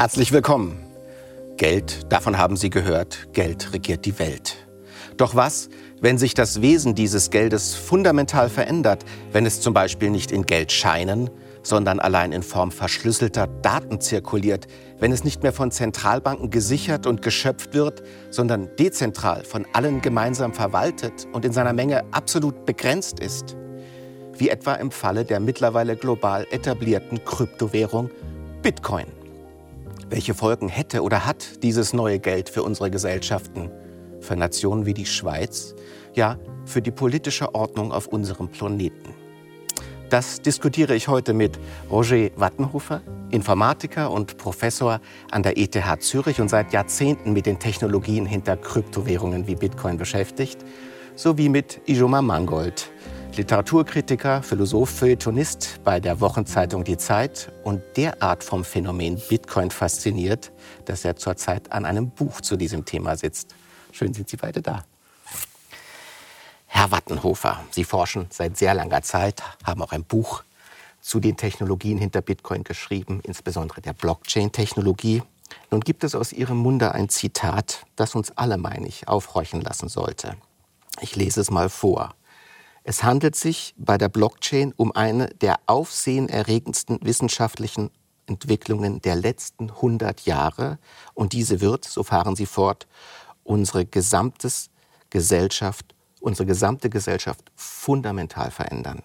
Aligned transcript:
Herzlich 0.00 0.30
willkommen. 0.30 0.78
Geld, 1.56 2.12
davon 2.12 2.38
haben 2.38 2.56
Sie 2.56 2.70
gehört, 2.70 3.32
Geld 3.32 3.72
regiert 3.72 4.04
die 4.04 4.20
Welt. 4.20 4.54
Doch 5.16 5.34
was, 5.34 5.70
wenn 6.00 6.18
sich 6.18 6.34
das 6.34 6.62
Wesen 6.62 6.94
dieses 6.94 7.30
Geldes 7.30 7.74
fundamental 7.74 8.48
verändert, 8.48 9.04
wenn 9.32 9.44
es 9.44 9.60
zum 9.60 9.74
Beispiel 9.74 10.10
nicht 10.10 10.30
in 10.30 10.46
Geldscheinen, 10.46 11.30
sondern 11.64 11.98
allein 11.98 12.30
in 12.30 12.44
Form 12.44 12.70
verschlüsselter 12.70 13.48
Daten 13.48 14.00
zirkuliert, 14.00 14.68
wenn 15.00 15.10
es 15.10 15.24
nicht 15.24 15.42
mehr 15.42 15.52
von 15.52 15.72
Zentralbanken 15.72 16.50
gesichert 16.50 17.08
und 17.08 17.20
geschöpft 17.20 17.74
wird, 17.74 18.04
sondern 18.30 18.70
dezentral 18.76 19.42
von 19.42 19.66
allen 19.72 20.00
gemeinsam 20.00 20.54
verwaltet 20.54 21.26
und 21.32 21.44
in 21.44 21.50
seiner 21.50 21.72
Menge 21.72 22.04
absolut 22.12 22.66
begrenzt 22.66 23.18
ist? 23.18 23.56
Wie 24.32 24.48
etwa 24.48 24.74
im 24.74 24.92
Falle 24.92 25.24
der 25.24 25.40
mittlerweile 25.40 25.96
global 25.96 26.46
etablierten 26.52 27.24
Kryptowährung 27.24 28.10
Bitcoin. 28.62 29.17
Welche 30.10 30.32
Folgen 30.32 30.68
hätte 30.68 31.02
oder 31.02 31.26
hat 31.26 31.62
dieses 31.62 31.92
neue 31.92 32.18
Geld 32.18 32.48
für 32.48 32.62
unsere 32.62 32.90
Gesellschaften, 32.90 33.70
für 34.20 34.36
Nationen 34.36 34.86
wie 34.86 34.94
die 34.94 35.04
Schweiz, 35.04 35.74
ja 36.14 36.38
für 36.64 36.80
die 36.80 36.90
politische 36.90 37.54
Ordnung 37.54 37.92
auf 37.92 38.06
unserem 38.06 38.48
Planeten? 38.48 39.14
Das 40.08 40.40
diskutiere 40.40 40.94
ich 40.94 41.08
heute 41.08 41.34
mit 41.34 41.58
Roger 41.90 42.30
Wattenhofer, 42.36 43.02
Informatiker 43.30 44.10
und 44.10 44.38
Professor 44.38 45.02
an 45.30 45.42
der 45.42 45.58
ETH 45.58 45.76
Zürich 46.00 46.40
und 46.40 46.48
seit 46.48 46.72
Jahrzehnten 46.72 47.34
mit 47.34 47.44
den 47.44 47.58
Technologien 47.58 48.24
hinter 48.24 48.56
Kryptowährungen 48.56 49.46
wie 49.46 49.56
Bitcoin 49.56 49.98
beschäftigt, 49.98 50.64
sowie 51.16 51.50
mit 51.50 51.82
Ijoma 51.86 52.22
Mangold, 52.22 52.90
Literaturkritiker, 53.38 54.42
Philosoph, 54.42 54.90
Feuilletonist 54.90 55.78
bei 55.84 56.00
der 56.00 56.20
Wochenzeitung 56.20 56.82
Die 56.82 56.96
Zeit 56.96 57.52
und 57.62 57.80
derart 57.96 58.42
vom 58.42 58.64
Phänomen 58.64 59.22
Bitcoin 59.28 59.70
fasziniert, 59.70 60.50
dass 60.86 61.04
er 61.04 61.14
zurzeit 61.14 61.70
an 61.70 61.84
einem 61.84 62.10
Buch 62.10 62.40
zu 62.40 62.56
diesem 62.56 62.84
Thema 62.84 63.16
sitzt. 63.16 63.54
Schön 63.92 64.12
sind 64.12 64.28
Sie 64.28 64.36
beide 64.36 64.60
da. 64.60 64.84
Herr 66.66 66.90
Wattenhofer, 66.90 67.62
Sie 67.70 67.84
forschen 67.84 68.26
seit 68.30 68.56
sehr 68.56 68.74
langer 68.74 69.02
Zeit, 69.02 69.40
haben 69.62 69.82
auch 69.82 69.92
ein 69.92 70.02
Buch 70.02 70.42
zu 71.00 71.20
den 71.20 71.36
Technologien 71.36 71.96
hinter 71.96 72.22
Bitcoin 72.22 72.64
geschrieben, 72.64 73.20
insbesondere 73.22 73.80
der 73.80 73.92
Blockchain-Technologie. 73.92 75.22
Nun 75.70 75.80
gibt 75.82 76.02
es 76.02 76.16
aus 76.16 76.32
Ihrem 76.32 76.56
Munde 76.56 76.90
ein 76.90 77.08
Zitat, 77.08 77.86
das 77.94 78.16
uns 78.16 78.32
alle, 78.36 78.58
meine 78.58 78.88
ich, 78.88 79.06
aufhorchen 79.06 79.60
lassen 79.60 79.88
sollte. 79.88 80.34
Ich 81.00 81.14
lese 81.14 81.40
es 81.40 81.52
mal 81.52 81.68
vor. 81.68 82.16
Es 82.90 83.02
handelt 83.02 83.36
sich 83.36 83.74
bei 83.76 83.98
der 83.98 84.08
Blockchain 84.08 84.72
um 84.74 84.92
eine 84.92 85.28
der 85.42 85.60
aufsehenerregendsten 85.66 86.98
wissenschaftlichen 87.02 87.90
Entwicklungen 88.24 89.02
der 89.02 89.14
letzten 89.14 89.68
100 89.68 90.22
Jahre 90.22 90.78
und 91.12 91.34
diese 91.34 91.60
wird, 91.60 91.84
so 91.84 92.02
fahren 92.02 92.34
Sie 92.34 92.46
fort, 92.46 92.86
unsere 93.44 93.84
gesamtes 93.84 94.70
Gesellschaft, 95.10 95.94
unsere 96.20 96.46
gesamte 96.46 96.88
Gesellschaft 96.88 97.52
fundamental 97.56 98.50
verändern. 98.50 99.02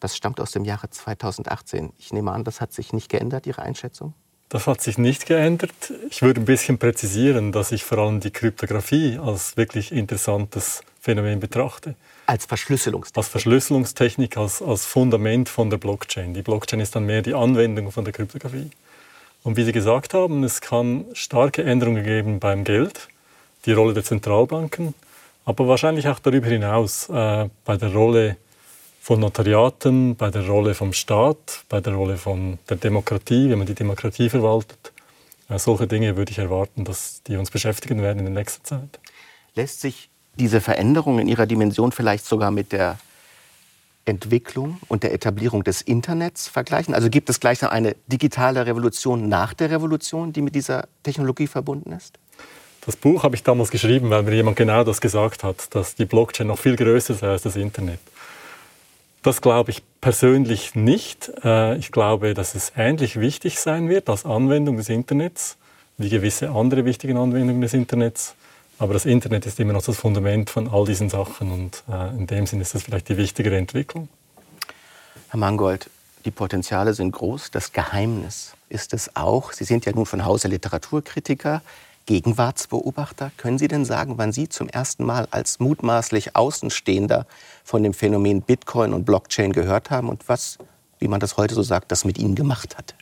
Das 0.00 0.16
stammt 0.16 0.40
aus 0.40 0.52
dem 0.52 0.64
Jahre 0.64 0.88
2018. 0.88 1.92
Ich 1.98 2.14
nehme 2.14 2.32
an, 2.32 2.44
das 2.44 2.62
hat 2.62 2.72
sich 2.72 2.94
nicht 2.94 3.10
geändert, 3.10 3.46
Ihre 3.46 3.60
Einschätzung? 3.60 4.14
Das 4.48 4.66
hat 4.66 4.80
sich 4.80 4.96
nicht 4.96 5.26
geändert. 5.26 5.92
Ich 6.08 6.22
würde 6.22 6.40
ein 6.40 6.46
bisschen 6.46 6.78
präzisieren, 6.78 7.52
dass 7.52 7.72
ich 7.72 7.84
vor 7.84 7.98
allem 7.98 8.20
die 8.20 8.30
Kryptographie 8.30 9.18
als 9.18 9.58
wirklich 9.58 9.92
interessantes 9.92 10.80
Phänomen 11.08 11.40
betrachte. 11.40 11.94
Als 12.26 12.44
Verschlüsselungstechnik. 12.44 13.16
Als 13.16 13.28
Verschlüsselungstechnik, 13.28 14.36
als, 14.36 14.60
als 14.60 14.84
Fundament 14.84 15.48
von 15.48 15.70
der 15.70 15.78
Blockchain. 15.78 16.34
Die 16.34 16.42
Blockchain 16.42 16.80
ist 16.80 16.94
dann 16.94 17.06
mehr 17.06 17.22
die 17.22 17.32
Anwendung 17.32 17.90
von 17.92 18.04
der 18.04 18.12
Kryptographie. 18.12 18.70
Und 19.42 19.56
wie 19.56 19.64
Sie 19.64 19.72
gesagt 19.72 20.12
haben, 20.12 20.44
es 20.44 20.60
kann 20.60 21.06
starke 21.14 21.64
Änderungen 21.64 22.04
geben 22.04 22.40
beim 22.40 22.62
Geld, 22.64 23.08
die 23.64 23.72
Rolle 23.72 23.94
der 23.94 24.04
Zentralbanken, 24.04 24.92
aber 25.46 25.66
wahrscheinlich 25.66 26.08
auch 26.08 26.18
darüber 26.18 26.48
hinaus 26.48 27.08
äh, 27.08 27.48
bei 27.64 27.78
der 27.78 27.94
Rolle 27.94 28.36
von 29.00 29.20
Notariaten, 29.20 30.14
bei 30.14 30.28
der 30.28 30.46
Rolle 30.46 30.74
vom 30.74 30.92
Staat, 30.92 31.64
bei 31.70 31.80
der 31.80 31.94
Rolle 31.94 32.18
von 32.18 32.58
der 32.68 32.76
Demokratie, 32.76 33.48
wenn 33.48 33.56
man 33.56 33.66
die 33.66 33.74
Demokratie 33.74 34.28
verwaltet. 34.28 34.92
Äh, 35.48 35.58
solche 35.58 35.86
Dinge 35.86 36.18
würde 36.18 36.32
ich 36.32 36.38
erwarten, 36.38 36.84
dass 36.84 37.22
die 37.22 37.38
uns 37.38 37.50
beschäftigen 37.50 38.02
werden 38.02 38.18
in 38.18 38.26
der 38.26 38.34
nächsten 38.34 38.62
Zeit. 38.66 39.00
Lässt 39.54 39.80
sich 39.80 40.10
diese 40.38 40.60
Veränderung 40.60 41.18
in 41.18 41.28
ihrer 41.28 41.46
Dimension 41.46 41.92
vielleicht 41.92 42.24
sogar 42.24 42.50
mit 42.50 42.72
der 42.72 42.98
Entwicklung 44.04 44.78
und 44.88 45.02
der 45.02 45.12
Etablierung 45.12 45.64
des 45.64 45.82
Internets 45.82 46.48
vergleichen? 46.48 46.94
Also 46.94 47.10
gibt 47.10 47.28
es 47.28 47.40
gleichsam 47.40 47.70
eine 47.70 47.94
digitale 48.06 48.66
Revolution 48.66 49.28
nach 49.28 49.54
der 49.54 49.70
Revolution, 49.70 50.32
die 50.32 50.42
mit 50.42 50.54
dieser 50.54 50.88
Technologie 51.02 51.46
verbunden 51.46 51.92
ist? 51.92 52.18
Das 52.86 52.96
Buch 52.96 53.22
habe 53.22 53.36
ich 53.36 53.42
damals 53.42 53.70
geschrieben, 53.70 54.08
weil 54.08 54.22
mir 54.22 54.34
jemand 54.34 54.56
genau 54.56 54.82
das 54.82 55.00
gesagt 55.00 55.44
hat, 55.44 55.74
dass 55.74 55.94
die 55.94 56.06
Blockchain 56.06 56.46
noch 56.46 56.58
viel 56.58 56.76
größer 56.76 57.14
sei 57.14 57.28
als 57.28 57.42
das 57.42 57.56
Internet. 57.56 58.00
Das 59.22 59.42
glaube 59.42 59.72
ich 59.72 59.82
persönlich 60.00 60.74
nicht. 60.74 61.30
Äh, 61.44 61.76
ich 61.76 61.92
glaube, 61.92 62.34
dass 62.34 62.54
es 62.54 62.72
ähnlich 62.76 63.20
wichtig 63.20 63.60
sein 63.60 63.88
wird 63.88 64.08
als 64.08 64.24
Anwendung 64.24 64.76
des 64.78 64.88
Internets 64.88 65.58
wie 65.98 66.08
gewisse 66.08 66.50
andere 66.50 66.84
wichtige 66.84 67.18
Anwendungen 67.18 67.60
des 67.60 67.74
Internets. 67.74 68.34
Aber 68.78 68.92
das 68.92 69.06
Internet 69.06 69.44
ist 69.44 69.58
immer 69.58 69.72
noch 69.72 69.82
das 69.82 69.96
Fundament 69.96 70.50
von 70.50 70.68
all 70.68 70.84
diesen 70.84 71.10
Sachen 71.10 71.50
und 71.50 71.82
äh, 71.90 72.10
in 72.10 72.26
dem 72.26 72.46
Sinne 72.46 72.62
ist 72.62 72.74
das 72.74 72.84
vielleicht 72.84 73.08
die 73.08 73.16
wichtigere 73.16 73.56
Entwicklung. 73.56 74.08
Herr 75.30 75.38
Mangold, 75.38 75.90
die 76.24 76.30
Potenziale 76.30 76.94
sind 76.94 77.12
groß. 77.12 77.50
Das 77.50 77.72
Geheimnis 77.72 78.54
ist 78.68 78.94
es 78.94 79.16
auch. 79.16 79.52
Sie 79.52 79.64
sind 79.64 79.84
ja 79.84 79.92
nun 79.92 80.06
von 80.06 80.24
Hause 80.24 80.48
Literaturkritiker, 80.48 81.60
Gegenwartsbeobachter. 82.06 83.32
Können 83.36 83.58
Sie 83.58 83.68
denn 83.68 83.84
sagen, 83.84 84.14
wann 84.16 84.32
Sie 84.32 84.48
zum 84.48 84.68
ersten 84.68 85.04
Mal 85.04 85.26
als 85.30 85.58
mutmaßlich 85.58 86.36
Außenstehender 86.36 87.26
von 87.64 87.82
dem 87.82 87.94
Phänomen 87.94 88.42
Bitcoin 88.42 88.94
und 88.94 89.04
Blockchain 89.04 89.52
gehört 89.52 89.90
haben 89.90 90.08
und 90.08 90.28
was, 90.28 90.58
wie 91.00 91.08
man 91.08 91.20
das 91.20 91.36
heute 91.36 91.54
so 91.54 91.62
sagt, 91.62 91.90
das 91.90 92.04
mit 92.04 92.16
Ihnen 92.16 92.36
gemacht 92.36 92.78
hat? 92.78 92.94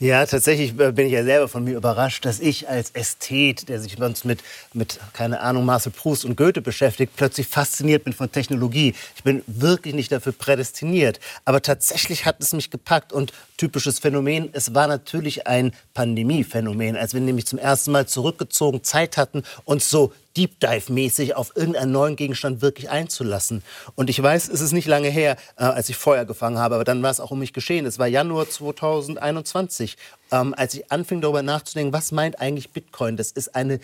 Ja, 0.00 0.24
tatsächlich 0.26 0.78
äh, 0.78 0.92
bin 0.92 1.06
ich 1.06 1.12
ja 1.12 1.24
selber 1.24 1.48
von 1.48 1.64
mir 1.64 1.76
überrascht, 1.76 2.24
dass 2.24 2.38
ich 2.38 2.68
als 2.68 2.90
Ästhet, 2.92 3.68
der 3.68 3.80
sich 3.80 3.96
sonst 3.98 4.24
mit, 4.24 4.40
mit 4.72 5.00
keine 5.12 5.40
Ahnung, 5.40 5.64
Marcel 5.64 5.90
Proust 5.90 6.24
und 6.24 6.36
Goethe 6.36 6.60
beschäftigt, 6.60 7.14
plötzlich 7.16 7.48
fasziniert 7.48 8.04
bin 8.04 8.12
von 8.12 8.30
Technologie. 8.30 8.94
Ich 9.16 9.24
bin 9.24 9.42
wirklich 9.46 9.94
nicht 9.94 10.12
dafür 10.12 10.32
prädestiniert. 10.32 11.18
Aber 11.44 11.62
tatsächlich 11.62 12.26
hat 12.26 12.40
es 12.40 12.52
mich 12.52 12.70
gepackt 12.70 13.12
und 13.12 13.32
typisches 13.56 13.98
Phänomen, 13.98 14.50
es 14.52 14.74
war 14.74 14.86
natürlich 14.86 15.46
ein 15.48 15.72
Pandemiephänomen, 15.94 16.96
als 16.96 17.12
wir 17.12 17.20
nämlich 17.20 17.46
zum 17.46 17.58
ersten 17.58 17.90
Mal 17.90 18.06
zurückgezogen 18.06 18.84
Zeit 18.84 19.16
hatten, 19.16 19.42
uns 19.64 19.90
so 19.90 20.12
Deep 20.38 20.60
Dive-mäßig 20.60 21.34
auf 21.34 21.56
irgendeinen 21.56 21.90
neuen 21.90 22.14
Gegenstand 22.14 22.62
wirklich 22.62 22.90
einzulassen. 22.90 23.64
Und 23.96 24.08
ich 24.08 24.22
weiß, 24.22 24.48
es 24.48 24.60
ist 24.60 24.72
nicht 24.72 24.86
lange 24.86 25.08
her, 25.08 25.36
äh, 25.56 25.64
als 25.64 25.88
ich 25.88 25.96
Feuer 25.96 26.24
gefangen 26.24 26.58
habe, 26.58 26.76
aber 26.76 26.84
dann 26.84 27.02
war 27.02 27.10
es 27.10 27.18
auch 27.18 27.32
um 27.32 27.40
mich 27.40 27.52
geschehen. 27.52 27.86
Es 27.86 27.98
war 27.98 28.06
Januar 28.06 28.48
2021, 28.48 29.96
ähm, 30.30 30.54
als 30.56 30.74
ich 30.74 30.92
anfing 30.92 31.20
darüber 31.20 31.42
nachzudenken, 31.42 31.92
was 31.92 32.12
meint 32.12 32.40
eigentlich 32.40 32.70
Bitcoin? 32.70 33.16
Das 33.16 33.32
ist 33.32 33.56
eine 33.56 33.80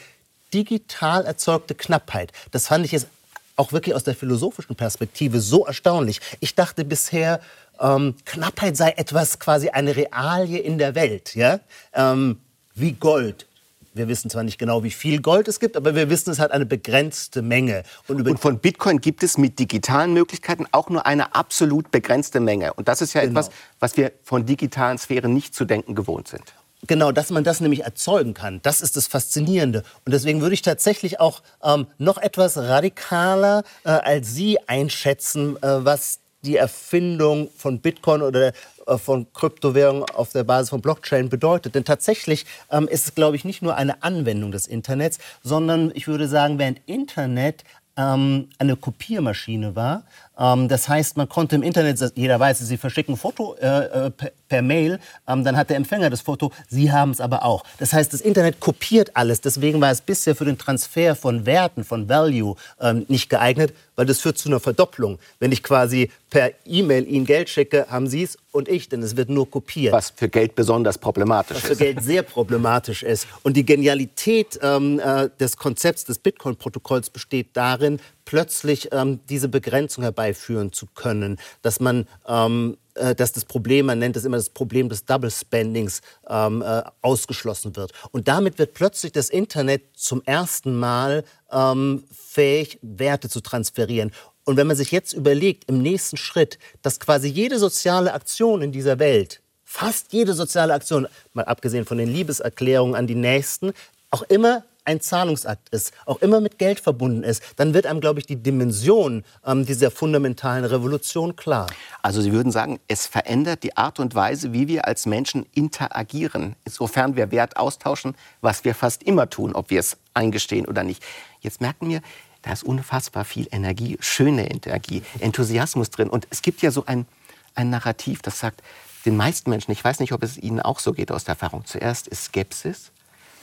digital 0.54 1.24
erzeugte 1.24 1.74
Knappheit. 1.74 2.32
Das 2.52 2.68
fand 2.68 2.84
ich 2.84 2.92
jetzt 2.92 3.08
auch 3.56 3.72
wirklich 3.72 3.96
aus 3.96 4.04
der 4.04 4.14
philosophischen 4.14 4.76
Perspektive 4.76 5.40
so 5.40 5.66
erstaunlich. 5.66 6.20
Ich 6.38 6.54
dachte 6.54 6.84
bisher, 6.84 7.40
ähm, 7.80 8.14
Knappheit 8.24 8.76
sei 8.76 8.90
etwas 8.90 9.40
quasi 9.40 9.70
eine 9.70 9.96
Realie 9.96 10.58
in 10.58 10.78
der 10.78 10.94
Welt, 10.94 11.34
ja? 11.34 11.58
Ähm, 11.92 12.38
wie 12.76 12.92
Gold, 12.92 13.46
wir 13.94 14.08
wissen 14.08 14.28
zwar 14.28 14.42
nicht 14.42 14.58
genau, 14.58 14.82
wie 14.82 14.90
viel 14.90 15.22
Gold 15.22 15.48
es 15.48 15.60
gibt, 15.60 15.76
aber 15.76 15.94
wir 15.94 16.10
wissen, 16.10 16.30
es 16.30 16.38
hat 16.38 16.50
eine 16.50 16.66
begrenzte 16.66 17.42
Menge. 17.42 17.84
Und, 18.08 18.26
und, 18.28 18.38
von 18.38 18.58
Bitcoin 18.58 19.00
gibt 19.00 19.22
es 19.22 19.38
mit 19.38 19.58
digitalen 19.58 20.12
Möglichkeiten 20.12 20.66
auch 20.72 20.90
nur 20.90 21.06
eine 21.06 21.34
absolut 21.34 21.90
begrenzte 21.90 22.40
Menge. 22.40 22.74
Und 22.74 22.88
das 22.88 23.00
ist 23.00 23.14
ja 23.14 23.20
genau. 23.22 23.40
etwas, 23.40 23.50
was 23.78 23.96
wir 23.96 24.12
von 24.22 24.44
digitalen 24.44 24.98
Sphären 24.98 25.32
nicht 25.32 25.54
zu 25.54 25.64
denken 25.64 25.94
gewohnt 25.94 26.28
sind. 26.28 26.42
Genau, 26.86 27.12
dass 27.12 27.30
man 27.30 27.44
das 27.44 27.60
nämlich 27.60 27.84
erzeugen 27.84 28.34
kann, 28.34 28.60
das 28.62 28.82
ist 28.82 28.96
das 28.96 29.06
Faszinierende. 29.06 29.84
Und 30.04 30.12
deswegen 30.12 30.42
würde 30.42 30.54
ich 30.54 30.60
tatsächlich 30.60 31.18
auch 31.18 31.42
ähm, 31.62 31.86
noch 31.96 32.18
etwas 32.18 32.58
radikaler 32.58 33.62
äh, 33.84 33.90
als 33.90 34.34
Sie 34.34 34.58
einschätzen, 34.68 35.56
äh, 35.62 35.84
was 35.84 36.18
die 36.44 36.56
Erfindung 36.56 37.48
von 37.56 37.80
Bitcoin 37.80 38.22
oder 38.22 38.52
von 38.98 39.26
Kryptowährungen 39.32 40.04
auf 40.14 40.32
der 40.32 40.44
Basis 40.44 40.70
von 40.70 40.80
Blockchain 40.80 41.28
bedeutet. 41.28 41.74
Denn 41.74 41.84
tatsächlich 41.84 42.46
ähm, 42.70 42.88
ist 42.88 43.06
es, 43.06 43.14
glaube 43.14 43.36
ich, 43.36 43.44
nicht 43.44 43.62
nur 43.62 43.76
eine 43.76 44.02
Anwendung 44.02 44.52
des 44.52 44.66
Internets, 44.66 45.18
sondern 45.42 45.90
ich 45.94 46.06
würde 46.06 46.28
sagen, 46.28 46.58
während 46.58 46.80
Internet 46.86 47.64
ähm, 47.96 48.48
eine 48.58 48.76
Kopiermaschine 48.76 49.76
war, 49.76 50.04
das 50.36 50.88
heißt, 50.88 51.16
man 51.16 51.28
konnte 51.28 51.54
im 51.54 51.62
Internet, 51.62 52.00
jeder 52.16 52.40
weiß, 52.40 52.58
Sie 52.58 52.76
verschicken 52.76 53.14
ein 53.14 53.16
Foto 53.16 53.54
äh, 53.54 53.66
äh, 54.06 54.10
per, 54.10 54.32
per, 54.48 54.62
Mail, 54.62 54.98
ähm, 55.28 55.44
dann 55.44 55.56
hat 55.56 55.70
der 55.70 55.76
Empfänger 55.76 56.10
das 56.10 56.22
Foto, 56.22 56.50
Sie 56.68 56.90
haben 56.90 57.10
es 57.10 57.20
aber 57.20 57.44
auch. 57.44 57.62
Das 57.78 57.92
heißt, 57.92 58.12
das 58.12 58.20
Internet 58.20 58.58
kopiert 58.58 59.16
alles. 59.16 59.40
Deswegen 59.40 59.80
war 59.80 59.90
es 59.90 60.00
bisher 60.00 60.34
für 60.34 60.44
den 60.44 60.58
Transfer 60.58 61.14
von 61.14 61.46
Werten, 61.46 61.84
von 61.84 62.08
Value 62.08 62.56
ähm, 62.80 63.04
nicht 63.08 63.28
geeignet, 63.30 63.72
weil 63.96 64.06
das 64.06 64.20
führt 64.20 64.38
zu 64.38 64.48
einer 64.48 64.60
Verdopplung. 64.60 65.18
Wenn 65.38 65.52
ich 65.52 65.62
quasi 65.62 66.10
per 66.30 66.50
E-Mail 66.64 67.06
Ihnen 67.06 67.26
Geld 67.26 67.48
schicke, 67.48 67.86
haben 67.88 68.08
Sie 68.08 68.22
es 68.22 68.36
und 68.50 68.68
ich, 68.68 68.88
denn 68.88 69.02
es 69.02 69.16
wird 69.16 69.28
nur 69.28 69.50
kopiert. 69.50 69.92
Was 69.92 70.10
für 70.10 70.28
Geld 70.28 70.54
besonders 70.54 70.98
problematisch 70.98 71.56
ist. 71.56 71.62
Was 71.62 71.70
für 71.70 71.76
Geld 71.76 72.02
sehr 72.02 72.22
problematisch 72.22 73.02
ist. 73.02 73.26
Und 73.42 73.56
die 73.56 73.64
Genialität 73.64 74.58
ähm, 74.62 75.00
äh, 75.00 75.28
des 75.38 75.56
Konzepts 75.56 76.04
des 76.04 76.18
Bitcoin-Protokolls 76.18 77.10
besteht 77.10 77.48
darin, 77.52 78.00
plötzlich 78.24 78.88
ähm, 78.92 79.20
diese 79.28 79.48
Begrenzung 79.48 80.02
herbeiführen 80.02 80.72
zu 80.72 80.86
können, 80.86 81.38
dass 81.62 81.80
man 81.80 82.06
ähm, 82.26 82.76
äh, 82.94 83.14
dass 83.14 83.32
das 83.32 83.44
Problem, 83.44 83.86
man 83.86 83.98
nennt 83.98 84.16
es 84.16 84.24
immer 84.24 84.36
das 84.36 84.50
Problem 84.50 84.88
des 84.88 85.04
Double 85.04 85.30
Spendings, 85.30 86.00
ähm, 86.28 86.62
äh, 86.62 86.82
ausgeschlossen 87.02 87.74
wird. 87.76 87.92
Und 88.12 88.28
damit 88.28 88.58
wird 88.58 88.74
plötzlich 88.74 89.12
das 89.12 89.30
Internet 89.30 89.82
zum 89.94 90.22
ersten 90.24 90.78
Mal 90.78 91.24
ähm, 91.50 92.04
fähig, 92.12 92.78
Werte 92.82 93.28
zu 93.28 93.40
transferieren. 93.40 94.12
Und 94.44 94.56
wenn 94.56 94.66
man 94.66 94.76
sich 94.76 94.92
jetzt 94.92 95.12
überlegt, 95.12 95.68
im 95.68 95.82
nächsten 95.82 96.16
Schritt, 96.16 96.58
dass 96.82 97.00
quasi 97.00 97.28
jede 97.28 97.58
soziale 97.58 98.12
Aktion 98.12 98.62
in 98.62 98.72
dieser 98.72 98.98
Welt, 98.98 99.40
fast 99.64 100.12
jede 100.12 100.34
soziale 100.34 100.74
Aktion, 100.74 101.08
mal 101.32 101.46
abgesehen 101.46 101.86
von 101.86 101.98
den 101.98 102.12
Liebeserklärungen 102.12 102.94
an 102.94 103.06
die 103.06 103.14
Nächsten, 103.14 103.72
auch 104.10 104.22
immer 104.22 104.62
ein 104.84 105.00
Zahlungsakt 105.00 105.70
ist, 105.70 105.92
auch 106.06 106.20
immer 106.20 106.40
mit 106.40 106.58
Geld 106.58 106.80
verbunden 106.80 107.22
ist, 107.22 107.42
dann 107.56 107.74
wird 107.74 107.86
einem, 107.86 108.00
glaube 108.00 108.20
ich, 108.20 108.26
die 108.26 108.36
Dimension 108.36 109.24
ähm, 109.44 109.64
dieser 109.64 109.90
fundamentalen 109.90 110.64
Revolution 110.64 111.36
klar. 111.36 111.66
Also 112.02 112.20
Sie 112.20 112.32
würden 112.32 112.52
sagen, 112.52 112.80
es 112.88 113.06
verändert 113.06 113.62
die 113.62 113.76
Art 113.76 113.98
und 113.98 114.14
Weise, 114.14 114.52
wie 114.52 114.68
wir 114.68 114.86
als 114.86 115.06
Menschen 115.06 115.46
interagieren, 115.54 116.54
insofern 116.64 117.16
wir 117.16 117.30
Wert 117.30 117.56
austauschen, 117.56 118.14
was 118.40 118.64
wir 118.64 118.74
fast 118.74 119.02
immer 119.02 119.30
tun, 119.30 119.54
ob 119.54 119.70
wir 119.70 119.80
es 119.80 119.96
eingestehen 120.12 120.66
oder 120.66 120.82
nicht. 120.82 121.02
Jetzt 121.40 121.60
merken 121.60 121.88
wir, 121.88 122.00
da 122.42 122.52
ist 122.52 122.62
unfassbar 122.62 123.24
viel 123.24 123.48
Energie, 123.50 123.96
schöne 124.00 124.50
Energie, 124.50 125.02
Enthusiasmus 125.18 125.90
drin. 125.90 126.10
Und 126.10 126.26
es 126.30 126.42
gibt 126.42 126.60
ja 126.60 126.70
so 126.70 126.84
ein, 126.84 127.06
ein 127.54 127.70
Narrativ, 127.70 128.20
das 128.20 128.38
sagt, 128.38 128.62
den 129.06 129.16
meisten 129.16 129.50
Menschen, 129.50 129.72
ich 129.72 129.82
weiß 129.82 130.00
nicht, 130.00 130.12
ob 130.12 130.22
es 130.22 130.38
Ihnen 130.38 130.60
auch 130.60 130.78
so 130.78 130.92
geht 130.92 131.10
aus 131.10 131.24
der 131.24 131.32
Erfahrung, 131.32 131.64
zuerst 131.64 132.06
ist 132.08 132.24
Skepsis, 132.24 132.90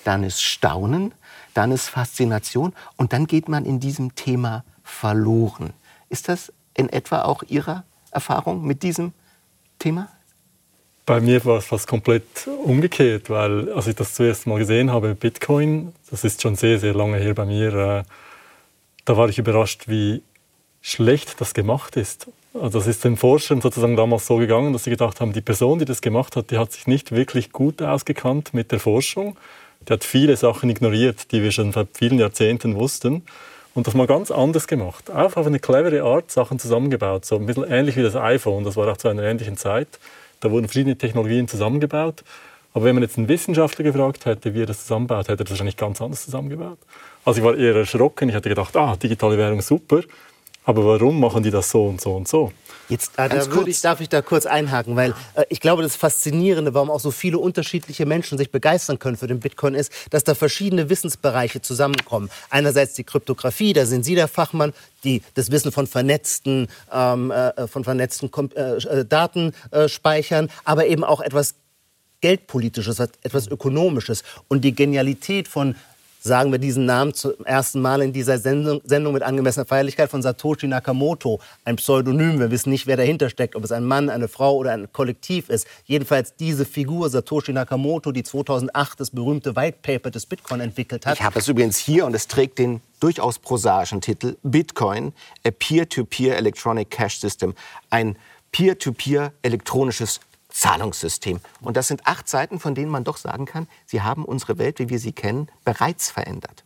dann 0.03 0.23
ist 0.23 0.41
Staunen, 0.41 1.13
dann 1.53 1.71
ist 1.71 1.89
Faszination 1.89 2.73
und 2.97 3.13
dann 3.13 3.27
geht 3.27 3.49
man 3.49 3.65
in 3.65 3.79
diesem 3.79 4.15
Thema 4.15 4.63
verloren. 4.83 5.73
Ist 6.09 6.29
das 6.29 6.51
in 6.75 6.89
etwa 6.89 7.23
auch 7.23 7.43
Ihre 7.47 7.83
Erfahrung 8.11 8.65
mit 8.65 8.83
diesem 8.83 9.13
Thema? 9.79 10.09
Bei 11.05 11.19
mir 11.19 11.43
war 11.45 11.57
es 11.57 11.65
fast 11.65 11.87
komplett 11.87 12.47
umgekehrt, 12.63 13.29
weil 13.29 13.71
als 13.73 13.87
ich 13.87 13.95
das 13.95 14.13
zuerst 14.13 14.47
mal 14.47 14.59
gesehen 14.59 14.91
habe, 14.91 15.15
Bitcoin, 15.15 15.93
das 16.09 16.23
ist 16.23 16.41
schon 16.41 16.55
sehr, 16.55 16.79
sehr 16.79 16.93
lange 16.93 17.17
her 17.17 17.33
bei 17.33 17.45
mir, 17.45 17.73
äh, 17.73 18.03
da 19.05 19.17
war 19.17 19.27
ich 19.27 19.39
überrascht, 19.39 19.87
wie 19.87 20.21
schlecht 20.81 21.41
das 21.41 21.53
gemacht 21.53 21.97
ist. 21.97 22.27
Also 22.53 22.79
das 22.79 22.87
ist 22.87 23.03
den 23.03 23.17
Forschern 23.17 23.61
sozusagen 23.61 23.95
damals 23.95 24.27
so 24.27 24.37
gegangen, 24.37 24.73
dass 24.73 24.83
sie 24.83 24.89
gedacht 24.89 25.21
haben, 25.21 25.33
die 25.33 25.41
Person, 25.41 25.79
die 25.79 25.85
das 25.85 26.01
gemacht 26.01 26.35
hat, 26.35 26.51
die 26.51 26.57
hat 26.57 26.71
sich 26.71 26.85
nicht 26.85 27.11
wirklich 27.11 27.51
gut 27.51 27.81
ausgekannt 27.81 28.53
mit 28.53 28.71
der 28.71 28.79
Forschung 28.79 29.37
die 29.87 29.93
hat 29.93 30.03
viele 30.03 30.37
Sachen 30.37 30.69
ignoriert, 30.69 31.31
die 31.31 31.41
wir 31.41 31.51
schon 31.51 31.71
seit 31.71 31.89
vielen 31.93 32.19
Jahrzehnten 32.19 32.75
wussten 32.75 33.23
und 33.73 33.87
das 33.87 33.93
mal 33.93 34.07
ganz 34.07 34.31
anders 34.31 34.67
gemacht. 34.67 35.09
Auch 35.09 35.35
auf 35.35 35.47
eine 35.47 35.59
clevere 35.59 36.03
Art 36.03 36.31
Sachen 36.31 36.59
zusammengebaut, 36.59 37.25
so 37.25 37.37
ein 37.37 37.45
bisschen 37.45 37.63
ähnlich 37.63 37.95
wie 37.95 38.03
das 38.03 38.15
iPhone. 38.15 38.63
Das 38.63 38.75
war 38.75 38.87
auch 38.91 38.97
zu 38.97 39.07
einer 39.07 39.23
ähnlichen 39.23 39.57
Zeit. 39.57 39.87
Da 40.39 40.51
wurden 40.51 40.67
verschiedene 40.67 40.97
Technologien 40.97 41.47
zusammengebaut. 41.47 42.23
Aber 42.73 42.85
wenn 42.85 42.95
man 42.95 43.03
jetzt 43.03 43.17
einen 43.17 43.27
Wissenschaftler 43.27 43.83
gefragt 43.83 44.25
hätte, 44.25 44.53
wie 44.53 44.63
er 44.63 44.65
das 44.65 44.81
zusammenbaut, 44.83 45.27
hätte 45.27 45.43
er 45.43 45.45
das 45.45 45.51
wahrscheinlich 45.51 45.77
ganz 45.77 46.01
anders 46.01 46.23
zusammengebaut. 46.23 46.77
Also 47.25 47.39
ich 47.39 47.45
war 47.45 47.55
eher 47.55 47.75
erschrocken. 47.75 48.29
Ich 48.29 48.35
hätte 48.35 48.49
gedacht, 48.49 48.75
ah, 48.77 48.95
digitale 48.95 49.37
Währung 49.37 49.61
super. 49.61 50.01
Aber 50.63 50.85
warum 50.85 51.19
machen 51.19 51.43
die 51.43 51.51
das 51.51 51.69
so 51.69 51.85
und 51.85 51.99
so 51.99 52.15
und 52.15 52.27
so? 52.27 52.51
Jetzt 52.91 53.13
ah, 53.15 53.29
da 53.29 53.41
ich, 53.65 53.81
darf 53.81 54.01
ich 54.01 54.09
da 54.09 54.21
kurz 54.21 54.45
einhaken, 54.45 54.97
weil 54.97 55.15
äh, 55.35 55.45
ich 55.47 55.61
glaube, 55.61 55.81
das 55.81 55.95
Faszinierende, 55.95 56.73
warum 56.73 56.91
auch 56.91 56.99
so 56.99 57.09
viele 57.09 57.37
unterschiedliche 57.37 58.05
Menschen 58.05 58.37
sich 58.37 58.51
begeistern 58.51 58.99
können 58.99 59.15
für 59.15 59.27
den 59.27 59.39
Bitcoin, 59.39 59.75
ist, 59.75 59.93
dass 60.09 60.25
da 60.25 60.35
verschiedene 60.35 60.89
Wissensbereiche 60.89 61.61
zusammenkommen. 61.61 62.29
Einerseits 62.49 62.93
die 62.95 63.05
Kryptographie, 63.05 63.71
da 63.71 63.85
sind 63.85 64.03
Sie 64.03 64.15
der 64.15 64.27
Fachmann, 64.27 64.73
die 65.05 65.21
das 65.35 65.51
Wissen 65.51 65.71
von 65.71 65.87
vernetzten, 65.87 66.67
ähm, 66.91 67.31
äh, 67.31 67.65
von 67.67 67.85
vernetzten 67.85 68.29
äh, 68.55 68.59
äh, 68.59 69.05
Datenspeichern, 69.05 70.49
aber 70.65 70.85
eben 70.87 71.05
auch 71.05 71.21
etwas 71.21 71.55
Geldpolitisches, 72.19 72.99
etwas 72.99 73.47
Ökonomisches. 73.47 74.23
Und 74.49 74.65
die 74.65 74.75
Genialität 74.75 75.47
von 75.47 75.75
sagen 76.21 76.51
wir 76.51 76.59
diesen 76.59 76.85
Namen 76.85 77.13
zum 77.13 77.33
ersten 77.45 77.81
Mal 77.81 78.01
in 78.01 78.13
dieser 78.13 78.37
Sendung, 78.37 78.79
Sendung 78.83 79.13
mit 79.13 79.23
angemessener 79.23 79.65
Feierlichkeit 79.65 80.09
von 80.09 80.21
Satoshi 80.21 80.67
Nakamoto, 80.67 81.39
ein 81.65 81.77
Pseudonym. 81.77 82.39
Wir 82.39 82.51
wissen 82.51 82.69
nicht, 82.69 82.85
wer 82.87 82.95
dahinter 82.95 83.29
steckt, 83.29 83.55
ob 83.55 83.63
es 83.63 83.71
ein 83.71 83.83
Mann, 83.83 84.09
eine 84.09 84.27
Frau 84.27 84.55
oder 84.55 84.71
ein 84.71 84.91
Kollektiv 84.93 85.49
ist. 85.49 85.67
Jedenfalls 85.85 86.35
diese 86.35 86.65
Figur 86.65 87.09
Satoshi 87.09 87.53
Nakamoto, 87.53 88.11
die 88.11 88.23
2008 88.23 88.99
das 88.99 89.09
berühmte 89.09 89.55
White 89.55 89.79
Paper 89.81 90.11
des 90.11 90.27
Bitcoin 90.27 90.61
entwickelt 90.61 91.05
hat. 91.05 91.17
Ich 91.17 91.23
habe 91.23 91.39
es 91.39 91.47
übrigens 91.47 91.77
hier 91.77 92.05
und 92.05 92.15
es 92.15 92.27
trägt 92.27 92.59
den 92.59 92.81
durchaus 92.99 93.39
prosaischen 93.39 93.99
Titel 93.99 94.37
Bitcoin, 94.43 95.13
a 95.43 95.49
Peer-to-Peer 95.49 96.33
-Peer 96.33 96.37
Electronic 96.37 96.91
Cash 96.91 97.19
System, 97.19 97.55
ein 97.89 98.15
Peer-to-Peer 98.51 99.21
-Peer 99.27 99.31
elektronisches 99.41 100.19
Zahlungssystem. 100.51 101.39
Und 101.61 101.77
das 101.77 101.87
sind 101.87 102.05
acht 102.05 102.29
Seiten, 102.29 102.59
von 102.59 102.75
denen 102.75 102.91
man 102.91 103.03
doch 103.03 103.17
sagen 103.17 103.45
kann, 103.45 103.67
sie 103.85 104.01
haben 104.01 104.25
unsere 104.25 104.57
Welt, 104.57 104.79
wie 104.79 104.89
wir 104.89 104.99
sie 104.99 105.13
kennen, 105.13 105.47
bereits 105.63 106.11
verändert. 106.11 106.63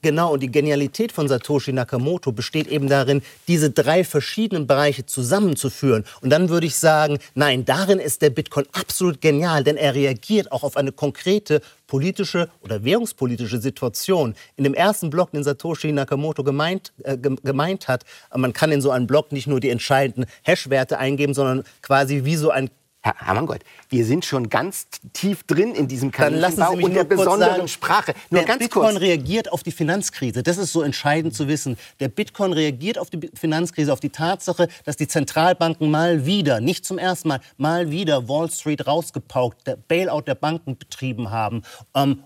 Genau, 0.00 0.32
und 0.32 0.40
die 0.44 0.52
Genialität 0.52 1.10
von 1.10 1.26
Satoshi 1.26 1.72
Nakamoto 1.72 2.30
besteht 2.30 2.68
eben 2.68 2.88
darin, 2.88 3.20
diese 3.48 3.70
drei 3.70 4.04
verschiedenen 4.04 4.68
Bereiche 4.68 5.06
zusammenzuführen. 5.06 6.04
Und 6.20 6.30
dann 6.30 6.50
würde 6.50 6.68
ich 6.68 6.76
sagen, 6.76 7.18
nein, 7.34 7.64
darin 7.64 7.98
ist 7.98 8.22
der 8.22 8.30
Bitcoin 8.30 8.66
absolut 8.72 9.20
genial, 9.20 9.64
denn 9.64 9.76
er 9.76 9.96
reagiert 9.96 10.52
auch 10.52 10.62
auf 10.62 10.76
eine 10.76 10.92
konkrete 10.92 11.62
politische 11.88 12.48
oder 12.62 12.84
währungspolitische 12.84 13.60
Situation. 13.60 14.36
In 14.54 14.62
dem 14.62 14.74
ersten 14.74 15.10
Block, 15.10 15.32
den 15.32 15.42
Satoshi 15.42 15.90
Nakamoto 15.90 16.44
gemeint, 16.44 16.92
äh, 17.02 17.18
gemeint 17.18 17.88
hat, 17.88 18.04
man 18.32 18.52
kann 18.52 18.70
in 18.70 18.80
so 18.80 18.92
einem 18.92 19.08
Block 19.08 19.32
nicht 19.32 19.48
nur 19.48 19.58
die 19.58 19.70
entscheidenden 19.70 20.30
Hashwerte 20.42 20.98
eingeben, 20.98 21.34
sondern 21.34 21.64
quasi 21.82 22.24
wie 22.24 22.36
so 22.36 22.50
ein 22.50 22.70
Herr 23.08 23.26
Hermangold, 23.26 23.64
wir 23.88 24.04
sind 24.04 24.24
schon 24.24 24.50
ganz 24.50 24.86
tief 25.14 25.42
drin 25.44 25.74
in 25.74 25.88
diesem 25.88 26.10
Kaninchenbau 26.10 26.72
und 26.72 26.94
der 26.94 27.04
besonderen 27.04 27.56
sagen, 27.56 27.68
Sprache. 27.68 28.14
Nur 28.30 28.40
der 28.40 28.48
ganz 28.48 28.62
Bitcoin 28.62 28.90
kurz. 28.90 29.00
reagiert 29.00 29.50
auf 29.50 29.62
die 29.62 29.72
Finanzkrise. 29.72 30.42
Das 30.42 30.58
ist 30.58 30.72
so 30.72 30.82
entscheidend 30.82 31.34
zu 31.34 31.48
wissen. 31.48 31.78
Der 32.00 32.08
Bitcoin 32.08 32.52
reagiert 32.52 32.98
auf 32.98 33.08
die 33.08 33.30
Finanzkrise, 33.34 33.92
auf 33.92 34.00
die 34.00 34.10
Tatsache, 34.10 34.68
dass 34.84 34.96
die 34.96 35.08
Zentralbanken 35.08 35.90
mal 35.90 36.26
wieder, 36.26 36.60
nicht 36.60 36.84
zum 36.84 36.98
ersten 36.98 37.28
Mal, 37.28 37.40
mal 37.56 37.90
wieder 37.90 38.28
Wall 38.28 38.50
Street 38.50 38.86
rausgepaukt, 38.86 39.66
der 39.66 39.76
Bailout 39.76 40.22
der 40.22 40.34
Banken 40.34 40.76
betrieben 40.76 41.30
haben. 41.30 41.62
Ähm, 41.94 42.24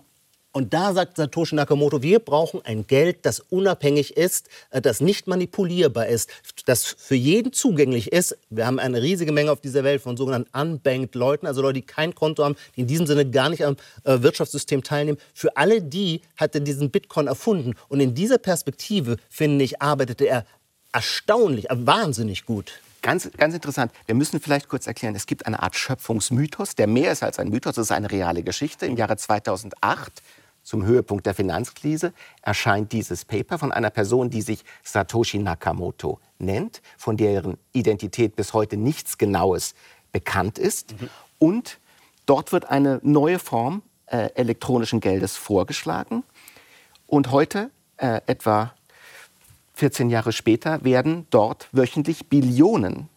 und 0.53 0.73
da 0.73 0.93
sagt 0.93 1.17
Satoshi 1.17 1.55
Nakamoto, 1.55 2.03
wir 2.03 2.19
brauchen 2.19 2.61
ein 2.63 2.85
Geld, 2.85 3.25
das 3.25 3.39
unabhängig 3.39 4.15
ist, 4.15 4.49
äh, 4.69 4.81
das 4.81 5.01
nicht 5.01 5.27
manipulierbar 5.27 6.05
ist, 6.05 6.29
das 6.65 6.85
für 6.85 7.15
jeden 7.15 7.51
zugänglich 7.51 8.11
ist. 8.11 8.37
Wir 8.51 8.67
haben 8.67 8.77
eine 8.77 9.01
riesige 9.01 9.31
Menge 9.31 9.51
auf 9.51 9.61
dieser 9.61 9.83
Welt 9.83 10.03
von 10.03 10.15
sogenannten 10.15 10.55
unbanked 10.55 11.15
Leuten, 11.15 11.47
also 11.47 11.63
Leute, 11.63 11.81
die 11.81 11.85
kein 11.85 12.13
Konto 12.13 12.43
haben, 12.43 12.55
die 12.75 12.81
in 12.81 12.87
diesem 12.87 13.07
Sinne 13.07 13.29
gar 13.29 13.49
nicht 13.49 13.65
am 13.65 13.77
äh, 14.03 14.21
Wirtschaftssystem 14.21 14.83
teilnehmen. 14.83 15.17
Für 15.33 15.57
alle 15.57 15.81
die 15.81 16.21
hat 16.37 16.53
er 16.53 16.61
diesen 16.61 16.91
Bitcoin 16.91 17.25
erfunden. 17.25 17.73
Und 17.89 17.99
in 17.99 18.13
dieser 18.13 18.37
Perspektive, 18.37 19.17
finde 19.29 19.65
ich, 19.65 19.81
arbeitete 19.81 20.25
er 20.25 20.45
erstaunlich, 20.91 21.71
äh, 21.71 21.75
wahnsinnig 21.79 22.45
gut. 22.45 22.73
Ganz, 23.03 23.29
ganz 23.37 23.53
interessant. 23.53 23.91
Wir 24.05 24.15
müssen 24.15 24.39
vielleicht 24.39 24.69
kurz 24.69 24.87
erklären, 24.87 25.13
es 25.13 25.25
gibt 25.25 25.45
eine 25.45 25.61
Art 25.61 25.75
Schöpfungsmythos, 25.75 26.75
der 26.75 26.87
mehr 26.87 27.11
ist 27.11 27.21
als 27.21 27.37
ein 27.37 27.49
Mythos, 27.49 27.75
das 27.75 27.87
ist 27.87 27.91
eine 27.91 28.09
reale 28.09 28.43
Geschichte. 28.43 28.85
Im 28.85 28.95
Jahre 28.95 29.17
2008 29.17 30.21
zum 30.63 30.85
Höhepunkt 30.85 31.25
der 31.25 31.33
Finanzkrise 31.33 32.13
erscheint 32.41 32.91
dieses 32.93 33.25
Paper 33.25 33.57
von 33.57 33.71
einer 33.71 33.89
Person, 33.89 34.29
die 34.29 34.41
sich 34.41 34.63
Satoshi 34.83 35.37
Nakamoto 35.37 36.19
nennt, 36.39 36.81
von 36.97 37.17
deren 37.17 37.57
Identität 37.73 38.35
bis 38.35 38.53
heute 38.53 38.77
nichts 38.77 39.17
Genaues 39.17 39.75
bekannt 40.11 40.57
ist. 40.57 40.99
Mhm. 40.99 41.09
Und 41.39 41.79
dort 42.25 42.53
wird 42.53 42.69
eine 42.69 42.99
neue 43.03 43.39
Form 43.39 43.81
äh, 44.05 44.29
elektronischen 44.35 45.01
Geldes 45.01 45.35
vorgeschlagen. 45.35 46.23
Und 47.07 47.31
heute, 47.31 47.69
äh, 47.97 48.21
etwa 48.25 48.73
14 49.73 50.09
Jahre 50.09 50.31
später, 50.31 50.83
werden 50.83 51.27
dort 51.29 51.67
wöchentlich 51.71 52.29
Billionen 52.29 53.09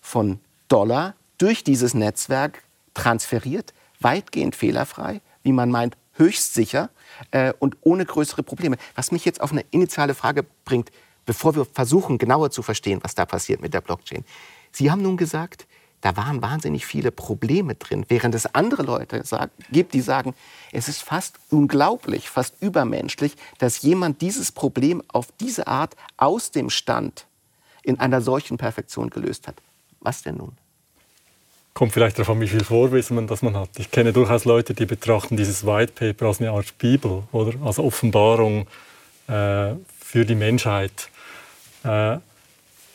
von 0.00 0.40
Dollar 0.68 1.14
durch 1.38 1.62
dieses 1.62 1.94
Netzwerk 1.94 2.64
transferiert, 2.94 3.72
weitgehend 4.00 4.56
fehlerfrei, 4.56 5.20
wie 5.42 5.52
man 5.52 5.70
meint, 5.70 5.96
höchst 6.20 6.54
sicher 6.54 6.90
äh, 7.32 7.52
und 7.58 7.76
ohne 7.80 8.06
größere 8.06 8.44
Probleme. 8.44 8.76
Was 8.94 9.10
mich 9.10 9.24
jetzt 9.24 9.40
auf 9.40 9.50
eine 9.50 9.64
initiale 9.72 10.14
Frage 10.14 10.46
bringt, 10.64 10.92
bevor 11.26 11.56
wir 11.56 11.64
versuchen, 11.64 12.18
genauer 12.18 12.52
zu 12.52 12.62
verstehen, 12.62 13.00
was 13.02 13.16
da 13.16 13.26
passiert 13.26 13.60
mit 13.60 13.74
der 13.74 13.80
Blockchain. 13.80 14.24
Sie 14.70 14.90
haben 14.90 15.02
nun 15.02 15.16
gesagt, 15.16 15.66
da 16.00 16.16
waren 16.16 16.40
wahnsinnig 16.40 16.86
viele 16.86 17.10
Probleme 17.10 17.74
drin, 17.74 18.06
während 18.08 18.34
es 18.34 18.54
andere 18.54 18.82
Leute 18.82 19.24
sagt, 19.24 19.52
gibt, 19.70 19.92
die 19.92 20.00
sagen, 20.00 20.34
es 20.72 20.88
ist 20.88 21.02
fast 21.02 21.38
unglaublich, 21.50 22.30
fast 22.30 22.54
übermenschlich, 22.62 23.36
dass 23.58 23.82
jemand 23.82 24.22
dieses 24.22 24.50
Problem 24.50 25.02
auf 25.08 25.28
diese 25.40 25.66
Art 25.66 25.96
aus 26.16 26.52
dem 26.52 26.70
Stand 26.70 27.26
in 27.82 28.00
einer 28.00 28.22
solchen 28.22 28.56
Perfektion 28.56 29.10
gelöst 29.10 29.46
hat. 29.46 29.56
Was 30.00 30.22
denn 30.22 30.36
nun? 30.36 30.52
Kommt 31.80 31.94
vielleicht 31.94 32.18
darauf 32.18 32.28
an, 32.28 32.42
wie 32.42 32.46
viel 32.46 32.62
Vorwissen 32.62 33.16
man 33.16 33.26
das 33.26 33.40
man 33.40 33.56
hat. 33.56 33.70
Ich 33.78 33.90
kenne 33.90 34.12
durchaus 34.12 34.44
Leute, 34.44 34.74
die 34.74 34.84
betrachten 34.84 35.38
dieses 35.38 35.64
White 35.64 35.94
Paper 35.94 36.26
als 36.26 36.38
eine 36.38 36.50
Art 36.50 36.76
Bibel 36.76 37.22
oder 37.32 37.54
als 37.64 37.78
Offenbarung 37.78 38.66
äh, 39.28 39.72
für 39.98 40.26
die 40.26 40.34
Menschheit. 40.34 41.08
Äh, 41.82 42.18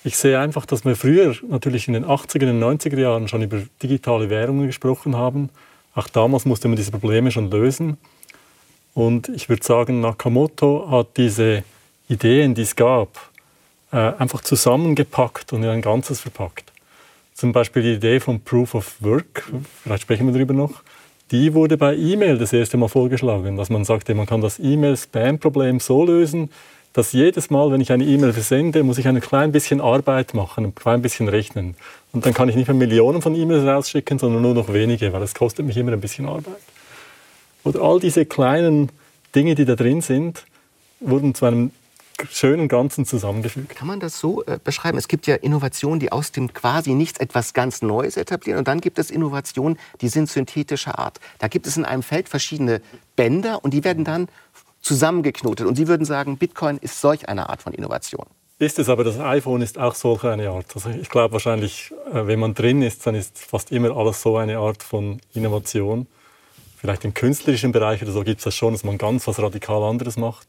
ich 0.03 0.15
sehe 0.15 0.39
einfach, 0.39 0.67
dass 0.67 0.85
wir 0.85 0.95
früher 0.95 1.35
natürlich 1.49 1.87
in 1.87 1.95
den 1.95 2.05
80er 2.05 2.47
und 2.47 2.61
90er 2.61 2.99
Jahren 2.99 3.27
schon 3.27 3.41
über 3.41 3.59
digitale 3.81 4.29
Währungen 4.29 4.67
gesprochen 4.67 5.15
haben. 5.15 5.49
Auch 5.95 6.07
damals 6.07 6.45
musste 6.45 6.67
man 6.67 6.77
diese 6.77 6.91
Probleme 6.91 7.31
schon 7.31 7.49
lösen. 7.49 7.97
Und 8.93 9.29
ich 9.29 9.49
würde 9.49 9.65
sagen, 9.65 9.99
Nakamoto 10.01 10.91
hat 10.91 11.17
diese 11.17 11.63
Ideen, 12.07 12.53
die 12.53 12.61
es 12.61 12.75
gab, 12.75 13.31
äh, 13.91 13.97
einfach 13.97 14.41
zusammengepackt 14.41 15.53
und 15.53 15.63
in 15.63 15.69
ein 15.69 15.81
Ganzes 15.81 16.21
verpackt. 16.21 16.64
Zum 17.35 17.51
Beispiel 17.51 17.81
die 17.83 17.93
Idee 17.95 18.21
von 18.21 18.39
Proof 18.39 18.75
of 18.75 18.95
Work, 19.01 19.51
vielleicht 19.83 20.03
sprechen 20.03 20.25
wir 20.25 20.33
darüber 20.33 20.53
noch, 20.53 20.83
die 21.31 21.53
wurde 21.53 21.75
bei 21.75 21.93
E-Mail 21.93 22.37
das 22.37 22.53
erste 22.53 22.77
Mal 22.77 22.87
vorgeschlagen, 22.87 23.57
dass 23.57 23.69
man 23.69 23.83
sagte, 23.83 24.15
man 24.15 24.25
kann 24.25 24.39
das 24.39 24.57
E-Mail-Spam-Problem 24.57 25.81
so 25.81 26.05
lösen, 26.05 26.49
dass 26.93 27.11
jedes 27.11 27.49
Mal, 27.49 27.69
wenn 27.71 27.81
ich 27.81 27.91
eine 27.91 28.05
E-Mail 28.05 28.31
versende, 28.31 28.83
muss 28.83 28.99
ich 28.99 29.07
ein 29.09 29.19
klein 29.19 29.51
bisschen 29.51 29.81
Arbeit 29.81 30.33
machen, 30.33 30.63
ein 30.63 30.75
klein 30.75 31.01
bisschen 31.01 31.27
rechnen. 31.27 31.75
Und 32.13 32.25
dann 32.25 32.33
kann 32.33 32.47
ich 32.47 32.55
nicht 32.55 32.69
mehr 32.69 32.75
Millionen 32.75 33.21
von 33.21 33.35
E-Mails 33.35 33.65
rausschicken, 33.65 34.17
sondern 34.17 34.41
nur 34.41 34.53
noch 34.53 34.71
wenige, 34.71 35.11
weil 35.11 35.21
es 35.21 35.33
kostet 35.33 35.65
mich 35.65 35.75
immer 35.75 35.91
ein 35.91 35.99
bisschen 35.99 36.27
Arbeit. 36.27 36.61
Oder 37.65 37.81
all 37.81 37.99
diese 37.99 38.25
kleinen 38.25 38.93
Dinge, 39.35 39.55
die 39.55 39.65
da 39.65 39.75
drin 39.75 39.99
sind, 39.99 40.45
wurden 41.01 41.35
zu 41.35 41.45
einem 41.45 41.71
schönen 42.29 42.67
Ganzen 42.67 43.05
zusammengefügt. 43.05 43.75
Kann 43.75 43.87
man 43.87 43.99
das 43.99 44.19
so 44.19 44.43
äh, 44.45 44.59
beschreiben? 44.63 44.97
Es 44.97 45.07
gibt 45.07 45.27
ja 45.27 45.35
Innovationen, 45.35 45.99
die 45.99 46.11
aus 46.11 46.31
dem 46.31 46.53
quasi 46.53 46.93
nichts 46.93 47.19
etwas 47.19 47.53
ganz 47.53 47.81
Neues 47.81 48.17
etablieren. 48.17 48.59
Und 48.59 48.67
dann 48.67 48.81
gibt 48.81 48.99
es 48.99 49.11
Innovationen, 49.11 49.77
die 50.01 50.07
sind 50.07 50.29
synthetischer 50.29 50.97
Art. 50.97 51.19
Da 51.39 51.47
gibt 51.47 51.67
es 51.67 51.77
in 51.77 51.85
einem 51.85 52.03
Feld 52.03 52.29
verschiedene 52.29 52.81
Bänder 53.15 53.63
und 53.63 53.73
die 53.73 53.83
werden 53.83 54.05
dann 54.05 54.27
zusammengeknotet. 54.81 55.67
Und 55.67 55.75
Sie 55.75 55.87
würden 55.87 56.05
sagen, 56.05 56.37
Bitcoin 56.37 56.77
ist 56.77 57.01
solch 57.01 57.27
eine 57.27 57.49
Art 57.49 57.61
von 57.61 57.73
Innovation. 57.73 58.25
Ist 58.57 58.79
es 58.79 58.87
aber, 58.87 59.03
das 59.03 59.19
iPhone 59.19 59.61
ist 59.61 59.77
auch 59.77 59.95
solch 59.95 60.23
eine 60.23 60.49
Art. 60.49 60.67
Also 60.75 60.89
ich 60.89 61.09
glaube 61.09 61.33
wahrscheinlich, 61.33 61.91
äh, 62.13 62.27
wenn 62.27 62.39
man 62.39 62.53
drin 62.53 62.81
ist, 62.81 63.05
dann 63.05 63.15
ist 63.15 63.37
fast 63.37 63.71
immer 63.71 63.95
alles 63.97 64.21
so 64.21 64.37
eine 64.37 64.59
Art 64.59 64.81
von 64.81 65.19
Innovation. 65.33 66.07
Vielleicht 66.77 67.03
im 67.03 67.13
künstlerischen 67.13 67.71
Bereich 67.71 68.01
oder 68.01 68.11
so 68.11 68.23
gibt 68.23 68.39
es 68.39 68.45
das 68.45 68.55
schon, 68.55 68.73
dass 68.73 68.83
man 68.83 68.97
ganz 68.97 69.27
was 69.27 69.39
radikal 69.39 69.83
anderes 69.83 70.17
macht. 70.17 70.47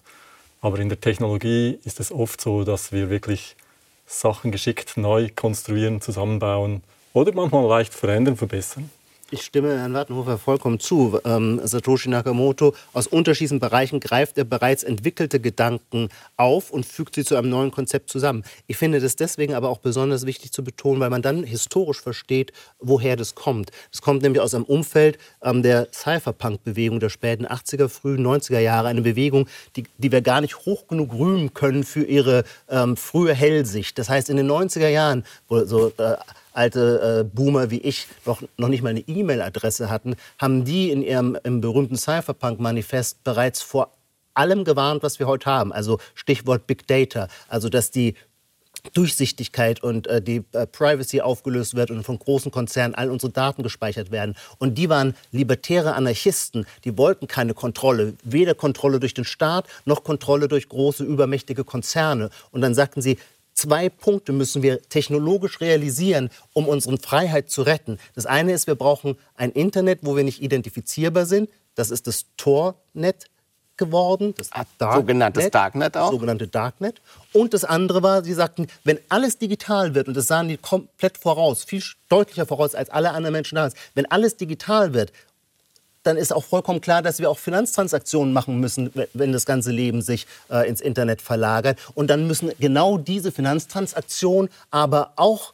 Aber 0.66 0.80
in 0.80 0.88
der 0.88 1.00
Technologie 1.00 1.78
ist 1.84 2.00
es 2.00 2.10
oft 2.10 2.40
so, 2.40 2.64
dass 2.64 2.90
wir 2.90 3.08
wirklich 3.08 3.54
Sachen 4.04 4.50
geschickt 4.50 4.96
neu 4.96 5.28
konstruieren, 5.32 6.00
zusammenbauen 6.00 6.82
oder 7.12 7.32
manchmal 7.32 7.68
leicht 7.68 7.94
verändern, 7.94 8.36
verbessern. 8.36 8.90
Ich 9.32 9.42
stimme 9.42 9.76
Herrn 9.76 9.92
Wartenhofer 9.92 10.38
vollkommen 10.38 10.78
zu. 10.78 11.18
Ähm, 11.24 11.60
Satoshi 11.64 12.08
Nakamoto, 12.08 12.76
aus 12.92 13.08
unterschiedlichen 13.08 13.58
Bereichen 13.58 13.98
greift 13.98 14.38
er 14.38 14.44
bereits 14.44 14.84
entwickelte 14.84 15.40
Gedanken 15.40 16.10
auf 16.36 16.70
und 16.70 16.86
fügt 16.86 17.16
sie 17.16 17.24
zu 17.24 17.34
einem 17.34 17.50
neuen 17.50 17.72
Konzept 17.72 18.08
zusammen. 18.08 18.44
Ich 18.68 18.76
finde 18.76 19.00
das 19.00 19.16
deswegen 19.16 19.54
aber 19.54 19.68
auch 19.68 19.78
besonders 19.78 20.26
wichtig 20.26 20.52
zu 20.52 20.62
betonen, 20.62 21.00
weil 21.00 21.10
man 21.10 21.22
dann 21.22 21.42
historisch 21.42 22.00
versteht, 22.00 22.52
woher 22.78 23.16
das 23.16 23.34
kommt. 23.34 23.72
Das 23.90 24.00
kommt 24.00 24.22
nämlich 24.22 24.40
aus 24.40 24.54
einem 24.54 24.62
Umfeld 24.62 25.18
ähm, 25.42 25.64
der 25.64 25.88
Cypherpunk-Bewegung 25.92 27.00
der 27.00 27.08
späten 27.08 27.46
80er, 27.46 27.88
frühen 27.88 28.24
90er 28.24 28.60
Jahre. 28.60 28.86
Eine 28.86 29.02
Bewegung, 29.02 29.48
die, 29.74 29.86
die 29.98 30.12
wir 30.12 30.22
gar 30.22 30.40
nicht 30.40 30.66
hoch 30.66 30.86
genug 30.86 31.12
rühmen 31.12 31.52
können 31.52 31.82
für 31.82 32.04
ihre 32.04 32.44
ähm, 32.68 32.96
frühe 32.96 33.34
Hellsicht. 33.34 33.98
Das 33.98 34.08
heißt, 34.08 34.30
in 34.30 34.36
den 34.36 34.48
90er 34.48 34.88
Jahren, 34.88 35.24
wo 35.48 35.64
so 35.64 35.92
äh, 35.98 36.14
alte 36.56 37.20
äh, 37.20 37.24
Boomer 37.24 37.70
wie 37.70 37.80
ich 37.80 38.06
noch, 38.24 38.42
noch 38.56 38.68
nicht 38.68 38.82
mal 38.82 38.90
eine 38.90 39.00
E-Mail-Adresse 39.00 39.90
hatten, 39.90 40.16
haben 40.38 40.64
die 40.64 40.90
in 40.90 41.02
ihrem 41.02 41.38
im 41.44 41.60
berühmten 41.60 41.96
Cypherpunk-Manifest 41.96 43.22
bereits 43.24 43.62
vor 43.62 43.92
allem 44.34 44.64
gewarnt, 44.64 45.02
was 45.02 45.18
wir 45.18 45.26
heute 45.26 45.46
haben. 45.46 45.72
Also 45.72 45.98
Stichwort 46.14 46.66
Big 46.66 46.86
Data. 46.86 47.28
Also 47.48 47.68
dass 47.68 47.90
die 47.90 48.14
Durchsichtigkeit 48.92 49.82
und 49.82 50.06
äh, 50.06 50.22
die 50.22 50.44
äh, 50.52 50.66
Privacy 50.66 51.20
aufgelöst 51.20 51.74
wird 51.74 51.90
und 51.90 52.04
von 52.04 52.18
großen 52.18 52.50
Konzernen 52.52 52.94
all 52.94 53.10
unsere 53.10 53.32
Daten 53.32 53.62
gespeichert 53.62 54.10
werden. 54.10 54.36
Und 54.58 54.78
die 54.78 54.88
waren 54.88 55.14
libertäre 55.32 55.94
Anarchisten, 55.94 56.66
die 56.84 56.96
wollten 56.96 57.26
keine 57.26 57.54
Kontrolle, 57.54 58.14
weder 58.22 58.54
Kontrolle 58.54 59.00
durch 59.00 59.14
den 59.14 59.24
Staat 59.24 59.66
noch 59.84 60.04
Kontrolle 60.04 60.48
durch 60.48 60.68
große 60.68 61.04
übermächtige 61.04 61.64
Konzerne. 61.64 62.30
Und 62.50 62.60
dann 62.60 62.74
sagten 62.74 63.02
sie, 63.02 63.18
Zwei 63.56 63.88
Punkte 63.88 64.34
müssen 64.34 64.62
wir 64.62 64.82
technologisch 64.82 65.62
realisieren, 65.62 66.28
um 66.52 66.68
unsere 66.68 66.98
Freiheit 66.98 67.50
zu 67.50 67.62
retten. 67.62 67.98
Das 68.14 68.26
eine 68.26 68.52
ist, 68.52 68.66
wir 68.66 68.74
brauchen 68.74 69.16
ein 69.34 69.50
Internet, 69.50 70.00
wo 70.02 70.14
wir 70.14 70.24
nicht 70.24 70.42
identifizierbar 70.42 71.24
sind. 71.24 71.48
Das 71.74 71.90
ist 71.90 72.06
das 72.06 72.26
Tor-Net 72.36 73.30
geworden. 73.78 74.34
Das 74.36 74.52
ah, 74.52 74.66
Dark 74.76 74.96
sogenanntes 74.96 75.44
Net, 75.44 75.54
Darknet 75.54 75.96
auch. 75.96 76.10
Sogenannte 76.10 76.48
Darknet. 76.48 77.00
Und 77.32 77.54
das 77.54 77.64
andere 77.64 78.02
war, 78.02 78.22
sie 78.22 78.34
sagten, 78.34 78.66
wenn 78.84 78.98
alles 79.08 79.38
digital 79.38 79.94
wird, 79.94 80.08
und 80.08 80.16
das 80.18 80.26
sahen 80.26 80.48
die 80.48 80.58
komplett 80.58 81.16
voraus, 81.16 81.64
viel 81.64 81.82
deutlicher 82.10 82.44
voraus 82.44 82.74
als 82.74 82.90
alle 82.90 83.12
anderen 83.12 83.32
Menschen 83.32 83.56
damals, 83.56 83.74
wenn 83.94 84.04
alles 84.10 84.36
digital 84.36 84.92
wird, 84.92 85.12
dann 86.06 86.16
ist 86.16 86.32
auch 86.32 86.44
vollkommen 86.44 86.80
klar, 86.80 87.02
dass 87.02 87.18
wir 87.18 87.28
auch 87.30 87.38
Finanztransaktionen 87.38 88.32
machen 88.32 88.60
müssen, 88.60 88.92
wenn 89.12 89.32
das 89.32 89.46
ganze 89.46 89.70
Leben 89.70 90.02
sich 90.02 90.26
äh, 90.50 90.68
ins 90.68 90.80
Internet 90.80 91.20
verlagert. 91.20 91.78
Und 91.94 92.08
dann 92.08 92.26
müssen 92.26 92.52
genau 92.58 92.98
diese 92.98 93.32
Finanztransaktionen 93.32 94.50
aber 94.70 95.12
auch 95.16 95.52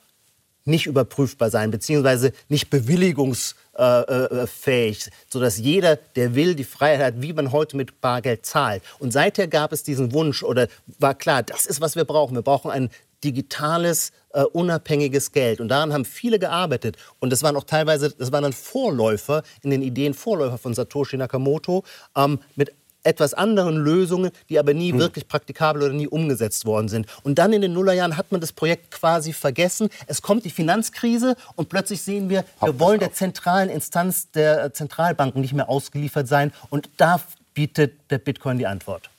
nicht 0.64 0.86
überprüfbar 0.86 1.50
sein, 1.50 1.70
beziehungsweise 1.70 2.32
nicht 2.48 2.70
bewilligungsfähig, 2.70 3.56
äh, 3.76 5.08
äh, 5.08 5.12
sodass 5.28 5.58
jeder, 5.58 5.96
der 5.96 6.34
will, 6.34 6.54
die 6.54 6.64
Freiheit 6.64 7.04
hat, 7.04 7.20
wie 7.22 7.32
man 7.32 7.52
heute 7.52 7.76
mit 7.76 8.00
Bargeld 8.00 8.46
zahlt. 8.46 8.82
Und 8.98 9.12
seither 9.12 9.48
gab 9.48 9.72
es 9.72 9.82
diesen 9.82 10.12
Wunsch 10.12 10.42
oder 10.42 10.68
war 10.98 11.14
klar, 11.14 11.42
das 11.42 11.66
ist, 11.66 11.80
was 11.80 11.96
wir 11.96 12.04
brauchen. 12.04 12.34
Wir 12.34 12.42
brauchen 12.42 12.70
ein 12.70 12.90
digitales, 13.24 14.12
äh, 14.32 14.42
unabhängiges 14.42 15.32
Geld. 15.32 15.60
Und 15.60 15.68
daran 15.68 15.92
haben 15.92 16.04
viele 16.04 16.38
gearbeitet. 16.38 16.96
Und 17.20 17.30
das 17.30 17.42
waren 17.42 17.56
auch 17.56 17.64
teilweise, 17.64 18.10
das 18.10 18.32
waren 18.32 18.42
dann 18.42 18.52
Vorläufer 18.52 19.42
in 19.62 19.70
den 19.70 19.82
Ideen, 19.82 20.14
Vorläufer 20.14 20.58
von 20.58 20.74
Satoshi 20.74 21.16
Nakamoto 21.16 21.84
ähm, 22.16 22.38
mit 22.56 22.72
etwas 23.04 23.34
anderen 23.34 23.76
Lösungen, 23.76 24.30
die 24.48 24.58
aber 24.58 24.74
nie 24.74 24.92
hm. 24.92 24.98
wirklich 24.98 25.26
praktikabel 25.26 25.82
oder 25.82 25.92
nie 25.92 26.06
umgesetzt 26.06 26.64
worden 26.64 26.88
sind. 26.88 27.06
Und 27.24 27.38
dann 27.38 27.52
in 27.52 27.60
den 27.60 27.72
Nullerjahren 27.72 28.16
hat 28.16 28.30
man 28.32 28.40
das 28.40 28.52
Projekt 28.52 28.90
quasi 28.90 29.32
vergessen. 29.32 29.88
Es 30.06 30.22
kommt 30.22 30.44
die 30.44 30.50
Finanzkrise 30.50 31.36
und 31.56 31.68
plötzlich 31.68 32.02
sehen 32.02 32.28
wir, 32.28 32.44
wir 32.60 32.78
wollen 32.78 33.00
der 33.00 33.12
zentralen 33.12 33.68
Instanz 33.68 34.30
der 34.30 34.72
Zentralbanken 34.72 35.40
nicht 35.40 35.52
mehr 35.52 35.68
ausgeliefert 35.68 36.28
sein. 36.28 36.52
Und 36.70 36.90
da 36.96 37.20
bietet 37.54 37.94
der 38.10 38.18
Bitcoin 38.18 38.58
die 38.58 38.66
Antwort 38.66 39.11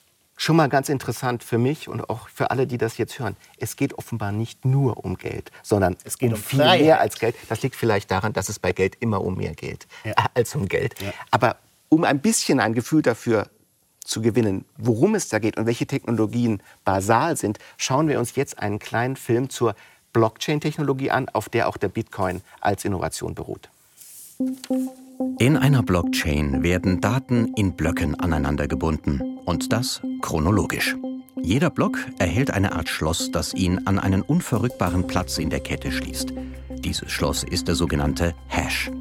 schon 0.43 0.57
mal 0.57 0.67
ganz 0.67 0.89
interessant 0.89 1.41
für 1.41 1.57
mich 1.57 1.87
und 1.87 2.09
auch 2.09 2.27
für 2.27 2.51
alle, 2.51 2.67
die 2.67 2.77
das 2.77 2.97
jetzt 2.97 3.17
hören. 3.17 3.37
Es 3.57 3.77
geht 3.77 3.93
offenbar 3.97 4.33
nicht 4.33 4.65
nur 4.65 5.03
um 5.03 5.15
Geld, 5.15 5.51
sondern 5.61 5.95
es 6.03 6.17
geht 6.17 6.29
um, 6.29 6.35
um 6.35 6.41
viel 6.41 6.59
Freiheit. 6.59 6.81
mehr 6.81 6.99
als 6.99 7.17
Geld. 7.17 7.35
Das 7.47 7.61
liegt 7.61 7.75
vielleicht 7.75 8.11
daran, 8.11 8.33
dass 8.33 8.49
es 8.49 8.59
bei 8.59 8.73
Geld 8.73 8.97
immer 8.99 9.21
um 9.21 9.37
mehr 9.37 9.53
geht 9.53 9.87
ja. 10.03 10.11
äh, 10.11 10.15
als 10.33 10.53
um 10.55 10.67
Geld. 10.67 11.01
Ja. 11.01 11.13
Aber 11.31 11.55
um 11.87 12.03
ein 12.03 12.19
bisschen 12.19 12.59
ein 12.59 12.73
Gefühl 12.73 13.01
dafür 13.01 13.47
zu 14.03 14.21
gewinnen, 14.21 14.65
worum 14.77 15.15
es 15.15 15.29
da 15.29 15.39
geht 15.39 15.55
und 15.57 15.65
welche 15.65 15.87
Technologien 15.87 16.61
basal 16.83 17.37
sind, 17.37 17.57
schauen 17.77 18.09
wir 18.09 18.19
uns 18.19 18.35
jetzt 18.35 18.59
einen 18.59 18.79
kleinen 18.79 19.15
Film 19.15 19.49
zur 19.49 19.75
Blockchain-Technologie 20.11 21.09
an, 21.09 21.29
auf 21.29 21.47
der 21.47 21.69
auch 21.69 21.77
der 21.77 21.87
Bitcoin 21.87 22.41
als 22.59 22.83
Innovation 22.83 23.33
beruht. 23.33 23.69
In 25.39 25.57
einer 25.57 25.83
Blockchain 25.83 26.63
werden 26.63 27.01
Daten 27.01 27.53
in 27.55 27.75
Blöcken 27.75 28.15
aneinander 28.15 28.67
gebunden 28.67 29.39
und 29.45 29.71
das 29.71 30.01
chronologisch. 30.21 30.95
Jeder 31.41 31.69
Block 31.69 31.97
erhält 32.19 32.51
eine 32.51 32.73
Art 32.73 32.89
Schloss, 32.89 33.31
das 33.31 33.53
ihn 33.53 33.85
an 33.85 33.99
einen 33.99 34.21
unverrückbaren 34.21 35.07
Platz 35.07 35.37
in 35.37 35.49
der 35.49 35.59
Kette 35.59 35.91
schließt. 35.91 36.33
Dieses 36.79 37.11
Schloss 37.11 37.43
ist 37.43 37.67
der 37.67 37.75
sogenannte 37.75 38.33
Hash. 38.47 38.91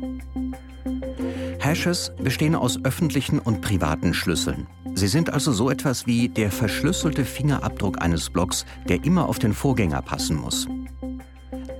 Hashes 1.58 2.12
bestehen 2.20 2.54
aus 2.54 2.84
öffentlichen 2.84 3.38
und 3.38 3.60
privaten 3.60 4.14
Schlüsseln. 4.14 4.66
Sie 4.94 5.08
sind 5.08 5.32
also 5.32 5.52
so 5.52 5.70
etwas 5.70 6.06
wie 6.06 6.28
der 6.28 6.50
verschlüsselte 6.50 7.24
Fingerabdruck 7.24 8.02
eines 8.02 8.30
Blocks, 8.30 8.66
der 8.88 9.04
immer 9.04 9.28
auf 9.28 9.38
den 9.38 9.54
Vorgänger 9.54 10.02
passen 10.02 10.36
muss. 10.36 10.66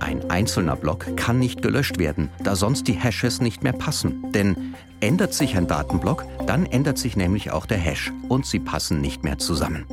Ein 0.03 0.29
einzelner 0.29 0.75
Block 0.75 1.15
kann 1.15 1.39
nicht 1.39 1.61
gelöscht 1.61 1.97
werden, 1.97 2.27
da 2.43 2.57
sonst 2.57 2.89
die 2.89 2.93
Hashes 2.93 3.39
nicht 3.39 3.63
mehr 3.63 3.71
passen. 3.71 4.33
Denn 4.33 4.75
ändert 4.99 5.33
sich 5.33 5.55
ein 5.55 5.65
Datenblock, 5.65 6.25
dann 6.45 6.65
ändert 6.65 6.97
sich 6.97 7.15
nämlich 7.15 7.51
auch 7.51 7.65
der 7.65 7.77
Hash 7.77 8.11
und 8.27 8.45
sie 8.45 8.59
passen 8.59 8.99
nicht 8.99 9.23
mehr 9.23 9.37
zusammen. 9.37 9.85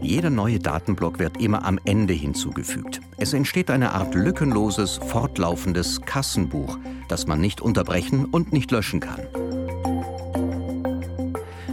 Jeder 0.00 0.30
neue 0.30 0.60
Datenblock 0.60 1.18
wird 1.18 1.40
immer 1.40 1.64
am 1.64 1.80
Ende 1.86 2.12
hinzugefügt. 2.12 3.00
Es 3.16 3.32
entsteht 3.32 3.68
eine 3.68 3.90
Art 3.90 4.14
lückenloses, 4.14 4.98
fortlaufendes 4.98 6.00
Kassenbuch, 6.02 6.78
das 7.08 7.26
man 7.26 7.40
nicht 7.40 7.60
unterbrechen 7.60 8.26
und 8.26 8.52
nicht 8.52 8.70
löschen 8.70 9.00
kann. 9.00 9.22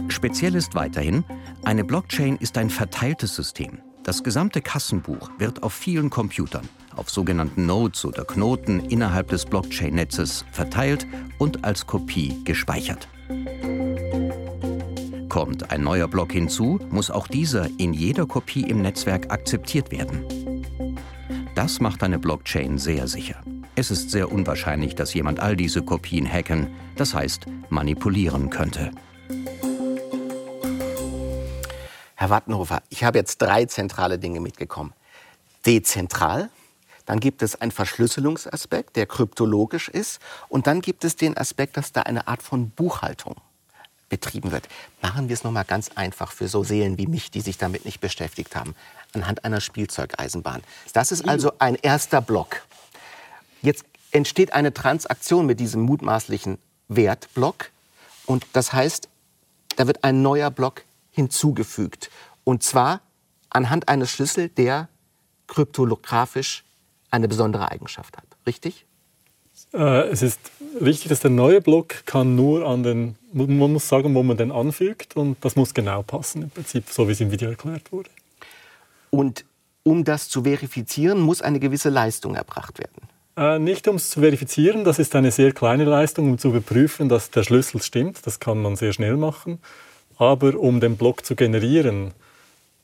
Speziell 0.08 0.56
ist 0.56 0.74
weiterhin, 0.74 1.22
eine 1.62 1.84
Blockchain 1.84 2.34
ist 2.34 2.58
ein 2.58 2.70
verteiltes 2.70 3.36
System. 3.36 3.78
Das 4.06 4.22
gesamte 4.22 4.62
Kassenbuch 4.62 5.32
wird 5.36 5.64
auf 5.64 5.72
vielen 5.72 6.10
Computern, 6.10 6.68
auf 6.94 7.10
sogenannten 7.10 7.66
Nodes 7.66 8.04
oder 8.04 8.24
Knoten 8.24 8.78
innerhalb 8.78 9.26
des 9.30 9.44
Blockchain-Netzes 9.44 10.44
verteilt 10.52 11.08
und 11.38 11.64
als 11.64 11.88
Kopie 11.88 12.36
gespeichert. 12.44 13.08
Kommt 15.28 15.72
ein 15.72 15.82
neuer 15.82 16.06
Block 16.06 16.30
hinzu, 16.30 16.78
muss 16.88 17.10
auch 17.10 17.26
dieser 17.26 17.68
in 17.78 17.92
jeder 17.92 18.26
Kopie 18.26 18.62
im 18.62 18.80
Netzwerk 18.80 19.32
akzeptiert 19.32 19.90
werden. 19.90 20.24
Das 21.56 21.80
macht 21.80 22.04
eine 22.04 22.20
Blockchain 22.20 22.78
sehr 22.78 23.08
sicher. 23.08 23.42
Es 23.74 23.90
ist 23.90 24.12
sehr 24.12 24.30
unwahrscheinlich, 24.30 24.94
dass 24.94 25.14
jemand 25.14 25.40
all 25.40 25.56
diese 25.56 25.82
Kopien 25.82 26.32
hacken, 26.32 26.68
das 26.94 27.12
heißt 27.12 27.46
manipulieren 27.70 28.50
könnte. 28.50 28.92
Herr 32.16 32.30
Wattenhofer, 32.30 32.82
ich 32.88 33.04
habe 33.04 33.18
jetzt 33.18 33.42
drei 33.42 33.66
zentrale 33.66 34.18
Dinge 34.18 34.40
mitgekommen. 34.40 34.94
Dezentral, 35.66 36.48
dann 37.04 37.20
gibt 37.20 37.42
es 37.42 37.60
einen 37.60 37.70
Verschlüsselungsaspekt, 37.70 38.96
der 38.96 39.06
kryptologisch 39.06 39.88
ist, 39.88 40.20
und 40.48 40.66
dann 40.66 40.80
gibt 40.80 41.04
es 41.04 41.16
den 41.16 41.36
Aspekt, 41.36 41.76
dass 41.76 41.92
da 41.92 42.02
eine 42.02 42.26
Art 42.26 42.42
von 42.42 42.70
Buchhaltung 42.70 43.36
betrieben 44.08 44.50
wird. 44.50 44.66
Machen 45.02 45.28
wir 45.28 45.34
es 45.34 45.44
noch 45.44 45.52
mal 45.52 45.64
ganz 45.64 45.90
einfach 45.94 46.32
für 46.32 46.48
so 46.48 46.64
Seelen 46.64 46.96
wie 46.96 47.06
mich, 47.06 47.30
die 47.30 47.42
sich 47.42 47.58
damit 47.58 47.84
nicht 47.84 48.00
beschäftigt 48.00 48.56
haben, 48.56 48.74
anhand 49.12 49.44
einer 49.44 49.60
Spielzeugeisenbahn. 49.60 50.62
Das 50.94 51.12
ist 51.12 51.28
also 51.28 51.52
ein 51.58 51.74
erster 51.74 52.22
Block. 52.22 52.62
Jetzt 53.60 53.84
entsteht 54.10 54.54
eine 54.54 54.72
Transaktion 54.72 55.44
mit 55.44 55.60
diesem 55.60 55.82
mutmaßlichen 55.82 56.58
Wertblock 56.88 57.70
und 58.24 58.46
das 58.54 58.72
heißt, 58.72 59.08
da 59.76 59.86
wird 59.86 60.02
ein 60.04 60.22
neuer 60.22 60.50
Block 60.50 60.82
hinzugefügt. 61.16 62.10
Und 62.44 62.62
zwar 62.62 63.00
anhand 63.50 63.88
eines 63.88 64.10
Schlüssels, 64.10 64.52
der 64.54 64.88
kryptographisch 65.46 66.64
eine 67.10 67.26
besondere 67.26 67.70
Eigenschaft 67.70 68.16
hat. 68.16 68.26
Richtig? 68.46 68.84
Äh, 69.72 70.08
es 70.08 70.22
ist 70.22 70.38
richtig, 70.80 71.08
dass 71.08 71.20
der 71.20 71.30
neue 71.30 71.62
Block 71.62 72.04
kann 72.04 72.36
nur 72.36 72.66
an 72.66 72.82
den, 72.82 73.16
man 73.32 73.72
muss 73.72 73.88
sagen, 73.88 74.14
wo 74.14 74.22
man 74.22 74.36
den 74.36 74.52
anfügt 74.52 75.16
und 75.16 75.42
das 75.42 75.56
muss 75.56 75.72
genau 75.72 76.02
passen 76.02 76.42
im 76.42 76.50
Prinzip, 76.50 76.90
so 76.90 77.08
wie 77.08 77.12
es 77.12 77.20
im 77.20 77.30
Video 77.30 77.48
erklärt 77.48 77.90
wurde. 77.92 78.10
Und 79.10 79.46
um 79.82 80.04
das 80.04 80.28
zu 80.28 80.42
verifizieren, 80.42 81.20
muss 81.20 81.40
eine 81.40 81.60
gewisse 81.60 81.88
Leistung 81.88 82.34
erbracht 82.34 82.78
werden. 82.78 83.08
Äh, 83.36 83.58
nicht 83.58 83.88
um 83.88 83.96
es 83.96 84.10
zu 84.10 84.20
verifizieren, 84.20 84.84
das 84.84 84.98
ist 84.98 85.14
eine 85.14 85.30
sehr 85.30 85.52
kleine 85.52 85.84
Leistung, 85.84 86.30
um 86.30 86.38
zu 86.38 86.48
überprüfen, 86.48 87.08
dass 87.08 87.30
der 87.30 87.42
Schlüssel 87.42 87.80
stimmt. 87.80 88.26
Das 88.26 88.40
kann 88.40 88.60
man 88.60 88.76
sehr 88.76 88.92
schnell 88.92 89.16
machen. 89.16 89.60
Aber 90.16 90.58
um 90.58 90.80
den 90.80 90.96
Block 90.96 91.24
zu 91.24 91.36
generieren, 91.36 92.12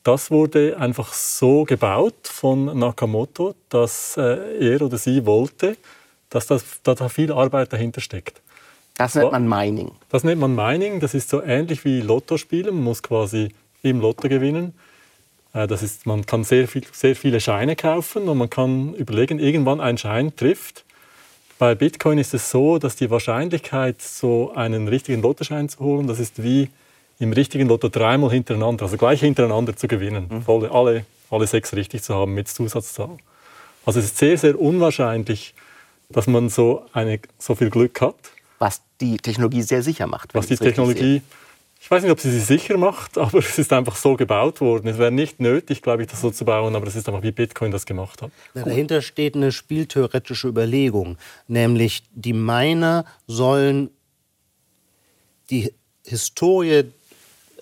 das 0.05 0.31
wurde 0.31 0.77
einfach 0.79 1.13
so 1.13 1.65
gebaut 1.65 2.15
von 2.25 2.79
Nakamoto, 2.79 3.55
dass 3.69 4.17
äh, 4.17 4.73
er 4.73 4.83
oder 4.83 4.99
sie 4.99 5.25
wollte, 5.27 5.77
dass, 6.29 6.47
das, 6.47 6.65
dass 6.83 6.99
da 6.99 7.09
viel 7.09 7.33
Arbeit 7.33 7.73
dahinter 7.73 8.01
steckt. 8.01 8.41
Das 8.97 9.15
nennt 9.15 9.33
man 9.33 9.49
Mining. 9.49 9.93
Das 10.11 10.25
nennt 10.25 10.41
man 10.41 10.55
Mining. 10.55 11.01
Das 11.01 11.15
ist 11.15 11.31
so 11.31 11.43
ähnlich 11.43 11.85
wie 11.85 12.01
Lotto 12.01 12.37
spielen. 12.37 12.75
Man 12.75 12.85
muss 12.85 13.03
quasi 13.03 13.55
im 13.83 14.01
Lotto 14.01 14.29
gewinnen. 14.29 14.75
Äh, 15.55 15.67
das 15.67 15.83
ist, 15.83 16.07
man 16.07 16.27
kann 16.27 16.45
sehr, 16.45 16.69
viel, 16.69 16.83
sehr 16.93 17.17
viele 17.17 17.41
Scheine 17.41 17.77
kaufen 17.77 18.29
und 18.29 18.39
man 18.39 18.51
kann 18.51 18.95
überlegen, 18.95 19.39
irgendwann 19.39 19.81
ein 19.81 19.99
Schein 19.99 20.35
trifft. 20.37 20.85
Bei 21.59 21.75
Bitcoin 21.75 22.19
ist 22.19 22.35
es 22.35 22.51
so, 22.51 22.79
dass 22.79 22.97
die 22.97 23.11
Wahrscheinlichkeit, 23.11 24.03
so 24.03 24.53
einen 24.55 24.89
richtigen 24.89 25.23
Lottoschein 25.23 25.69
zu 25.69 25.79
holen, 25.79 26.09
das 26.09 26.19
ist 26.19 26.43
wie 26.43 26.69
im 27.23 27.33
richtigen 27.33 27.69
Lotto 27.69 27.89
dreimal 27.89 28.31
hintereinander, 28.31 28.85
also 28.85 28.97
gleich 28.97 29.21
hintereinander 29.21 29.77
zu 29.77 29.87
gewinnen, 29.89 30.27
mhm. 30.29 30.43
voll, 30.43 30.67
alle, 30.67 31.07
alle 31.31 31.47
sechs 31.47 31.73
richtig 31.75 32.03
zu 32.03 32.15
haben 32.15 32.35
mit 32.35 32.49
Zusatzzahl. 32.49 33.17
Also 33.87 34.01
es 34.01 34.07
ist 34.07 34.19
sehr, 34.19 34.37
sehr 34.37 34.61
unwahrscheinlich, 34.61 35.55
dass 36.09 36.27
man 36.27 36.49
so, 36.49 36.85
eine, 36.93 37.21
so 37.39 37.55
viel 37.55 37.71
Glück 37.71 38.01
hat. 38.01 38.17
Was 38.59 38.83
die 39.01 39.17
Technologie 39.17 39.63
sehr 39.63 39.83
sicher 39.83 40.07
macht. 40.07 40.35
Was 40.35 40.47
die 40.47 40.57
Technologie, 40.57 41.23
ich 41.81 41.91
weiß 41.91 42.03
nicht, 42.03 42.13
ob 42.13 42.21
sie 42.21 42.31
sie 42.31 42.41
sicher 42.41 42.77
macht, 42.77 43.19
aber 43.19 43.39
es 43.39 43.59
ist 43.59 43.73
einfach 43.73 43.97
so 43.97 44.17
gebaut 44.17 44.61
worden. 44.61 44.89
Es 44.89 44.99
wäre 44.99 45.13
nicht 45.13 45.41
nötig, 45.41 45.83
glaube 45.83 46.03
ich, 46.03 46.09
das 46.09 46.21
so 46.21 46.31
zu 46.31 46.45
bauen, 46.45 46.77
aber 46.77 46.87
es 46.87 46.97
ist 46.97 47.09
einfach 47.09 47.23
wie 47.23 47.33
Bitcoin 47.33 47.71
das 47.71 47.87
gemacht 47.87 48.23
hat. 48.23 48.31
Na, 48.55 48.63
dahinter 48.63 49.01
steht 49.01 49.37
eine 49.37 49.53
spieltheoretische 49.53 50.49
Überlegung, 50.49 51.19
nämlich 51.49 52.03
die 52.15 52.33
Miner 52.33 53.05
sollen 53.27 53.91
die 55.51 55.73
Historie 56.05 56.85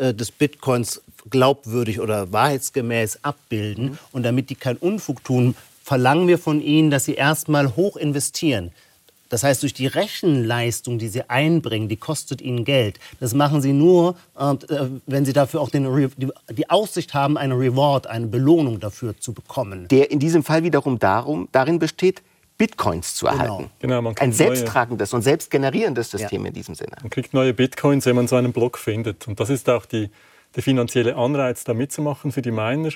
äh, 0.00 0.14
des 0.14 0.30
Bitcoins 0.30 1.02
glaubwürdig 1.28 2.00
oder 2.00 2.32
wahrheitsgemäß 2.32 3.20
abbilden. 3.22 3.84
Mhm. 3.84 3.98
Und 4.12 4.22
damit 4.22 4.50
die 4.50 4.54
keinen 4.54 4.78
Unfug 4.78 5.22
tun, 5.22 5.54
verlangen 5.84 6.28
wir 6.28 6.38
von 6.38 6.62
ihnen, 6.62 6.90
dass 6.90 7.04
sie 7.04 7.14
erstmal 7.14 7.76
hoch 7.76 7.96
investieren. 7.96 8.70
Das 9.28 9.44
heißt, 9.44 9.62
durch 9.62 9.72
die 9.74 9.86
Rechenleistung, 9.86 10.98
die 10.98 11.08
sie 11.08 11.30
einbringen, 11.30 11.88
die 11.88 11.96
kostet 11.96 12.42
ihnen 12.42 12.64
Geld. 12.64 12.98
Das 13.20 13.32
machen 13.32 13.62
sie 13.62 13.72
nur, 13.72 14.16
äh, 14.36 14.54
wenn 15.06 15.24
sie 15.24 15.32
dafür 15.32 15.60
auch 15.60 15.70
den, 15.70 16.10
die, 16.50 16.70
Aussicht 16.70 17.14
haben, 17.14 17.38
eine 17.38 17.54
Reward, 17.54 18.08
eine 18.08 18.26
Belohnung 18.26 18.80
dafür 18.80 19.18
zu 19.18 19.32
bekommen. 19.32 19.86
Der 19.88 20.10
in 20.10 20.18
diesem 20.18 20.42
Fall 20.42 20.64
wiederum 20.64 20.98
darum, 20.98 21.48
darin 21.52 21.78
besteht, 21.78 22.22
Bitcoins 22.60 23.14
zu 23.14 23.26
erhalten. 23.26 23.70
Genau. 23.80 24.02
Genau, 24.02 24.12
Ein 24.20 24.32
selbsttragendes 24.34 25.14
und 25.14 25.22
selbstgenerierendes 25.22 26.10
System 26.10 26.42
ja. 26.42 26.48
in 26.48 26.52
diesem 26.52 26.74
Sinne. 26.74 26.92
Man 27.00 27.08
kriegt 27.08 27.32
neue 27.32 27.54
Bitcoins, 27.54 28.04
wenn 28.04 28.16
man 28.16 28.28
so 28.28 28.36
einen 28.36 28.52
Block 28.52 28.76
findet. 28.76 29.26
Und 29.26 29.40
das 29.40 29.48
ist 29.48 29.70
auch 29.70 29.86
die, 29.86 30.10
der 30.54 30.62
finanzielle 30.62 31.16
Anreiz, 31.16 31.64
da 31.64 31.72
mitzumachen 31.72 32.32
für 32.32 32.42
die 32.42 32.50
Miner. 32.50 32.90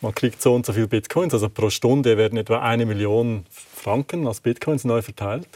Man 0.00 0.14
kriegt 0.14 0.40
so 0.40 0.54
und 0.54 0.64
so 0.64 0.72
viele 0.72 0.88
Bitcoins, 0.88 1.34
also 1.34 1.50
pro 1.50 1.68
Stunde 1.68 2.16
werden 2.16 2.38
etwa 2.38 2.62
eine 2.62 2.86
Million 2.86 3.44
Franken 3.50 4.26
als 4.26 4.40
Bitcoins 4.40 4.84
neu 4.84 5.02
verteilt. 5.02 5.48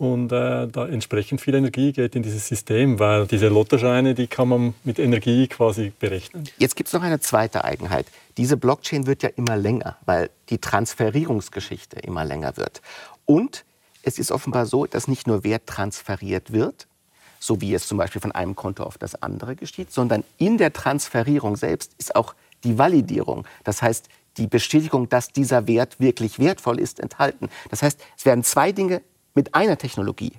Und 0.00 0.32
äh, 0.32 0.66
da 0.66 0.88
entsprechend 0.88 1.42
viel 1.42 1.54
Energie 1.54 1.92
geht 1.92 2.16
in 2.16 2.22
dieses 2.22 2.48
System, 2.48 2.98
weil 2.98 3.26
diese 3.26 3.48
Lottoscheine, 3.48 4.14
die 4.14 4.28
kann 4.28 4.48
man 4.48 4.72
mit 4.82 4.98
Energie 4.98 5.46
quasi 5.46 5.92
berechnen. 6.00 6.48
Jetzt 6.56 6.74
gibt 6.74 6.86
es 6.86 6.94
noch 6.94 7.02
eine 7.02 7.20
zweite 7.20 7.66
Eigenheit. 7.66 8.06
Diese 8.38 8.56
Blockchain 8.56 9.06
wird 9.06 9.22
ja 9.22 9.28
immer 9.36 9.58
länger, 9.58 9.98
weil 10.06 10.30
die 10.48 10.56
Transferierungsgeschichte 10.56 12.00
immer 12.00 12.24
länger 12.24 12.56
wird. 12.56 12.80
Und 13.26 13.66
es 14.02 14.18
ist 14.18 14.32
offenbar 14.32 14.64
so, 14.64 14.86
dass 14.86 15.06
nicht 15.06 15.26
nur 15.26 15.44
Wert 15.44 15.66
transferiert 15.66 16.50
wird, 16.50 16.86
so 17.38 17.60
wie 17.60 17.74
es 17.74 17.86
zum 17.86 17.98
Beispiel 17.98 18.22
von 18.22 18.32
einem 18.32 18.56
Konto 18.56 18.84
auf 18.84 18.96
das 18.96 19.22
andere 19.22 19.54
geschieht, 19.54 19.92
sondern 19.92 20.24
in 20.38 20.56
der 20.56 20.72
Transferierung 20.72 21.56
selbst 21.56 21.92
ist 21.98 22.16
auch 22.16 22.34
die 22.64 22.78
Validierung. 22.78 23.46
Das 23.64 23.82
heißt, 23.82 24.08
die 24.38 24.46
Bestätigung, 24.46 25.10
dass 25.10 25.30
dieser 25.30 25.66
Wert 25.66 26.00
wirklich 26.00 26.38
wertvoll 26.38 26.80
ist, 26.80 27.00
enthalten. 27.00 27.50
Das 27.68 27.82
heißt, 27.82 28.00
es 28.16 28.24
werden 28.24 28.44
zwei 28.44 28.72
Dinge 28.72 29.02
mit 29.34 29.54
einer 29.54 29.78
Technologie 29.78 30.32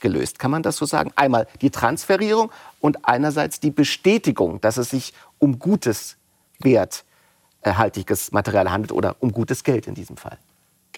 gelöst. 0.00 0.38
Kann 0.38 0.50
man 0.50 0.62
das 0.62 0.76
so 0.76 0.84
sagen? 0.84 1.12
Einmal 1.16 1.46
die 1.60 1.70
Transferierung 1.70 2.50
und 2.80 3.08
einerseits 3.08 3.58
die 3.60 3.70
Bestätigung, 3.70 4.60
dass 4.60 4.76
es 4.76 4.90
sich 4.90 5.14
um 5.38 5.58
gutes, 5.58 6.16
werthaltiges 6.60 8.32
Material 8.32 8.70
handelt 8.70 8.92
oder 8.92 9.16
um 9.20 9.32
gutes 9.32 9.64
Geld 9.64 9.86
in 9.86 9.94
diesem 9.94 10.16
Fall. 10.16 10.38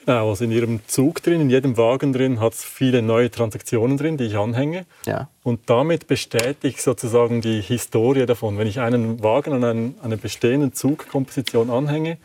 Genau, 0.07 0.31
also 0.31 0.45
in 0.45 0.53
Ihrem 0.53 0.81
Zug 0.87 1.23
drin, 1.23 1.41
in 1.41 1.51
jedem 1.51 1.77
Wagen 1.77 2.13
drin 2.13 2.39
hat 2.41 2.53
es 2.53 2.65
viele 2.65 3.03
neue 3.03 3.29
Transaktionen 3.31 3.97
drin, 3.97 4.17
die 4.17 4.25
ich 4.25 4.37
anhänge. 4.37 4.87
Ja. 5.05 5.29
Und 5.43 5.69
damit 5.69 6.07
bestätige 6.07 6.69
ich 6.69 6.83
sozusagen 6.83 7.41
die 7.41 7.61
Historie 7.61 8.25
davon. 8.27 8.57
Wenn 8.57 8.69
ich 8.69 8.79
einen 8.79 9.23
Wagen 9.25 9.53
an 9.53 9.65
einen, 9.65 9.95
eine 10.03 10.17
bestehende 10.17 10.71
Zugkomposition 10.71 11.71
anhänge, 11.71 12.19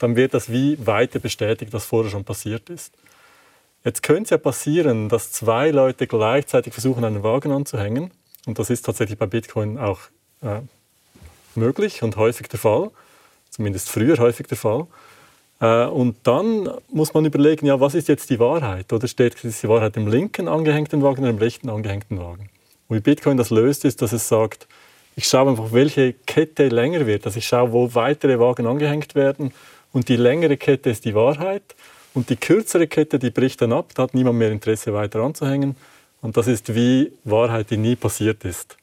dann 0.00 0.16
wird 0.16 0.34
das 0.34 0.50
wie 0.50 0.84
weiter 0.84 1.20
bestätigt, 1.20 1.72
was 1.72 1.84
vorher 1.84 2.10
schon 2.10 2.24
passiert 2.24 2.70
ist. 2.70 2.92
Jetzt 3.88 4.02
könnte 4.02 4.24
es 4.24 4.30
ja 4.30 4.36
passieren, 4.36 5.08
dass 5.08 5.32
zwei 5.32 5.70
Leute 5.70 6.06
gleichzeitig 6.06 6.74
versuchen, 6.74 7.06
einen 7.06 7.22
Wagen 7.22 7.52
anzuhängen. 7.52 8.10
Und 8.44 8.58
das 8.58 8.68
ist 8.68 8.84
tatsächlich 8.84 9.18
bei 9.18 9.24
Bitcoin 9.24 9.78
auch 9.78 10.00
äh, 10.42 10.60
möglich 11.54 12.02
und 12.02 12.18
häufig 12.18 12.48
der 12.48 12.58
Fall. 12.58 12.90
Zumindest 13.48 13.88
früher 13.88 14.18
häufig 14.18 14.46
der 14.46 14.58
Fall. 14.58 14.86
Äh, 15.62 15.86
und 15.86 16.16
dann 16.24 16.68
muss 16.90 17.14
man 17.14 17.24
überlegen, 17.24 17.64
ja, 17.64 17.80
was 17.80 17.94
ist 17.94 18.08
jetzt 18.08 18.28
die 18.28 18.38
Wahrheit? 18.38 18.92
Oder 18.92 19.08
steht 19.08 19.42
die 19.42 19.68
Wahrheit 19.68 19.96
im 19.96 20.06
linken 20.06 20.48
angehängten 20.48 21.02
Wagen 21.02 21.22
oder 21.22 21.30
im 21.30 21.38
rechten 21.38 21.70
angehängten 21.70 22.18
Wagen? 22.18 22.50
Und 22.88 22.96
wie 22.98 23.00
Bitcoin 23.00 23.38
das 23.38 23.48
löst, 23.48 23.86
ist, 23.86 24.02
dass 24.02 24.12
es 24.12 24.28
sagt, 24.28 24.68
ich 25.16 25.24
schaue 25.24 25.48
einfach, 25.48 25.72
welche 25.72 26.12
Kette 26.12 26.68
länger 26.68 27.06
wird. 27.06 27.24
Also 27.24 27.38
ich 27.38 27.46
schaue, 27.46 27.72
wo 27.72 27.94
weitere 27.94 28.38
Wagen 28.38 28.66
angehängt 28.66 29.14
werden. 29.14 29.54
Und 29.94 30.10
die 30.10 30.16
längere 30.16 30.58
Kette 30.58 30.90
ist 30.90 31.06
die 31.06 31.14
Wahrheit. 31.14 31.74
Und 32.14 32.30
die 32.30 32.36
kürzere 32.36 32.86
Kette, 32.86 33.18
die 33.18 33.30
bricht 33.30 33.62
dann 33.62 33.72
ab, 33.72 33.92
da 33.94 34.04
hat 34.04 34.14
niemand 34.14 34.38
mehr 34.38 34.50
Interesse 34.50 34.92
weiter 34.92 35.20
anzuhängen. 35.20 35.76
Und 36.20 36.36
das 36.36 36.46
ist 36.46 36.74
wie 36.74 37.12
Wahrheit, 37.24 37.70
die 37.70 37.76
nie 37.76 37.96
passiert 37.96 38.44
ist. 38.44 38.76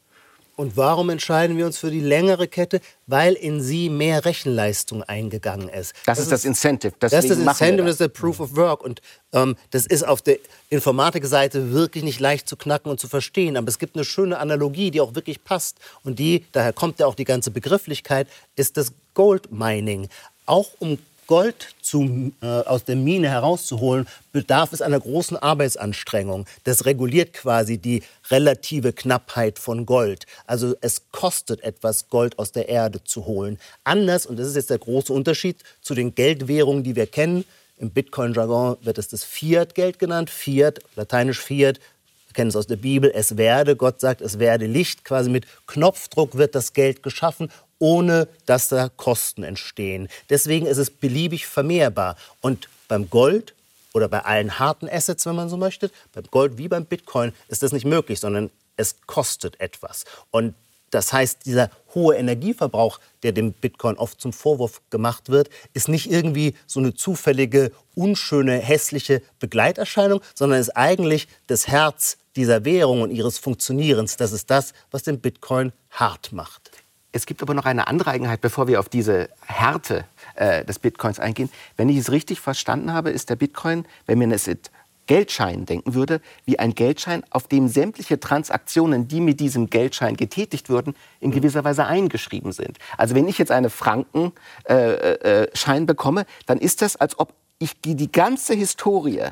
Und 0.57 0.77
warum 0.77 1.09
entscheiden 1.09 1.57
wir 1.57 1.65
uns 1.65 1.77
für 1.77 1.91
die 1.91 1.99
längere 1.99 2.47
Kette? 2.47 2.79
Weil 3.07 3.33
in 3.33 3.61
sie 3.61 3.89
mehr 3.89 4.23
Rechenleistung 4.23 5.03
eingegangen 5.03 5.67
ist. 5.67 5.93
Das, 6.05 6.17
das 6.17 6.19
ist 6.19 6.31
das 6.31 6.45
Incentive. 6.45 6.93
das 6.99 7.11
ist 7.11 7.29
das 7.29 7.37
Incentive, 7.37 7.83
das 7.83 7.91
ist 7.95 7.99
der 8.01 8.07
Proof 8.07 8.39
of 8.39 8.55
Work. 8.55 8.81
Und 8.81 9.01
ähm, 9.33 9.57
das 9.71 9.85
ist 9.85 10.07
auf 10.07 10.21
der 10.21 10.37
Informatikseite 10.69 11.73
wirklich 11.73 12.05
nicht 12.05 12.21
leicht 12.21 12.47
zu 12.47 12.55
knacken 12.55 12.89
und 12.89 13.01
zu 13.01 13.09
verstehen. 13.09 13.57
Aber 13.57 13.67
es 13.67 13.79
gibt 13.79 13.97
eine 13.97 14.05
schöne 14.05 14.37
Analogie, 14.37 14.91
die 14.91 15.01
auch 15.01 15.13
wirklich 15.13 15.43
passt. 15.43 15.77
Und 16.03 16.19
die, 16.19 16.45
daher 16.53 16.71
kommt 16.71 16.99
ja 16.99 17.05
auch 17.05 17.15
die 17.15 17.25
ganze 17.25 17.51
Begrifflichkeit, 17.51 18.27
ist 18.55 18.77
das 18.77 18.93
Gold 19.13 19.51
Mining. 19.51 20.07
Auch 20.45 20.69
um 20.79 20.99
Gold 21.27 21.75
zu, 21.81 22.31
äh, 22.41 22.45
aus 22.45 22.83
der 22.83 22.95
Mine 22.95 23.29
herauszuholen, 23.29 24.07
bedarf 24.31 24.73
es 24.73 24.81
einer 24.81 24.99
großen 24.99 25.37
Arbeitsanstrengung. 25.37 26.45
Das 26.63 26.85
reguliert 26.85 27.33
quasi 27.33 27.77
die 27.77 28.03
relative 28.29 28.93
Knappheit 28.93 29.59
von 29.59 29.85
Gold. 29.85 30.25
Also 30.45 30.75
es 30.81 31.03
kostet 31.11 31.63
etwas, 31.63 32.09
Gold 32.09 32.37
aus 32.39 32.51
der 32.51 32.69
Erde 32.69 33.03
zu 33.03 33.25
holen. 33.25 33.59
Anders, 33.83 34.25
und 34.25 34.37
das 34.37 34.47
ist 34.47 34.55
jetzt 34.55 34.69
der 34.69 34.79
große 34.79 35.11
Unterschied 35.11 35.57
zu 35.81 35.95
den 35.95 36.15
Geldwährungen, 36.15 36.83
die 36.83 36.95
wir 36.95 37.07
kennen, 37.07 37.45
im 37.77 37.89
Bitcoin-Jargon 37.89 38.77
wird 38.81 38.97
es 38.97 39.09
das 39.09 39.25
Fiat-Geld 39.25 39.99
genannt. 39.99 40.29
Fiat, 40.29 40.79
lateinisch 40.95 41.41
Fiat, 41.41 41.79
wir 42.27 42.33
kennen 42.33 42.49
es 42.49 42.55
aus 42.55 42.67
der 42.67 42.77
Bibel, 42.77 43.11
es 43.13 43.37
werde, 43.37 43.75
Gott 43.75 43.99
sagt, 43.99 44.21
es 44.21 44.39
werde 44.39 44.65
Licht. 44.65 45.03
Quasi 45.03 45.29
mit 45.29 45.45
Knopfdruck 45.67 46.35
wird 46.35 46.55
das 46.55 46.71
Geld 46.71 47.03
geschaffen 47.03 47.51
ohne 47.79 48.27
dass 48.45 48.69
da 48.69 48.89
Kosten 48.89 49.43
entstehen. 49.43 50.07
Deswegen 50.29 50.65
ist 50.65 50.77
es 50.77 50.89
beliebig 50.89 51.45
vermehrbar. 51.45 52.15
Und 52.41 52.69
beim 52.87 53.09
Gold 53.09 53.53
oder 53.93 54.07
bei 54.07 54.19
allen 54.19 54.59
harten 54.59 54.89
Assets, 54.89 55.25
wenn 55.25 55.35
man 55.35 55.49
so 55.49 55.57
möchte, 55.57 55.89
beim 56.13 56.25
Gold 56.31 56.57
wie 56.57 56.67
beim 56.67 56.85
Bitcoin 56.85 57.33
ist 57.47 57.63
das 57.63 57.71
nicht 57.71 57.85
möglich, 57.85 58.19
sondern 58.19 58.49
es 58.77 58.95
kostet 59.07 59.59
etwas. 59.59 60.05
Und 60.31 60.53
das 60.91 61.11
heißt, 61.11 61.45
dieser 61.45 61.71
hohe 61.93 62.15
Energieverbrauch, 62.15 62.99
der 63.23 63.31
dem 63.31 63.53
Bitcoin 63.53 63.97
oft 63.97 64.21
zum 64.21 64.31
Vorwurf 64.31 64.81
gemacht 64.89 65.29
wird, 65.29 65.49
ist 65.73 65.89
nicht 65.89 66.09
irgendwie 66.09 66.55
so 66.67 66.79
eine 66.79 66.93
zufällige, 66.93 67.71
unschöne, 67.95 68.59
hässliche 68.59 69.21
Begleiterscheinung, 69.39 70.21
sondern 70.33 70.59
ist 70.59 70.75
eigentlich 70.77 71.27
das 71.47 71.67
Herz 71.67 72.17
dieser 72.35 72.65
Währung 72.65 73.01
und 73.01 73.11
ihres 73.11 73.37
Funktionierens. 73.39 74.17
Das 74.17 74.31
ist 74.31 74.49
das, 74.49 74.73
was 74.91 75.03
den 75.03 75.19
Bitcoin 75.19 75.73
hart 75.89 76.31
macht. 76.31 76.71
Es 77.15 77.25
gibt 77.25 77.41
aber 77.41 77.53
noch 77.53 77.63
eine 77.63 77.87
andere 77.87 78.11
Eigenheit, 78.11 78.41
bevor 78.41 78.67
wir 78.67 78.77
auf 78.77 78.89
diese 78.89 79.29
Härte 79.45 80.03
äh, 80.35 80.65
des 80.65 80.79
Bitcoins 80.79 81.17
eingehen. 81.17 81.49
Wenn 81.77 81.87
ich 81.87 81.95
es 81.95 82.11
richtig 82.11 82.41
verstanden 82.41 82.91
habe, 82.91 83.09
ist 83.09 83.29
der 83.29 83.37
Bitcoin, 83.37 83.85
wenn 84.05 84.19
man 84.19 84.31
es 84.31 84.47
mit 84.47 84.69
Geldschein 85.07 85.65
denken 85.65 85.93
würde, 85.93 86.19
wie 86.43 86.59
ein 86.59 86.75
Geldschein, 86.75 87.23
auf 87.29 87.47
dem 87.47 87.69
sämtliche 87.69 88.19
Transaktionen, 88.19 89.07
die 89.07 89.21
mit 89.21 89.39
diesem 89.39 89.69
Geldschein 89.69 90.17
getätigt 90.17 90.67
würden, 90.67 90.93
in 91.21 91.31
gewisser 91.31 91.63
Weise 91.63 91.85
eingeschrieben 91.85 92.51
sind. 92.51 92.79
Also 92.97 93.15
wenn 93.15 93.29
ich 93.29 93.37
jetzt 93.37 93.51
eine 93.51 93.69
Frankenschein 93.69 94.33
äh, 94.67 95.43
äh, 95.47 95.85
bekomme, 95.85 96.25
dann 96.47 96.57
ist 96.57 96.81
das, 96.81 96.97
als 96.97 97.17
ob 97.17 97.33
ich 97.59 97.79
die 97.79 98.11
ganze 98.11 98.55
Historie 98.55 99.23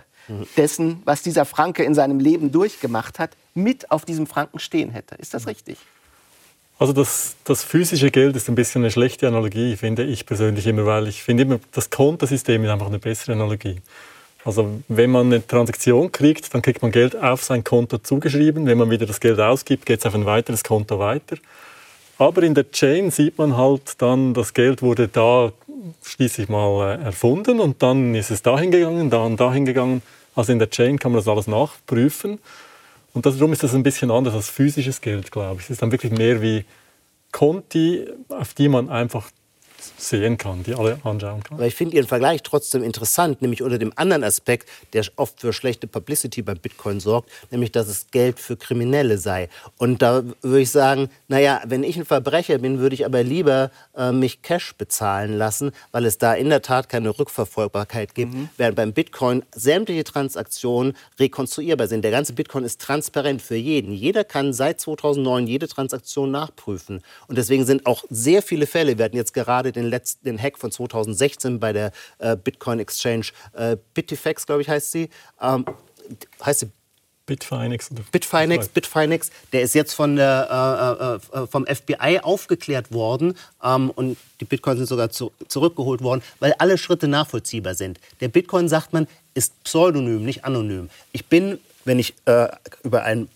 dessen, 0.55 1.01
was 1.03 1.21
dieser 1.21 1.43
Franke 1.43 1.83
in 1.83 1.93
seinem 1.95 2.21
Leben 2.21 2.53
durchgemacht 2.53 3.19
hat, 3.19 3.31
mit 3.53 3.91
auf 3.91 4.05
diesem 4.05 4.25
Franken 4.25 4.59
stehen 4.59 4.91
hätte. 4.91 5.15
Ist 5.15 5.33
das 5.33 5.47
richtig? 5.47 5.77
Also 6.79 6.91
das, 6.91 7.35
das, 7.43 7.63
physische 7.63 8.11
Geld 8.11 8.35
ist 8.35 8.49
ein 8.49 8.55
bisschen 8.55 8.81
eine 8.81 8.91
schlechte 8.91 9.27
Analogie, 9.27 9.75
finde 9.77 10.03
ich 10.03 10.25
persönlich 10.25 10.67
immer, 10.67 10.85
weil 10.85 11.07
ich 11.07 11.23
finde 11.23 11.43
immer, 11.43 11.59
das 11.71 11.89
Kontosystem 11.89 12.63
ist 12.63 12.69
einfach 12.69 12.87
eine 12.87 12.99
bessere 12.99 13.33
Analogie. 13.33 13.81
Also 14.43 14.81
wenn 14.89 15.11
man 15.11 15.27
eine 15.27 15.45
Transaktion 15.45 16.11
kriegt, 16.11 16.53
dann 16.53 16.61
kriegt 16.61 16.81
man 16.81 16.91
Geld 16.91 17.15
auf 17.15 17.43
sein 17.43 17.63
Konto 17.63 17.97
zugeschrieben. 17.99 18.65
Wenn 18.65 18.77
man 18.77 18.89
wieder 18.89 19.05
das 19.05 19.19
Geld 19.19 19.39
ausgibt, 19.39 19.85
geht 19.85 19.99
es 19.99 20.05
auf 20.05 20.15
ein 20.15 20.25
weiteres 20.25 20.63
Konto 20.63 20.99
weiter. 20.99 21.37
Aber 22.17 22.43
in 22.43 22.53
der 22.53 22.69
Chain 22.71 23.09
sieht 23.11 23.37
man 23.37 23.55
halt 23.55 24.01
dann, 24.01 24.33
das 24.33 24.53
Geld 24.53 24.81
wurde 24.81 25.07
da 25.07 25.53
schließlich 26.03 26.49
mal 26.49 26.97
äh, 26.99 27.03
erfunden 27.03 27.59
und 27.59 27.81
dann 27.81 28.15
ist 28.15 28.31
es 28.31 28.41
dahin 28.41 28.71
gegangen, 28.71 29.09
dann 29.09 29.37
dahin 29.37 29.65
gegangen. 29.65 30.01
Also 30.35 30.51
in 30.51 30.59
der 30.59 30.69
Chain 30.69 30.99
kann 30.99 31.11
man 31.11 31.19
das 31.19 31.27
alles 31.27 31.47
nachprüfen. 31.47 32.39
Und 33.13 33.25
darum 33.25 33.53
ist 33.53 33.63
das 33.63 33.75
ein 33.75 33.83
bisschen 33.83 34.11
anders 34.11 34.33
als 34.33 34.49
physisches 34.49 34.99
Geld, 34.99 35.31
glaube 35.31 35.59
ich. 35.59 35.65
Es 35.65 35.71
ist 35.71 35.81
dann 35.81 35.91
wirklich 35.91 36.11
mehr 36.11 36.41
wie 36.41 36.65
Konti, 37.31 38.07
auf 38.29 38.53
die 38.53 38.67
man 38.67 38.89
einfach 38.89 39.29
sehen 39.97 40.37
kann, 40.37 40.63
die 40.63 40.73
alle 40.73 40.99
anschauen 41.03 41.43
kann. 41.43 41.57
Aber 41.57 41.67
ich 41.67 41.75
finde 41.75 41.95
Ihren 41.95 42.07
Vergleich 42.07 42.43
trotzdem 42.43 42.83
interessant, 42.83 43.41
nämlich 43.41 43.61
unter 43.61 43.77
dem 43.77 43.93
anderen 43.95 44.23
Aspekt, 44.23 44.69
der 44.93 45.03
oft 45.15 45.41
für 45.41 45.53
schlechte 45.53 45.87
Publicity 45.87 46.41
beim 46.41 46.57
Bitcoin 46.57 46.99
sorgt, 46.99 47.29
nämlich 47.51 47.71
dass 47.71 47.87
es 47.87 48.07
Geld 48.11 48.39
für 48.39 48.55
Kriminelle 48.55 49.17
sei. 49.17 49.49
Und 49.77 50.01
da 50.01 50.23
würde 50.41 50.61
ich 50.61 50.71
sagen, 50.71 51.09
naja, 51.27 51.61
wenn 51.65 51.83
ich 51.83 51.97
ein 51.97 52.05
Verbrecher 52.05 52.57
bin, 52.59 52.79
würde 52.79 52.95
ich 52.95 53.05
aber 53.05 53.23
lieber 53.23 53.71
äh, 53.95 54.11
mich 54.11 54.41
Cash 54.41 54.75
bezahlen 54.75 55.37
lassen, 55.37 55.71
weil 55.91 56.05
es 56.05 56.17
da 56.17 56.33
in 56.33 56.49
der 56.49 56.61
Tat 56.61 56.89
keine 56.89 57.17
Rückverfolgbarkeit 57.17 58.15
gibt, 58.15 58.33
mhm. 58.33 58.49
während 58.57 58.75
beim 58.75 58.93
Bitcoin 58.93 59.43
sämtliche 59.53 60.03
Transaktionen 60.03 60.95
rekonstruierbar 61.19 61.87
sind. 61.87 62.03
Der 62.03 62.11
ganze 62.11 62.33
Bitcoin 62.33 62.63
ist 62.63 62.79
transparent 62.81 63.41
für 63.41 63.55
jeden. 63.55 63.91
Jeder 63.91 64.23
kann 64.23 64.53
seit 64.53 64.79
2009 64.79 65.47
jede 65.47 65.67
Transaktion 65.67 66.31
nachprüfen. 66.31 67.01
Und 67.27 67.37
deswegen 67.37 67.65
sind 67.65 67.85
auch 67.85 68.03
sehr 68.09 68.41
viele 68.41 68.67
Fälle, 68.67 68.97
wir 68.97 69.05
hatten 69.05 69.17
jetzt 69.17 69.33
gerade 69.33 69.72
den, 69.75 69.85
letzten, 69.85 70.25
den 70.25 70.41
Hack 70.41 70.57
von 70.57 70.71
2016 70.71 71.59
bei 71.59 71.73
der 71.73 71.91
äh, 72.19 72.35
Bitcoin 72.35 72.79
Exchange 72.79 73.27
äh, 73.53 73.77
Bitifex, 73.93 74.45
glaube 74.45 74.61
ich, 74.61 74.69
heißt 74.69 74.91
sie. 74.91 75.09
Ähm, 75.41 75.65
heißt 76.43 76.61
sie 76.61 76.71
Bitfinex. 77.25 77.89
Bitfinex, 78.11 78.67
Bitfinex, 78.67 79.31
der 79.53 79.61
ist 79.61 79.75
jetzt 79.75 79.93
von 79.93 80.17
der, 80.17 81.19
äh, 81.33 81.37
äh, 81.37 81.43
äh 81.43 81.47
vom 81.47 81.65
FBI 81.65 82.19
aufgeklärt 82.21 82.91
worden 82.91 83.37
ähm, 83.63 83.91
und 83.91 84.17
die 84.41 84.45
Bitcoins 84.45 84.79
sind 84.79 84.87
sogar 84.87 85.09
zu, 85.09 85.31
zurückgeholt 85.47 86.01
worden, 86.01 86.21
weil 86.39 86.53
alle 86.57 86.77
Schritte 86.77 87.07
nachvollziehbar 87.07 87.75
sind. 87.75 87.99
Der 88.19 88.27
Bitcoin, 88.27 88.67
sagt 88.67 88.91
man, 88.91 89.07
ist 89.35 89.63
pseudonym, 89.63 90.25
nicht 90.25 90.43
anonym. 90.43 90.89
Ich 91.13 91.25
bin, 91.27 91.59
wenn 91.85 91.97
ich 91.97 92.13
äh, 92.25 92.47
über 92.83 93.03
ein 93.03 93.29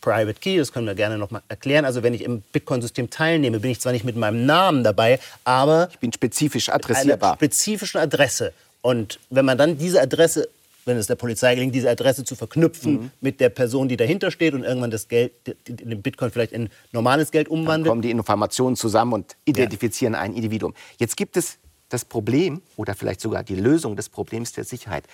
Private 0.00 0.40
Key, 0.40 0.56
das 0.56 0.72
können 0.72 0.86
wir 0.86 0.94
gerne 0.94 1.18
noch 1.18 1.30
mal 1.30 1.42
erklären. 1.48 1.84
Also 1.84 2.02
wenn 2.02 2.14
ich 2.14 2.22
im 2.22 2.40
Bitcoin-System 2.52 3.10
teilnehme, 3.10 3.60
bin 3.60 3.70
ich 3.70 3.80
zwar 3.80 3.92
nicht 3.92 4.04
mit 4.04 4.16
meinem 4.16 4.46
Namen 4.46 4.82
dabei, 4.84 5.20
aber 5.44 5.88
ich 5.90 5.98
bin 5.98 6.12
spezifisch 6.12 6.68
adressierbar. 6.68 7.32
Mit 7.32 7.42
einer 7.42 7.52
spezifischen 7.52 8.00
Adresse. 8.00 8.52
Und 8.82 9.18
wenn 9.28 9.44
man 9.44 9.58
dann 9.58 9.76
diese 9.78 10.00
Adresse 10.00 10.48
wenn 10.84 10.96
es 10.96 11.06
der 11.06 11.14
Polizei 11.14 11.54
gelingt, 11.54 11.74
diese 11.74 11.90
Adresse 11.90 12.24
zu 12.24 12.34
verknüpfen 12.34 12.92
mhm. 12.92 13.10
mit 13.20 13.40
der 13.40 13.48
Person, 13.48 13.88
die 13.88 13.96
dahinter 13.96 14.30
steht 14.30 14.54
und 14.54 14.64
irgendwann 14.64 14.90
das 14.90 15.08
Geld, 15.08 15.32
den 15.66 16.02
Bitcoin 16.02 16.30
vielleicht 16.30 16.52
in 16.52 16.70
normales 16.92 17.30
Geld 17.30 17.48
umwandelt. 17.48 17.86
Dann 17.86 17.90
kommen 17.90 18.02
die 18.02 18.10
Informationen 18.10 18.76
zusammen 18.76 19.12
und 19.12 19.36
identifizieren 19.44 20.14
ja. 20.14 20.20
ein 20.20 20.34
Individuum. 20.34 20.74
Jetzt 20.98 21.16
gibt 21.16 21.36
es 21.36 21.58
das 21.88 22.04
Problem 22.04 22.62
oder 22.76 22.94
vielleicht 22.94 23.20
sogar 23.20 23.42
die 23.42 23.56
Lösung 23.56 23.96
des 23.96 24.08
Problems 24.08 24.52
der 24.52 24.64
Sicherheit. 24.64 25.04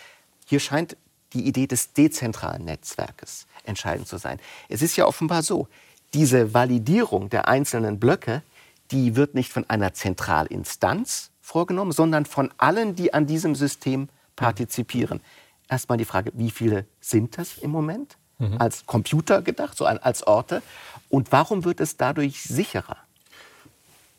Hier 0.46 0.61
scheint 0.61 0.96
die 1.33 1.47
Idee 1.47 1.67
des 1.67 1.93
dezentralen 1.93 2.65
Netzwerkes 2.65 3.47
entscheidend 3.65 4.09
zu 4.09 4.17
sein. 4.17 4.39
Es 4.69 4.83
ist 4.83 4.97
ja 4.97 5.07
offenbar 5.07 5.43
so, 5.43 5.69
diese 6.15 6.55
Validierung 6.55 7.29
der 7.31 7.49
einzelnen 7.49 7.99
Blöcke, 7.99 8.43
die 8.91 9.17
wird 9.17 9.35
nicht 9.35 9.53
von 9.53 9.69
einer 9.69 9.93
Zentralinstanz 9.93 11.31
vorgenommen, 11.41 11.93
sondern 11.93 12.27
von 12.27 12.53
allen, 12.59 12.95
die 12.95 13.12
an 13.12 13.27
diesem 13.27 13.55
System 13.55 14.09
partizipieren. 14.37 15.21
Erstmal 15.69 15.99
die 15.99 16.05
Frage, 16.05 16.33
wie 16.35 16.51
viele 16.51 16.87
sind 17.01 17.39
das 17.39 17.59
im 17.59 17.71
Moment? 17.71 18.17
Mhm. 18.39 18.59
Als 18.59 18.87
Computer 18.87 19.43
gedacht, 19.43 19.77
so 19.77 19.87
als 19.87 20.27
Orte. 20.27 20.62
Und 21.09 21.33
warum 21.33 21.65
wird 21.65 21.81
es 21.81 21.97
dadurch 21.97 22.43
sicherer? 22.43 22.99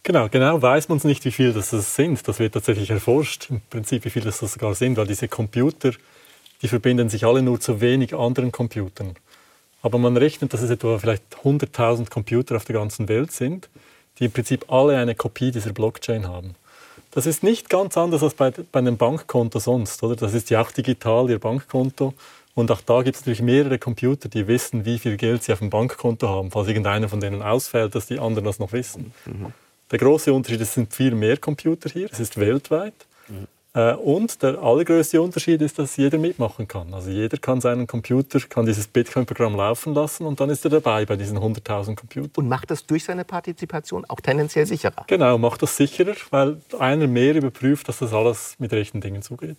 Genau, 0.03 0.29
genau 0.29 0.61
weiß 0.61 0.89
man 0.89 0.97
es 0.97 1.03
nicht, 1.03 1.25
wie 1.25 1.31
viele 1.31 1.53
das 1.53 1.69
sind. 1.69 2.27
Das 2.27 2.39
wird 2.39 2.53
tatsächlich 2.53 2.89
erforscht, 2.89 3.49
im 3.49 3.61
Prinzip, 3.69 4.05
wie 4.05 4.09
viele 4.09 4.25
das 4.25 4.39
sogar 4.39 4.73
sind, 4.73 4.97
weil 4.97 5.07
diese 5.07 5.27
Computer 5.27 5.91
die 6.61 6.67
verbinden 6.67 7.09
sich 7.09 7.25
alle 7.25 7.41
nur 7.41 7.59
zu 7.59 7.81
wenig 7.81 8.15
anderen 8.15 8.51
Computern. 8.51 9.15
Aber 9.81 9.97
man 9.97 10.17
rechnet, 10.17 10.53
dass 10.53 10.61
es 10.61 10.69
etwa 10.69 10.97
vielleicht 10.97 11.23
100.000 11.43 12.09
Computer 12.09 12.55
auf 12.55 12.65
der 12.65 12.75
ganzen 12.75 13.07
Welt 13.07 13.31
sind, 13.31 13.69
die 14.19 14.25
im 14.25 14.31
Prinzip 14.31 14.71
alle 14.71 14.97
eine 14.97 15.15
Kopie 15.15 15.51
dieser 15.51 15.71
Blockchain 15.71 16.27
haben. 16.27 16.55
Das 17.11 17.25
ist 17.25 17.43
nicht 17.43 17.69
ganz 17.69 17.97
anders 17.97 18.23
als 18.23 18.33
bei, 18.33 18.51
bei 18.51 18.79
einem 18.79 18.97
Bankkonto 18.97 19.59
sonst. 19.59 20.03
Oder? 20.03 20.15
Das 20.15 20.33
ist 20.33 20.49
ja 20.49 20.61
auch 20.61 20.71
digital, 20.71 21.29
Ihr 21.29 21.39
Bankkonto. 21.39 22.13
Und 22.53 22.71
auch 22.71 22.81
da 22.81 23.03
gibt 23.03 23.15
es 23.15 23.21
natürlich 23.21 23.41
mehrere 23.41 23.77
Computer, 23.77 24.29
die 24.29 24.47
wissen, 24.47 24.83
wie 24.83 24.97
viel 24.97 25.15
Geld 25.15 25.43
sie 25.43 25.53
auf 25.53 25.59
dem 25.59 25.69
Bankkonto 25.69 26.27
haben. 26.27 26.49
Falls 26.49 26.67
irgendeiner 26.67 27.07
von 27.07 27.19
denen 27.19 27.43
ausfällt, 27.43 27.93
dass 27.93 28.07
die 28.07 28.19
anderen 28.19 28.45
das 28.45 28.57
noch 28.57 28.71
wissen. 28.71 29.13
Mhm. 29.25 29.53
Der 29.91 29.99
große 29.99 30.33
Unterschied 30.33 30.61
ist, 30.61 30.69
es 30.69 30.73
sind 30.73 30.93
viel 30.93 31.13
mehr 31.13 31.37
Computer 31.37 31.89
hier. 31.89 32.09
Es 32.11 32.19
ist 32.19 32.37
weltweit. 32.37 32.95
Mhm. 33.27 33.47
Äh, 33.77 33.93
und 33.93 34.41
der 34.41 34.57
allergrößte 34.57 35.21
Unterschied 35.21 35.61
ist, 35.61 35.77
dass 35.77 35.97
jeder 35.97 36.17
mitmachen 36.17 36.67
kann. 36.67 36.91
Also 36.95 37.11
jeder 37.11 37.37
kann 37.37 37.61
seinen 37.61 37.85
Computer, 37.85 38.39
kann 38.39 38.65
dieses 38.65 38.87
Bitcoin-Programm 38.87 39.55
laufen 39.55 39.93
lassen 39.93 40.25
und 40.25 40.39
dann 40.39 40.49
ist 40.49 40.65
er 40.65 40.71
dabei 40.71 41.05
bei 41.05 41.15
diesen 41.15 41.37
100.000 41.37 41.95
Computern. 41.95 42.31
Und 42.35 42.49
macht 42.49 42.71
das 42.71 42.87
durch 42.87 43.03
seine 43.03 43.23
Partizipation 43.23 44.03
auch 44.05 44.19
tendenziell 44.19 44.65
sicherer? 44.65 45.05
Genau, 45.05 45.37
macht 45.37 45.61
das 45.61 45.77
sicherer, 45.77 46.15
weil 46.31 46.59
einer 46.79 47.05
mehr 47.05 47.35
überprüft, 47.35 47.87
dass 47.87 47.99
das 47.99 48.13
alles 48.13 48.55
mit 48.57 48.73
rechten 48.73 48.99
Dingen 48.99 49.21
zugeht. 49.21 49.57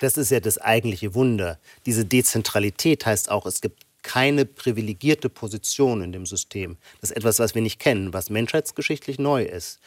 Das 0.00 0.16
ist 0.16 0.30
ja 0.32 0.40
das 0.40 0.58
eigentliche 0.58 1.14
Wunder. 1.14 1.60
Diese 1.86 2.04
Dezentralität 2.04 3.06
heißt 3.06 3.30
auch, 3.30 3.46
es 3.46 3.60
gibt 3.60 3.84
keine 4.02 4.44
privilegierte 4.44 5.28
Position 5.28 6.02
in 6.02 6.10
dem 6.10 6.26
System. 6.26 6.78
Das 7.00 7.10
ist 7.10 7.16
etwas, 7.16 7.38
was 7.38 7.54
wir 7.54 7.62
nicht 7.62 7.78
kennen, 7.78 8.12
was 8.12 8.28
menschheitsgeschichtlich 8.28 9.20
neu 9.20 9.44
ist 9.44 9.78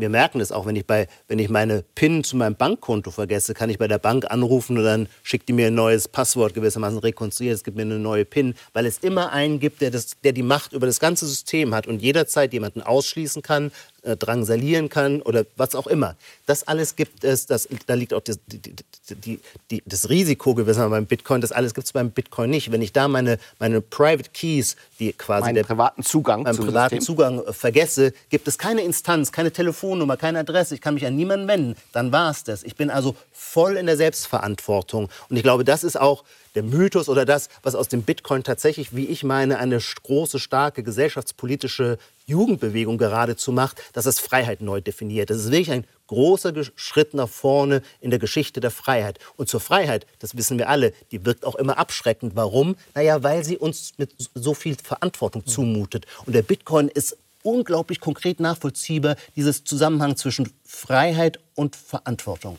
wir 0.00 0.08
merken 0.08 0.40
es 0.40 0.52
auch, 0.52 0.66
wenn 0.66 0.76
ich, 0.76 0.86
bei, 0.86 1.08
wenn 1.26 1.38
ich 1.38 1.48
meine 1.48 1.84
PIN 1.94 2.24
zu 2.24 2.36
meinem 2.36 2.54
Bankkonto 2.54 3.10
vergesse, 3.10 3.54
kann 3.54 3.70
ich 3.70 3.78
bei 3.78 3.88
der 3.88 3.98
Bank 3.98 4.30
anrufen 4.30 4.78
und 4.78 4.84
dann 4.84 5.08
schickt 5.22 5.48
die 5.48 5.52
mir 5.52 5.68
ein 5.68 5.74
neues 5.74 6.08
Passwort 6.08 6.54
gewissermaßen 6.54 6.98
rekonstruiert, 6.98 7.54
es 7.54 7.64
gibt 7.64 7.76
mir 7.76 7.82
eine 7.82 7.98
neue 7.98 8.24
PIN, 8.24 8.54
weil 8.72 8.86
es 8.86 8.98
immer 8.98 9.32
einen 9.32 9.60
gibt, 9.60 9.80
der, 9.80 9.90
das, 9.90 10.20
der 10.22 10.32
die 10.32 10.42
Macht 10.42 10.72
über 10.72 10.86
das 10.86 11.00
ganze 11.00 11.26
System 11.26 11.74
hat 11.74 11.86
und 11.86 12.00
jederzeit 12.00 12.52
jemanden 12.52 12.82
ausschließen 12.82 13.42
kann, 13.42 13.72
äh, 14.02 14.16
drangsalieren 14.16 14.88
kann 14.88 15.22
oder 15.22 15.44
was 15.56 15.74
auch 15.74 15.86
immer. 15.86 16.16
Das 16.46 16.66
alles 16.66 16.96
gibt 16.96 17.24
es, 17.24 17.46
das, 17.46 17.68
da 17.86 17.94
liegt 17.94 18.14
auch 18.14 18.20
das, 18.20 18.38
die, 18.46 18.60
die, 19.08 19.40
die, 19.70 19.82
das 19.86 20.08
Risiko 20.08 20.54
gewissermaßen 20.54 20.90
beim 20.90 21.06
Bitcoin. 21.06 21.40
Das 21.40 21.52
alles 21.52 21.74
gibt 21.74 21.86
es 21.86 21.92
beim 21.92 22.10
Bitcoin 22.10 22.50
nicht. 22.50 22.70
Wenn 22.70 22.80
ich 22.80 22.92
da 22.92 23.08
meine, 23.08 23.38
meine 23.58 23.80
Private 23.80 24.30
Keys, 24.32 24.76
die 24.98 25.12
quasi 25.12 25.46
meinen 25.46 25.56
der, 25.56 25.64
privaten 25.64 26.02
Zugang, 26.02 26.44
meinen 26.44 26.56
privaten 26.56 26.96
System. 26.96 27.16
Zugang 27.16 27.44
äh, 27.44 27.52
vergesse, 27.52 28.12
gibt 28.30 28.46
es 28.46 28.56
keine 28.56 28.82
Instanz, 28.82 29.32
keine 29.32 29.50
Telefonnummer, 29.50 30.16
keine 30.16 30.38
Adresse. 30.38 30.74
Ich 30.74 30.80
kann 30.80 30.94
mich 30.94 31.04
an 31.04 31.16
niemanden 31.16 31.48
wenden. 31.48 31.76
Dann 31.92 32.12
war 32.12 32.30
es 32.30 32.44
das. 32.44 32.62
Ich 32.62 32.76
bin 32.76 32.90
also 32.90 33.16
voll 33.32 33.76
in 33.76 33.86
der 33.86 33.96
Selbstverantwortung. 33.96 35.08
Und 35.28 35.36
ich 35.36 35.42
glaube, 35.42 35.64
das 35.64 35.84
ist 35.84 35.98
auch 36.00 36.24
der 36.58 36.64
Mythos 36.64 37.08
oder 37.08 37.24
das, 37.24 37.48
was 37.62 37.76
aus 37.76 37.86
dem 37.86 38.02
Bitcoin 38.02 38.42
tatsächlich, 38.42 38.94
wie 38.96 39.06
ich 39.06 39.22
meine, 39.22 39.58
eine 39.58 39.78
große, 39.78 40.40
starke 40.40 40.82
gesellschaftspolitische 40.82 41.98
Jugendbewegung 42.26 42.98
geradezu 42.98 43.52
macht, 43.52 43.80
dass 43.92 44.06
es 44.06 44.18
Freiheit 44.18 44.60
neu 44.60 44.80
definiert. 44.80 45.30
Das 45.30 45.36
ist 45.36 45.52
wirklich 45.52 45.70
ein 45.70 45.84
großer 46.08 46.52
Schritt 46.74 47.14
nach 47.14 47.28
vorne 47.28 47.80
in 48.00 48.10
der 48.10 48.18
Geschichte 48.18 48.58
der 48.58 48.72
Freiheit. 48.72 49.20
Und 49.36 49.48
zur 49.48 49.60
Freiheit, 49.60 50.04
das 50.18 50.36
wissen 50.36 50.58
wir 50.58 50.68
alle, 50.68 50.92
die 51.12 51.24
wirkt 51.24 51.44
auch 51.44 51.54
immer 51.54 51.78
abschreckend. 51.78 52.34
Warum? 52.34 52.74
Naja, 52.96 53.22
weil 53.22 53.44
sie 53.44 53.56
uns 53.56 53.92
mit 53.98 54.10
so 54.34 54.52
viel 54.52 54.74
Verantwortung 54.82 55.46
zumutet. 55.46 56.06
Und 56.26 56.32
der 56.32 56.42
Bitcoin 56.42 56.88
ist 56.88 57.16
unglaublich 57.44 58.00
konkret 58.00 58.40
nachvollziehbar, 58.40 59.14
dieses 59.36 59.62
Zusammenhang 59.62 60.16
zwischen 60.16 60.52
Freiheit 60.64 61.38
und 61.54 61.76
Verantwortung. 61.76 62.58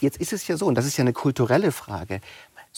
Jetzt 0.00 0.18
ist 0.18 0.32
es 0.32 0.46
ja 0.46 0.56
so, 0.56 0.66
und 0.66 0.76
das 0.76 0.86
ist 0.86 0.96
ja 0.96 1.02
eine 1.02 1.12
kulturelle 1.12 1.72
Frage, 1.72 2.20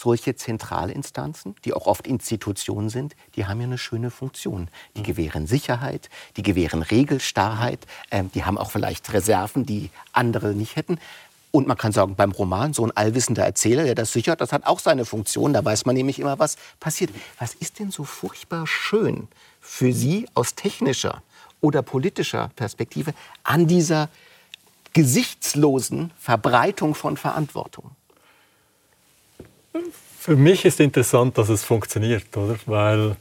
solche 0.00 0.34
Zentralinstanzen, 0.34 1.54
die 1.64 1.74
auch 1.74 1.86
oft 1.86 2.06
Institutionen 2.06 2.88
sind, 2.88 3.14
die 3.36 3.46
haben 3.46 3.60
ja 3.60 3.66
eine 3.66 3.76
schöne 3.76 4.10
Funktion. 4.10 4.68
Die 4.96 5.02
gewähren 5.02 5.46
Sicherheit, 5.46 6.08
die 6.36 6.42
gewähren 6.42 6.82
Regelstarrheit, 6.82 7.86
ähm, 8.10 8.30
die 8.34 8.44
haben 8.44 8.56
auch 8.56 8.70
vielleicht 8.70 9.12
Reserven, 9.12 9.66
die 9.66 9.90
andere 10.12 10.54
nicht 10.54 10.76
hätten. 10.76 10.98
Und 11.52 11.66
man 11.66 11.76
kann 11.76 11.92
sagen, 11.92 12.14
beim 12.14 12.30
Roman, 12.30 12.72
so 12.72 12.84
ein 12.84 12.96
allwissender 12.96 13.44
Erzähler, 13.44 13.84
der 13.84 13.94
das 13.94 14.12
sichert, 14.12 14.40
das 14.40 14.52
hat 14.52 14.66
auch 14.66 14.78
seine 14.78 15.04
Funktion. 15.04 15.52
Da 15.52 15.64
weiß 15.64 15.84
man 15.84 15.96
nämlich 15.96 16.18
immer, 16.18 16.38
was 16.38 16.56
passiert. 16.78 17.10
Was 17.38 17.54
ist 17.54 17.78
denn 17.78 17.90
so 17.90 18.04
furchtbar 18.04 18.66
schön 18.66 19.28
für 19.60 19.92
Sie 19.92 20.26
aus 20.34 20.54
technischer 20.54 21.22
oder 21.60 21.82
politischer 21.82 22.50
Perspektive 22.56 23.12
an 23.42 23.66
dieser 23.66 24.08
gesichtslosen 24.94 26.12
Verbreitung 26.18 26.94
von 26.94 27.16
Verantwortung? 27.16 27.90
Für 30.18 30.37
mich 30.37 30.64
ist 30.64 30.80
interessant, 30.80 31.38
dass 31.38 31.48
es 31.48 31.64
funktioniert, 31.64 32.37
oder? 32.37 32.56
Weil 32.66 33.16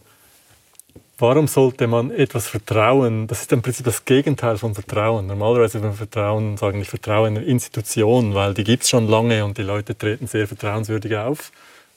warum 1.18 1.48
sollte 1.48 1.88
man 1.88 2.12
etwas 2.12 2.48
vertrauen? 2.48 3.28
Das 3.28 3.42
ist 3.42 3.52
im 3.52 3.62
Prinzip 3.62 3.86
das 3.86 4.06
Gegenteil 4.06 4.58
von 4.58 4.74
Vertrauen. 4.74 5.28
Normalerweise, 5.28 5.82
wenn 5.82 5.92
wir 5.92 5.98
Vertrauen 5.98 6.58
sagen, 6.58 6.82
ich 6.82 6.90
vertraue 6.90 7.28
in 7.28 7.38
eine 7.38 7.46
Institution, 7.46 8.34
weil 8.34 8.54
die 8.54 8.64
gibt 8.64 8.84
es 8.84 8.90
schon 8.90 9.08
lange 9.08 9.46
und 9.46 9.58
die 9.58 9.64
Leute 9.64 9.98
treten 9.98 10.28
sehr 10.28 10.48
vertrauenswürdig 10.48 11.16
auf. 11.16 11.52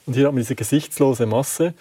Und 0.06 0.14
hier 0.14 0.26
hat 0.26 0.32
man 0.32 0.42
diese 0.42 0.54
gesichtslose 0.54 1.26
Masse, 1.26 1.74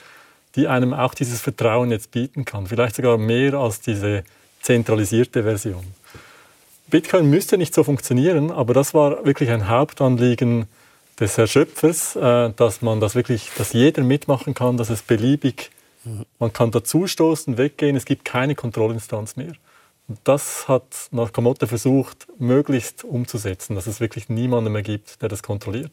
die 0.56 0.68
einem 0.68 0.94
auch 0.94 1.14
dieses 1.14 1.42
Vertrauen 1.42 1.92
jetzt 1.92 2.12
bieten 2.12 2.46
kann. 2.46 2.68
Vielleicht 2.68 2.96
sogar 2.96 3.18
mehr 3.18 3.54
als 3.54 3.82
diese 3.82 4.24
zentralisierte 4.62 5.44
Version. 5.44 5.84
Bitcoin 6.90 7.30
müsste 7.30 7.58
nicht 7.58 7.74
so 7.74 7.84
funktionieren, 7.84 8.52
aber 8.52 8.74
das 8.74 8.94
war 8.94 9.26
wirklich 9.26 9.50
ein 9.50 9.70
Hauptanliegen 9.70 10.68
des 11.22 11.38
Erschöpfers, 11.38 12.16
äh, 12.16 12.52
dass 12.52 12.82
man 12.82 13.00
das 13.00 13.16
wirklich, 13.16 13.52
dass 13.58 13.74
jeder 13.74 14.04
mitmachen 14.04 14.54
kann, 14.54 14.76
dass 14.76 14.90
es 14.90 15.04
beliebig, 15.04 15.70
man 16.40 16.52
kann 16.52 16.72
dazustoßen, 16.72 17.58
weggehen, 17.58 17.96
es 17.96 18.06
gibt 18.06 18.26
keine 18.26 18.56
Kontrollinstanz 18.56 19.36
mehr. 19.36 19.54
Und 20.08 20.20
das 20.24 20.68
hat 20.68 20.84
Nakamoto 21.12 21.68
versucht, 21.68 22.28
möglichst 22.40 23.04
umzusetzen, 23.04 23.76
dass 23.76 23.86
es 23.86 24.00
wirklich 24.00 24.28
niemanden 24.28 24.74
mehr 24.74 24.82
gibt, 24.82 25.22
der 25.22 25.30
das 25.30 25.44
kontrolliert. 25.44 25.92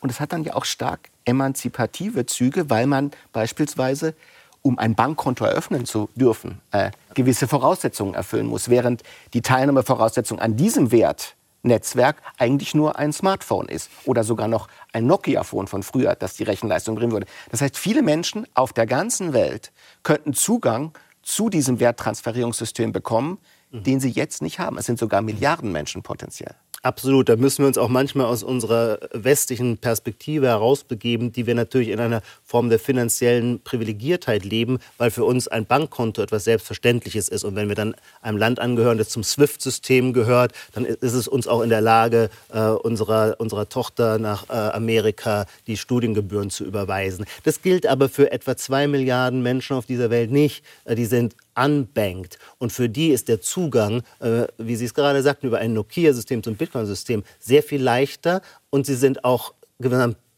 Und 0.00 0.10
es 0.10 0.20
hat 0.20 0.32
dann 0.32 0.44
ja 0.44 0.54
auch 0.54 0.64
stark 0.64 1.10
emanzipative 1.24 2.24
Züge, 2.26 2.70
weil 2.70 2.86
man 2.86 3.10
beispielsweise, 3.32 4.14
um 4.62 4.78
ein 4.78 4.94
Bankkonto 4.94 5.44
eröffnen 5.44 5.84
zu 5.84 6.08
dürfen, 6.14 6.60
äh, 6.70 6.92
gewisse 7.14 7.48
Voraussetzungen 7.48 8.14
erfüllen 8.14 8.46
muss, 8.46 8.68
während 8.68 9.02
die 9.34 9.42
Teilnahmevoraussetzung 9.42 10.38
an 10.38 10.56
diesem 10.56 10.92
Wert 10.92 11.34
Netzwerk 11.62 12.22
eigentlich 12.38 12.74
nur 12.74 12.98
ein 12.98 13.12
Smartphone 13.12 13.68
ist 13.68 13.90
oder 14.04 14.24
sogar 14.24 14.48
noch 14.48 14.68
ein 14.92 15.06
Nokia-Phone 15.06 15.66
von 15.66 15.82
früher, 15.82 16.14
das 16.14 16.34
die 16.34 16.44
Rechenleistung 16.44 16.94
bringen 16.94 17.12
würde. 17.12 17.26
Das 17.50 17.60
heißt, 17.60 17.76
viele 17.76 18.02
Menschen 18.02 18.46
auf 18.54 18.72
der 18.72 18.86
ganzen 18.86 19.32
Welt 19.32 19.72
könnten 20.02 20.32
Zugang 20.32 20.92
zu 21.22 21.48
diesem 21.48 21.80
Werttransferierungssystem 21.80 22.92
bekommen, 22.92 23.38
mhm. 23.70 23.82
den 23.82 24.00
sie 24.00 24.10
jetzt 24.10 24.42
nicht 24.42 24.58
haben. 24.58 24.78
Es 24.78 24.86
sind 24.86 24.98
sogar 24.98 25.22
Milliarden 25.22 25.70
Menschen 25.72 26.02
potenziell. 26.02 26.54
Absolut, 26.82 27.28
da 27.28 27.36
müssen 27.36 27.62
wir 27.62 27.66
uns 27.66 27.76
auch 27.76 27.90
manchmal 27.90 28.24
aus 28.24 28.42
unserer 28.42 28.98
westlichen 29.12 29.76
Perspektive 29.76 30.46
herausbegeben, 30.46 31.30
die 31.30 31.46
wir 31.46 31.54
natürlich 31.54 31.88
in 31.88 32.00
einer 32.00 32.22
Form 32.50 32.68
der 32.68 32.80
finanziellen 32.80 33.60
Privilegiertheit 33.62 34.44
leben, 34.44 34.80
weil 34.98 35.12
für 35.12 35.24
uns 35.24 35.46
ein 35.46 35.66
Bankkonto 35.66 36.20
etwas 36.20 36.42
Selbstverständliches 36.42 37.28
ist. 37.28 37.44
Und 37.44 37.54
wenn 37.54 37.68
wir 37.68 37.76
dann 37.76 37.94
einem 38.22 38.38
Land 38.38 38.58
angehören, 38.58 38.98
das 38.98 39.08
zum 39.08 39.22
SWIFT-System 39.22 40.12
gehört, 40.12 40.52
dann 40.72 40.84
ist 40.84 41.14
es 41.14 41.28
uns 41.28 41.46
auch 41.46 41.62
in 41.62 41.70
der 41.70 41.80
Lage, 41.80 42.28
äh, 42.52 42.58
unserer, 42.58 43.36
unserer 43.38 43.68
Tochter 43.68 44.18
nach 44.18 44.48
äh, 44.48 44.52
Amerika 44.52 45.46
die 45.68 45.76
Studiengebühren 45.76 46.50
zu 46.50 46.64
überweisen. 46.64 47.24
Das 47.44 47.62
gilt 47.62 47.86
aber 47.86 48.08
für 48.08 48.32
etwa 48.32 48.56
zwei 48.56 48.88
Milliarden 48.88 49.44
Menschen 49.44 49.76
auf 49.76 49.86
dieser 49.86 50.10
Welt 50.10 50.32
nicht. 50.32 50.64
Äh, 50.86 50.96
die 50.96 51.06
sind 51.06 51.36
unbanked. 51.54 52.40
Und 52.58 52.72
für 52.72 52.88
die 52.88 53.10
ist 53.10 53.28
der 53.28 53.40
Zugang, 53.40 54.02
äh, 54.18 54.46
wie 54.58 54.74
Sie 54.74 54.86
es 54.86 54.94
gerade 54.94 55.22
sagten, 55.22 55.46
über 55.46 55.58
ein 55.58 55.72
Nokia-System 55.72 56.42
zum 56.42 56.56
Bitcoin-System 56.56 57.22
sehr 57.38 57.62
viel 57.62 57.80
leichter. 57.80 58.42
Und 58.70 58.86
sie 58.86 58.96
sind 58.96 59.24
auch 59.24 59.54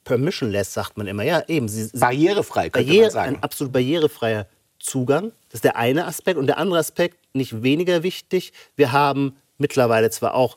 permissionless, 0.05 0.73
sagt 0.73 0.97
man 0.97 1.07
immer. 1.07 1.23
Ja, 1.23 1.43
eben. 1.49 1.69
Sie, 1.69 1.91
barrierefrei, 1.95 2.71
könnte 2.71 2.87
barriere, 2.87 3.05
man 3.05 3.11
sagen. 3.11 3.37
Ein 3.37 3.43
absolut 3.43 3.73
barrierefreier 3.73 4.47
Zugang. 4.79 5.33
Das 5.49 5.59
ist 5.59 5.65
der 5.65 5.77
eine 5.77 6.07
Aspekt. 6.07 6.39
Und 6.39 6.47
der 6.47 6.59
andere 6.59 6.79
Aspekt, 6.79 7.17
nicht 7.35 7.63
weniger 7.63 8.03
wichtig, 8.03 8.53
wir 8.77 8.93
haben 8.93 9.37
mittlerweile 9.59 10.11
zwar 10.11 10.35
auch 10.35 10.57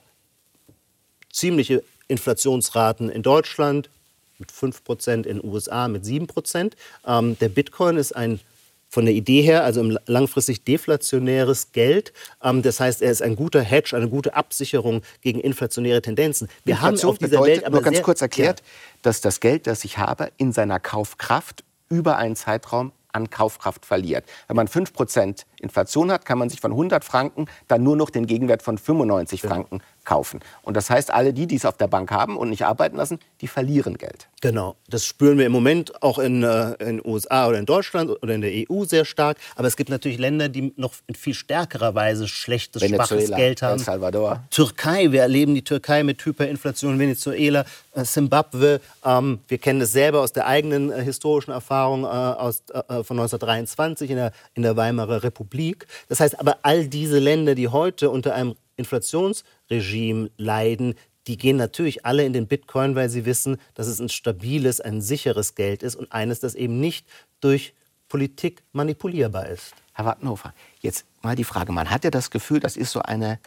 ziemliche 1.31 1.83
Inflationsraten 2.07 3.09
in 3.09 3.21
Deutschland, 3.21 3.89
mit 4.37 4.51
5%, 4.51 5.13
in 5.13 5.23
den 5.23 5.43
USA 5.43 5.87
mit 5.87 6.03
7%. 6.03 6.73
Ähm, 7.05 7.37
der 7.39 7.49
Bitcoin 7.49 7.97
ist 7.97 8.15
ein 8.15 8.39
von 8.89 9.05
der 9.05 9.13
Idee 9.13 9.41
her, 9.41 9.63
also 9.63 9.97
langfristig 10.05 10.63
deflationäres 10.63 11.71
Geld. 11.71 12.13
Ähm, 12.43 12.61
das 12.61 12.79
heißt, 12.79 13.01
er 13.01 13.11
ist 13.11 13.21
ein 13.21 13.35
guter 13.35 13.61
Hedge, 13.61 13.95
eine 13.95 14.09
gute 14.09 14.35
Absicherung 14.35 15.01
gegen 15.21 15.39
inflationäre 15.39 16.01
Tendenzen. 16.01 16.47
Wir 16.63 16.75
Inflation 16.75 17.09
haben 17.09 17.09
auf 17.09 17.17
dieser 17.17 17.29
bedeutet, 17.31 17.55
Welt 17.55 17.65
aber 17.65 17.75
nur 17.77 17.83
ganz 17.83 18.01
kurz 18.01 18.21
erklärt, 18.21 18.61
ja. 18.61 18.65
dass 19.01 19.21
das 19.21 19.39
Geld, 19.39 19.67
das 19.67 19.83
ich 19.83 19.97
habe, 19.97 20.31
in 20.37 20.51
seiner 20.51 20.79
Kaufkraft 20.79 21.63
über 21.89 22.17
einen 22.17 22.35
Zeitraum 22.35 22.91
an 23.11 23.29
Kaufkraft 23.29 23.85
verliert. 23.85 24.25
Wenn 24.47 24.57
man 24.57 24.67
5% 24.67 25.45
Inflation 25.61 26.11
hat, 26.11 26.25
kann 26.25 26.37
man 26.37 26.49
sich 26.49 26.61
von 26.61 26.71
100 26.71 27.03
Franken 27.03 27.45
dann 27.67 27.83
nur 27.83 27.95
noch 27.95 28.09
den 28.09 28.25
Gegenwert 28.25 28.61
von 28.61 28.77
95 28.77 29.41
Franken 29.41 29.81
kaufen. 30.05 30.39
Und 30.61 30.77
das 30.77 30.89
heißt, 30.89 31.11
alle 31.11 31.33
die, 31.33 31.47
die 31.47 31.55
es 31.55 31.65
auf 31.65 31.77
der 31.77 31.87
Bank 31.87 32.11
haben 32.11 32.37
und 32.37 32.49
nicht 32.49 32.65
arbeiten 32.65 32.95
lassen, 32.95 33.19
die 33.41 33.47
verlieren 33.47 33.97
Geld. 33.97 34.27
Genau. 34.41 34.75
Das 34.87 35.05
spüren 35.05 35.37
wir 35.37 35.45
im 35.47 35.51
Moment 35.51 36.03
auch 36.03 36.19
in 36.19 36.41
den 36.41 36.99
äh, 36.99 37.01
USA 37.03 37.47
oder 37.47 37.57
in 37.57 37.65
Deutschland 37.65 38.11
oder 38.11 38.35
in 38.35 38.41
der 38.41 38.51
EU 38.69 38.85
sehr 38.85 39.03
stark. 39.03 39.37
Aber 39.55 39.67
es 39.67 39.75
gibt 39.75 39.89
natürlich 39.89 40.19
Länder, 40.19 40.49
die 40.49 40.73
noch 40.77 40.93
in 41.07 41.15
viel 41.15 41.33
stärkerer 41.33 41.95
Weise 41.95 42.27
schlechtes, 42.27 42.81
Venezuela, 42.81 43.07
schwaches 43.07 43.35
Geld 43.35 43.61
haben. 43.63 43.79
El 43.79 43.85
Salvador. 43.85 44.43
Türkei, 44.51 45.11
wir 45.11 45.21
erleben 45.21 45.55
die 45.55 45.63
Türkei 45.63 46.03
mit 46.03 46.23
Hyperinflation. 46.23 46.99
Venezuela, 46.99 47.65
äh, 47.93 48.03
Zimbabwe. 48.03 48.81
Ähm, 49.03 49.39
wir 49.47 49.57
kennen 49.57 49.79
das 49.79 49.91
selber 49.91 50.21
aus 50.21 50.31
der 50.31 50.45
eigenen 50.45 50.91
äh, 50.91 51.01
historischen 51.01 51.51
Erfahrung 51.51 52.03
äh, 52.03 52.07
aus, 52.07 52.61
äh, 52.69 53.03
von 53.03 53.17
1923 53.17 54.11
in 54.11 54.17
der, 54.17 54.31
in 54.53 54.61
der 54.61 54.77
Weimarer 54.77 55.23
Republik. 55.45 55.87
Das 56.09 56.19
heißt 56.19 56.39
aber, 56.39 56.57
all 56.63 56.87
diese 56.87 57.19
Länder, 57.19 57.55
die 57.55 57.67
heute 57.67 58.09
unter 58.09 58.33
einem 58.33 58.55
Inflationsregime 58.77 60.31
leiden, 60.37 60.95
die 61.27 61.37
gehen 61.37 61.57
natürlich 61.57 62.05
alle 62.05 62.25
in 62.25 62.33
den 62.33 62.47
Bitcoin, 62.47 62.95
weil 62.95 63.09
sie 63.09 63.25
wissen, 63.25 63.57
dass 63.73 63.87
es 63.87 63.99
ein 63.99 64.09
stabiles, 64.09 64.81
ein 64.81 65.01
sicheres 65.01 65.55
Geld 65.55 65.81
ist 65.81 65.95
und 65.95 66.11
eines, 66.11 66.39
das 66.39 66.55
eben 66.55 66.79
nicht 66.79 67.07
durch 67.39 67.73
Politik 68.09 68.63
manipulierbar 68.73 69.47
ist. 69.47 69.73
Herr 69.93 70.05
Wattenhofer, 70.05 70.53
jetzt 70.81 71.05
mal 71.21 71.35
die 71.35 71.43
Frage, 71.43 71.71
man 71.71 71.89
hat 71.89 72.03
ja 72.03 72.11
das 72.11 72.29
Gefühl, 72.29 72.59
das 72.59 72.77
ist 72.77 72.91
so 72.91 73.01
eine 73.01 73.39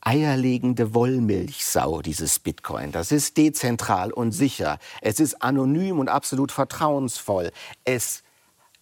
eierlegende 0.00 0.94
Wollmilchsau, 0.94 2.00
dieses 2.00 2.38
Bitcoin. 2.38 2.92
Das 2.92 3.12
ist 3.12 3.36
dezentral 3.36 4.12
und 4.12 4.32
sicher. 4.32 4.78
Es 5.02 5.20
ist 5.20 5.42
anonym 5.42 5.98
und 5.98 6.08
absolut 6.08 6.52
vertrauensvoll. 6.52 7.50
Es 7.84 8.22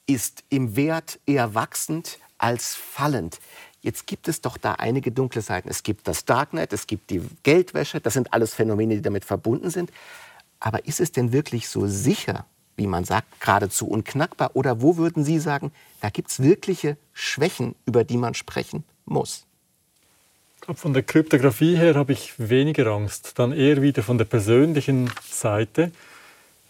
ist 0.09 0.43
im 0.49 0.75
Wert 0.75 1.21
eher 1.27 1.55
wachsend 1.55 2.19
als 2.39 2.75
fallend. 2.75 3.39
Jetzt 3.81 4.09
gibt 4.09 4.27
es 4.27 4.41
doch 4.41 4.57
da 4.57 4.73
einige 4.73 5.13
dunkle 5.13 5.43
Seiten. 5.43 5.69
Es 5.69 5.85
gibt 5.85 6.09
das 6.09 6.25
Darknet, 6.25 6.73
es 6.73 6.89
gibt 6.89 7.11
die 7.11 7.21
Geldwäsche, 7.45 8.01
das 8.01 8.15
sind 8.15 8.33
alles 8.33 8.55
Phänomene, 8.55 8.97
die 8.97 9.03
damit 9.03 9.25
verbunden 9.25 9.71
sind. 9.71 9.93
Aber 10.59 10.87
ist 10.87 10.99
es 10.99 11.13
denn 11.13 11.33
wirklich 11.33 11.69
so 11.69 11.87
sicher, 11.87 12.47
wie 12.77 12.89
man 12.89 13.05
sagt, 13.05 13.41
geradezu 13.41 13.87
unknackbar? 13.87 14.51
Oder 14.55 14.81
wo 14.81 14.97
würden 14.97 15.25
Sie 15.25 15.39
sagen, 15.39 15.71
da 16.01 16.11
gibt 16.11 16.31
es 16.31 16.43
wirkliche 16.43 16.97
Schwächen, 17.13 17.77
über 17.87 18.03
die 18.03 18.17
man 18.17 18.35
sprechen 18.35 18.83
muss? 19.05 19.45
Von 20.75 20.93
der 20.93 21.03
Kryptographie 21.03 21.77
her 21.77 21.95
habe 21.95 22.13
ich 22.13 22.35
weniger 22.39 22.89
Angst, 22.89 23.39
dann 23.39 23.53
eher 23.53 23.81
wieder 23.81 24.03
von 24.03 24.19
der 24.19 24.25
persönlichen 24.25 25.11
Seite. 25.31 25.93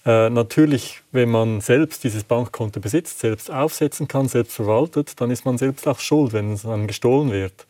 Äh, 0.09 0.31
natürlich, 0.31 1.03
wenn 1.13 1.29
man 1.29 1.61
selbst 1.61 2.03
dieses 2.03 2.25
Bankkonto 2.25 2.81
besitzt, 2.81 3.19
selbst 3.19 3.51
aufsetzen 3.51 4.09
kann, 4.09 4.27
selbst 4.27 4.55
verwaltet, 4.55 5.21
dann 5.21 5.31
ist 5.31 5.45
man 5.45 5.59
selbst 5.59 5.87
auch 5.87 6.01
schuld, 6.01 6.33
wenn 6.33 6.55
es 6.55 6.65
einem 6.65 6.87
gestohlen 6.87 7.31
wird. 7.31 7.67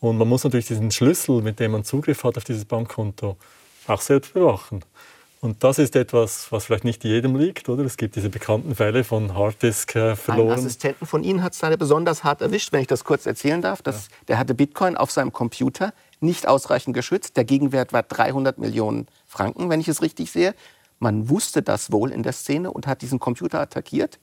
Und 0.00 0.18
man 0.18 0.26
muss 0.26 0.42
natürlich 0.42 0.66
diesen 0.66 0.90
Schlüssel, 0.90 1.42
mit 1.42 1.60
dem 1.60 1.70
man 1.70 1.84
Zugriff 1.84 2.24
hat 2.24 2.36
auf 2.36 2.42
dieses 2.42 2.64
Bankkonto, 2.64 3.36
auch 3.86 4.00
selbst 4.00 4.34
bewachen. 4.34 4.84
Und 5.40 5.62
das 5.62 5.78
ist 5.78 5.94
etwas, 5.94 6.50
was 6.50 6.64
vielleicht 6.64 6.82
nicht 6.82 7.04
jedem 7.04 7.36
liegt, 7.36 7.68
oder? 7.68 7.84
Es 7.84 7.96
gibt 7.96 8.16
diese 8.16 8.30
bekannten 8.30 8.74
Fälle 8.74 9.04
von 9.04 9.36
Harddisk 9.36 9.94
äh, 9.94 10.16
verloren. 10.16 10.50
Ein 10.50 10.58
Assistenten 10.58 11.06
von 11.06 11.22
Ihnen 11.22 11.40
hat 11.40 11.52
es 11.52 11.62
leider 11.62 11.76
besonders 11.76 12.24
hart 12.24 12.40
erwischt, 12.40 12.72
wenn 12.72 12.80
ich 12.80 12.88
das 12.88 13.04
kurz 13.04 13.26
erzählen 13.26 13.62
darf. 13.62 13.80
Das, 13.80 14.08
ja. 14.08 14.16
Der 14.26 14.38
hatte 14.38 14.54
Bitcoin 14.54 14.96
auf 14.96 15.12
seinem 15.12 15.32
Computer 15.32 15.94
nicht 16.18 16.48
ausreichend 16.48 16.96
geschützt. 16.96 17.36
Der 17.36 17.44
Gegenwert 17.44 17.92
war 17.92 18.02
300 18.02 18.58
Millionen 18.58 19.06
Franken, 19.28 19.70
wenn 19.70 19.80
ich 19.80 19.86
es 19.86 20.02
richtig 20.02 20.32
sehe. 20.32 20.52
Man 21.00 21.28
wusste 21.28 21.62
das 21.62 21.90
wohl 21.90 22.12
in 22.12 22.22
der 22.22 22.32
Szene 22.32 22.70
und 22.70 22.86
hat 22.86 23.02
diesen 23.02 23.18
Computer 23.18 23.60
attackiert, 23.60 24.18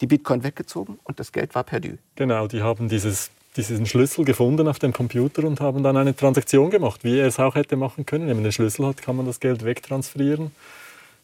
die 0.00 0.06
Bitcoin 0.06 0.42
weggezogen 0.42 0.98
und 1.04 1.18
das 1.18 1.32
Geld 1.32 1.54
war 1.54 1.64
perdu. 1.64 1.96
Genau, 2.16 2.46
die 2.46 2.62
haben 2.62 2.88
dieses 2.88 3.30
diesen 3.56 3.86
Schlüssel 3.86 4.24
gefunden 4.24 4.68
auf 4.68 4.78
dem 4.78 4.92
Computer 4.92 5.44
und 5.44 5.60
haben 5.60 5.82
dann 5.82 5.96
eine 5.96 6.14
Transaktion 6.14 6.70
gemacht, 6.70 7.02
wie 7.02 7.18
er 7.18 7.26
es 7.26 7.40
auch 7.40 7.56
hätte 7.56 7.76
machen 7.76 8.06
können. 8.06 8.28
Wenn 8.28 8.36
man 8.36 8.44
den 8.44 8.52
Schlüssel 8.52 8.86
hat, 8.86 9.02
kann 9.02 9.16
man 9.16 9.26
das 9.26 9.40
Geld 9.40 9.64
wegtransferieren. 9.64 10.52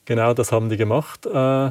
Genau 0.04 0.34
das 0.34 0.50
haben 0.50 0.68
die 0.68 0.76
gemacht 0.76 1.26
äh, 1.26 1.70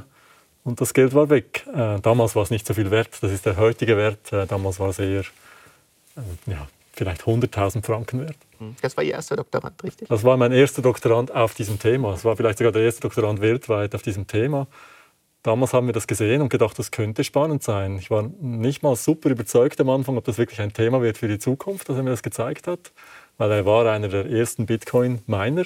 und 0.63 0.79
das 0.79 0.93
Geld 0.93 1.13
war 1.13 1.29
weg. 1.29 1.65
Äh, 1.73 1.99
damals 1.99 2.36
war 2.36 2.43
es 2.43 2.49
nicht 2.49 2.65
so 2.65 2.73
viel 2.73 2.91
wert, 2.91 3.09
das 3.21 3.31
ist 3.31 3.45
der 3.45 3.57
heutige 3.57 3.97
Wert. 3.97 4.31
Äh, 4.31 4.47
damals 4.47 4.79
war 4.79 4.89
es 4.89 4.99
eher 4.99 5.23
ja, 6.45 6.67
vielleicht 6.93 7.23
100.000 7.23 7.84
Franken 7.84 8.21
wert. 8.21 8.38
Hm. 8.60 8.75
Das 8.82 8.95
war 8.95 9.03
Ihr 9.03 9.13
erster 9.13 9.36
Doktorand, 9.36 9.84
richtig? 9.84 10.08
Das 10.08 10.23
war 10.23 10.38
mein 10.38 10.51
erster 10.51 10.82
Doktorand 10.82 11.34
auf 11.34 11.53
diesem 11.56 11.79
Thema. 11.79 12.12
Das 12.12 12.23
war 12.23 12.38
vielleicht 12.38 12.60
sogar 12.60 12.71
der 12.71 12.84
erste 12.84 13.01
Doktorand 13.01 13.41
weltweit 13.41 13.95
auf 13.95 14.01
diesem 14.01 14.27
Thema. 14.27 14.67
Damals 15.41 15.73
haben 15.73 15.88
wir 15.88 15.93
das 15.93 16.08
gesehen 16.08 16.41
und 16.41 16.47
gedacht, 16.47 16.79
das 16.79 16.91
könnte 16.91 17.25
spannend 17.25 17.63
sein. 17.63 17.97
Ich 17.97 18.10
war 18.10 18.23
nicht 18.39 18.82
mal 18.82 18.95
super 18.95 19.29
überzeugt 19.29 19.82
am 19.82 19.89
Anfang, 19.89 20.15
ob 20.15 20.23
das 20.23 20.38
wirklich 20.38 20.62
ein 20.62 20.71
Thema 20.71 21.01
wird 21.01 21.17
für 21.17 21.27
die 21.27 21.38
Zukunft, 21.38 21.89
dass 21.89 21.97
er 21.97 22.03
mir 22.03 22.12
das 22.12 22.23
gezeigt 22.23 22.65
hat, 22.65 22.93
weil 23.38 23.51
er 23.51 23.65
war 23.65 23.86
einer 23.91 24.08
der 24.08 24.25
ersten 24.25 24.65
Bitcoin-Miner. 24.65 25.65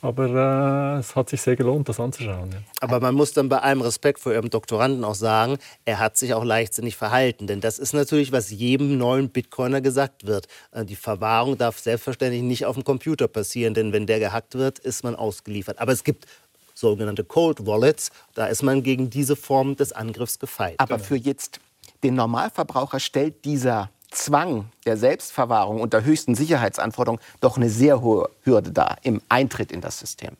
Aber 0.00 0.96
äh, 0.96 1.00
es 1.00 1.14
hat 1.14 1.28
sich 1.28 1.42
sehr 1.42 1.56
gelohnt, 1.56 1.88
das 1.88 2.00
anzuschauen. 2.00 2.50
Ja. 2.52 2.58
Aber 2.80 3.00
man 3.00 3.14
muss 3.14 3.32
dann 3.32 3.48
bei 3.48 3.58
allem 3.58 3.82
Respekt 3.82 4.18
vor 4.18 4.32
Ihrem 4.32 4.48
Doktoranden 4.48 5.04
auch 5.04 5.14
sagen, 5.14 5.58
er 5.84 5.98
hat 5.98 6.16
sich 6.16 6.32
auch 6.32 6.44
leichtsinnig 6.44 6.96
verhalten. 6.96 7.46
Denn 7.46 7.60
das 7.60 7.78
ist 7.78 7.92
natürlich, 7.92 8.32
was 8.32 8.50
jedem 8.50 8.96
neuen 8.96 9.28
Bitcoiner 9.28 9.80
gesagt 9.82 10.26
wird. 10.26 10.46
Äh, 10.72 10.84
die 10.84 10.96
Verwahrung 10.96 11.58
darf 11.58 11.78
selbstverständlich 11.78 12.42
nicht 12.42 12.64
auf 12.66 12.76
dem 12.76 12.84
Computer 12.84 13.28
passieren, 13.28 13.74
denn 13.74 13.92
wenn 13.92 14.06
der 14.06 14.20
gehackt 14.20 14.54
wird, 14.54 14.78
ist 14.78 15.04
man 15.04 15.14
ausgeliefert. 15.14 15.78
Aber 15.78 15.92
es 15.92 16.02
gibt 16.02 16.26
sogenannte 16.74 17.24
Cold 17.24 17.66
Wallets. 17.66 18.10
Da 18.34 18.46
ist 18.46 18.62
man 18.62 18.82
gegen 18.82 19.10
diese 19.10 19.36
Form 19.36 19.76
des 19.76 19.92
Angriffs 19.92 20.38
gefeit. 20.38 20.74
Aber 20.78 20.98
für 20.98 21.16
jetzt 21.16 21.60
den 22.02 22.14
Normalverbraucher 22.14 23.00
stellt 23.00 23.44
dieser 23.44 23.90
Zwang 24.14 24.70
der 24.86 24.96
Selbstverwahrung 24.96 25.80
unter 25.80 26.04
höchsten 26.04 26.34
Sicherheitsanforderungen 26.34 27.22
doch 27.40 27.56
eine 27.56 27.70
sehr 27.70 28.00
hohe 28.00 28.30
Hürde 28.42 28.72
dar 28.72 28.98
im 29.02 29.20
Eintritt 29.28 29.72
in 29.72 29.80
das 29.80 29.98
System. 29.98 30.36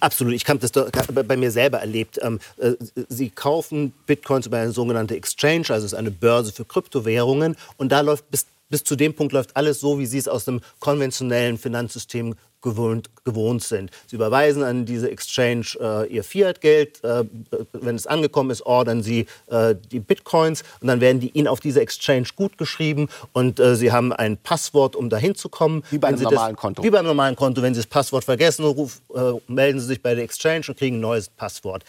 Absolut. 0.00 0.34
Ich 0.34 0.46
habe 0.48 0.58
das 0.58 0.72
bei 0.72 1.36
mir 1.36 1.50
selber 1.50 1.78
erlebt. 1.78 2.18
Ähm, 2.22 2.40
äh, 2.58 2.72
Sie 3.08 3.30
kaufen 3.30 3.92
Bitcoins 4.06 4.46
über 4.46 4.58
eine 4.58 4.72
sogenannte 4.72 5.16
Exchange, 5.16 5.66
also 5.70 5.86
es 5.86 5.92
ist 5.92 5.98
eine 5.98 6.10
Börse 6.10 6.52
für 6.52 6.64
Kryptowährungen. 6.64 7.56
Und 7.76 7.92
da 7.92 8.00
läuft 8.00 8.30
bis, 8.30 8.46
bis 8.68 8.84
zu 8.84 8.96
dem 8.96 9.14
Punkt 9.14 9.32
läuft 9.32 9.56
alles 9.56 9.80
so, 9.80 9.98
wie 9.98 10.06
Sie 10.06 10.18
es 10.18 10.28
aus 10.28 10.44
dem 10.44 10.60
konventionellen 10.80 11.58
Finanzsystem 11.58 12.34
gewohnt, 12.62 13.10
gewohnt 13.24 13.62
sind. 13.62 13.90
Sie 14.06 14.16
überweisen 14.16 14.62
an 14.62 14.84
diese 14.84 15.10
Exchange 15.10 15.66
äh, 15.80 16.12
ihr 16.12 16.24
Fiat-Geld. 16.24 17.02
Äh, 17.04 17.24
wenn 17.72 17.96
es 17.96 18.06
angekommen 18.06 18.50
ist, 18.50 18.62
ordern 18.62 19.02
sie 19.02 19.26
äh, 19.48 19.74
die 19.90 20.00
Bitcoins 20.00 20.64
und 20.80 20.88
dann 20.88 21.00
werden 21.00 21.20
die 21.20 21.30
ihnen 21.30 21.48
auf 21.48 21.60
dieser 21.60 21.82
Exchange 21.82 22.28
gut 22.36 22.58
geschrieben 22.58 23.08
und 23.32 23.60
äh, 23.60 23.76
sie 23.76 23.92
haben 23.92 24.12
ein 24.12 24.36
Passwort, 24.36 24.96
um 24.96 25.10
dahin 25.10 25.34
zu 25.34 25.48
kommen. 25.48 25.82
Wie 25.90 25.98
bei 25.98 26.08
einem 26.08 26.20
normalen 26.20 26.54
das, 26.54 26.60
Konto. 26.60 26.82
Wie 26.82 26.90
beim 26.90 27.06
normalen 27.06 27.36
Konto. 27.36 27.62
Wenn 27.62 27.74
Sie 27.74 27.80
das 27.80 27.86
Passwort 27.86 28.24
vergessen, 28.24 28.64
ruf, 28.64 29.00
äh, 29.14 29.32
melden 29.46 29.80
Sie 29.80 29.86
sich 29.86 30.02
bei 30.02 30.14
der 30.14 30.24
Exchange 30.24 30.64
und 30.68 30.78
kriegen 30.78 30.96
ein 30.96 31.00
neues 31.00 31.28
Passwort. 31.28 31.84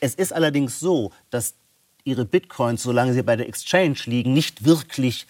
Es 0.00 0.14
ist 0.14 0.32
allerdings 0.32 0.80
so, 0.80 1.12
dass 1.30 1.54
Ihre 2.04 2.24
Bitcoins, 2.24 2.82
solange 2.82 3.12
sie 3.12 3.22
bei 3.22 3.36
der 3.36 3.48
Exchange 3.48 3.98
liegen, 4.06 4.32
nicht 4.32 4.64
wirklich 4.64 5.26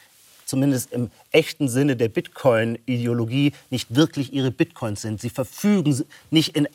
zumindest 0.49 0.93
im 0.93 1.11
echten 1.31 1.69
Sinne 1.69 1.97
der 1.97 2.09
Bitcoin-Ideologie, 2.09 3.53
nicht 3.71 3.95
wirklich 3.95 4.33
ihre 4.33 4.51
Bitcoins 4.51 5.03
sind. 5.03 5.21
Sie 5.21 5.31
verfügen 5.31 6.05
nicht 6.31 6.57
in 6.57 6.69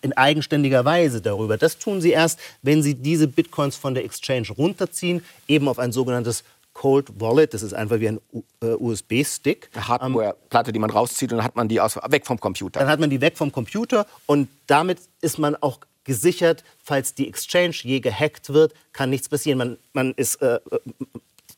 in 0.00 0.12
eigenständiger 0.14 0.84
Weise 0.84 1.20
darüber. 1.20 1.56
Das 1.56 1.78
tun 1.78 2.00
sie 2.00 2.10
erst, 2.10 2.40
wenn 2.62 2.82
sie 2.82 2.94
diese 2.94 3.28
Bitcoins 3.28 3.76
von 3.76 3.94
der 3.94 4.04
Exchange 4.04 4.48
runterziehen, 4.50 5.22
eben 5.46 5.68
auf 5.68 5.78
ein 5.78 5.92
sogenanntes 5.92 6.44
Cold 6.72 7.20
Wallet. 7.20 7.54
Das 7.54 7.62
ist 7.62 7.74
einfach 7.74 8.00
wie 8.00 8.08
ein 8.08 8.20
USB-Stick. 8.60 9.70
Eine 9.74 9.88
Hardware-Platte, 9.88 10.72
die 10.72 10.78
man 10.78 10.90
rauszieht 10.90 11.30
und 11.30 11.38
dann 11.38 11.44
hat 11.44 11.56
man 11.56 11.68
die 11.68 11.80
aus, 11.80 11.96
weg 12.08 12.26
vom 12.26 12.40
Computer. 12.40 12.80
Dann 12.80 12.88
hat 12.88 13.00
man 13.00 13.10
die 13.10 13.20
weg 13.20 13.36
vom 13.36 13.52
Computer 13.52 14.06
und 14.26 14.48
damit 14.66 14.98
ist 15.20 15.38
man 15.38 15.54
auch 15.56 15.78
gesichert, 16.04 16.64
falls 16.82 17.14
die 17.14 17.28
Exchange 17.28 17.76
je 17.82 18.00
gehackt 18.00 18.52
wird, 18.52 18.74
kann 18.92 19.10
nichts 19.10 19.28
passieren. 19.28 19.58
Man, 19.58 19.76
man 19.92 20.12
ist 20.14 20.42
äh, 20.42 20.58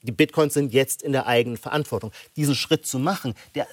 die 0.04 0.12
Bitcoins 0.12 0.54
sind 0.54 0.72
jetzt 0.72 1.02
in 1.02 1.12
der 1.12 1.26
eigenen 1.26 1.56
Verantwortung. 1.56 2.12
Diesen 2.36 2.54
Schritt 2.54 2.86
zu 2.86 2.98
machen, 2.98 3.34
der 3.54 3.66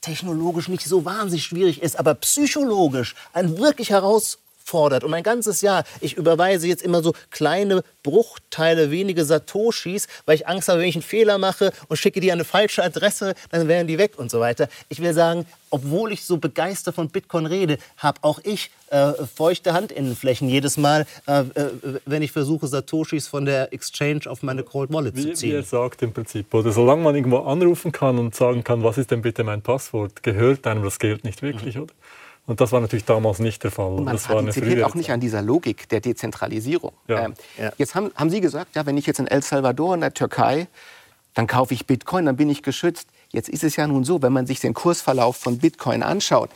technologisch 0.00 0.68
nicht 0.68 0.84
so 0.84 1.04
wahnsinnig 1.04 1.44
schwierig 1.44 1.82
ist, 1.82 1.98
aber 1.98 2.14
psychologisch 2.14 3.14
ein 3.32 3.58
wirklich 3.58 3.90
heraus 3.90 4.38
fordert. 4.64 5.04
Und 5.04 5.14
ein 5.14 5.22
ganzes 5.22 5.60
Jahr, 5.60 5.84
ich 6.00 6.16
überweise 6.16 6.66
jetzt 6.66 6.82
immer 6.82 7.02
so 7.02 7.14
kleine 7.30 7.82
Bruchteile, 8.02 8.90
wenige 8.90 9.24
Satoshis, 9.24 10.08
weil 10.26 10.36
ich 10.36 10.48
Angst 10.48 10.68
habe, 10.68 10.80
wenn 10.80 10.88
ich 10.88 10.96
einen 10.96 11.02
Fehler 11.02 11.38
mache 11.38 11.72
und 11.88 11.96
schicke 11.96 12.20
die 12.20 12.32
an 12.32 12.36
eine 12.36 12.44
falsche 12.44 12.82
Adresse, 12.82 13.34
dann 13.50 13.68
wären 13.68 13.86
die 13.86 13.98
weg 13.98 14.12
und 14.16 14.30
so 14.30 14.40
weiter. 14.40 14.68
Ich 14.88 15.00
will 15.00 15.14
sagen, 15.14 15.46
obwohl 15.70 16.12
ich 16.12 16.24
so 16.24 16.36
begeistert 16.36 16.94
von 16.94 17.08
Bitcoin 17.08 17.46
rede, 17.46 17.78
habe 17.96 18.18
auch 18.22 18.40
ich 18.44 18.70
äh, 18.90 19.12
feuchte 19.34 19.72
Handinnenflächen 19.72 20.48
jedes 20.48 20.76
Mal, 20.76 21.06
äh, 21.26 21.40
äh, 21.40 21.70
wenn 22.04 22.22
ich 22.22 22.30
versuche, 22.30 22.66
Satoshis 22.66 23.26
von 23.26 23.46
der 23.46 23.72
Exchange 23.72 24.20
auf 24.26 24.42
meine 24.42 24.64
Cold 24.64 24.92
Wallet 24.92 25.16
wie, 25.16 25.22
zu 25.22 25.32
ziehen. 25.32 25.52
Wie 25.52 25.56
er 25.56 25.62
sagt 25.62 26.02
im 26.02 26.12
Prinzip, 26.12 26.52
oder 26.52 26.72
solange 26.72 27.02
man 27.02 27.14
irgendwo 27.14 27.38
anrufen 27.38 27.90
kann 27.90 28.18
und 28.18 28.34
sagen 28.34 28.64
kann, 28.64 28.82
was 28.82 28.98
ist 28.98 29.10
denn 29.10 29.22
bitte 29.22 29.44
mein 29.44 29.62
Passwort, 29.62 30.22
gehört 30.22 30.66
einem 30.66 30.82
das 30.82 30.98
Geld 30.98 31.24
nicht 31.24 31.40
wirklich, 31.40 31.76
mhm. 31.76 31.82
oder? 31.84 31.94
Und 32.46 32.60
das 32.60 32.72
war 32.72 32.80
natürlich 32.80 33.04
damals 33.04 33.38
nicht 33.38 33.62
der 33.62 33.70
Fall. 33.70 33.92
Und 33.92 34.04
man 34.04 34.14
das 34.14 34.28
war 34.28 34.36
partizipiert 34.36 34.82
auch 34.82 34.94
nicht 34.94 35.10
an 35.10 35.20
dieser 35.20 35.42
Logik 35.42 35.88
der 35.88 36.00
Dezentralisierung. 36.00 36.92
Ja. 37.06 37.26
Ähm, 37.26 37.34
ja. 37.58 37.72
Jetzt 37.78 37.94
haben, 37.94 38.10
haben 38.16 38.30
Sie 38.30 38.40
gesagt, 38.40 38.74
ja, 38.74 38.84
wenn 38.84 38.96
ich 38.96 39.06
jetzt 39.06 39.20
in 39.20 39.28
El 39.28 39.42
Salvador, 39.42 39.94
in 39.94 40.00
der 40.00 40.12
Türkei, 40.12 40.66
dann 41.34 41.46
kaufe 41.46 41.72
ich 41.72 41.86
Bitcoin, 41.86 42.26
dann 42.26 42.36
bin 42.36 42.50
ich 42.50 42.62
geschützt. 42.62 43.08
Jetzt 43.30 43.48
ist 43.48 43.64
es 43.64 43.76
ja 43.76 43.86
nun 43.86 44.04
so, 44.04 44.20
wenn 44.22 44.32
man 44.32 44.46
sich 44.46 44.60
den 44.60 44.74
Kursverlauf 44.74 45.36
von 45.36 45.58
Bitcoin 45.58 46.02
anschaut, 46.02 46.50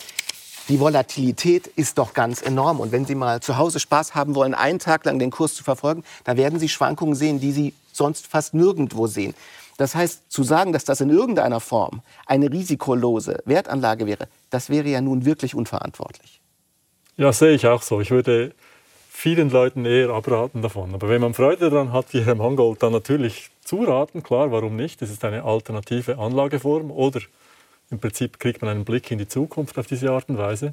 die 0.68 0.80
Volatilität 0.80 1.68
ist 1.68 1.96
doch 1.98 2.12
ganz 2.12 2.42
enorm. 2.42 2.80
Und 2.80 2.90
wenn 2.90 3.06
Sie 3.06 3.14
mal 3.14 3.40
zu 3.40 3.56
Hause 3.56 3.78
Spaß 3.78 4.16
haben 4.16 4.34
wollen, 4.34 4.54
einen 4.54 4.80
Tag 4.80 5.04
lang 5.04 5.20
den 5.20 5.30
Kurs 5.30 5.54
zu 5.54 5.62
verfolgen, 5.62 6.02
dann 6.24 6.36
werden 6.36 6.58
Sie 6.58 6.68
Schwankungen 6.68 7.14
sehen, 7.14 7.38
die 7.38 7.52
Sie 7.52 7.72
sonst 7.92 8.26
fast 8.26 8.52
nirgendwo 8.52 9.06
sehen. 9.06 9.34
Das 9.76 9.94
heißt, 9.94 10.32
zu 10.32 10.42
sagen, 10.42 10.72
dass 10.72 10.84
das 10.84 11.00
in 11.00 11.10
irgendeiner 11.10 11.60
Form 11.60 12.00
eine 12.26 12.50
risikolose 12.50 13.42
Wertanlage 13.44 14.06
wäre, 14.06 14.26
das 14.56 14.70
wäre 14.70 14.88
ja 14.88 15.02
nun 15.02 15.26
wirklich 15.26 15.54
unverantwortlich. 15.54 16.40
Ja, 17.18 17.30
sehe 17.30 17.52
ich 17.52 17.66
auch 17.66 17.82
so. 17.82 18.00
Ich 18.00 18.10
würde 18.10 18.54
vielen 19.10 19.50
Leuten 19.50 19.84
eher 19.84 20.08
abraten 20.08 20.62
davon. 20.62 20.94
Aber 20.94 21.10
wenn 21.10 21.20
man 21.20 21.34
Freude 21.34 21.68
daran 21.68 21.92
hat, 21.92 22.14
wie 22.14 22.22
Herr 22.22 22.36
Mangold, 22.36 22.82
dann 22.82 22.92
natürlich 22.92 23.50
zuraten, 23.62 24.22
klar, 24.22 24.50
warum 24.52 24.74
nicht? 24.74 25.02
Das 25.02 25.10
ist 25.10 25.22
eine 25.26 25.44
alternative 25.44 26.16
Anlageform 26.16 26.90
oder 26.90 27.20
im 27.90 27.98
Prinzip 27.98 28.38
kriegt 28.38 28.62
man 28.62 28.70
einen 28.70 28.86
Blick 28.86 29.10
in 29.10 29.18
die 29.18 29.28
Zukunft 29.28 29.78
auf 29.78 29.86
diese 29.88 30.10
Art 30.10 30.30
und 30.30 30.38
Weise. 30.38 30.72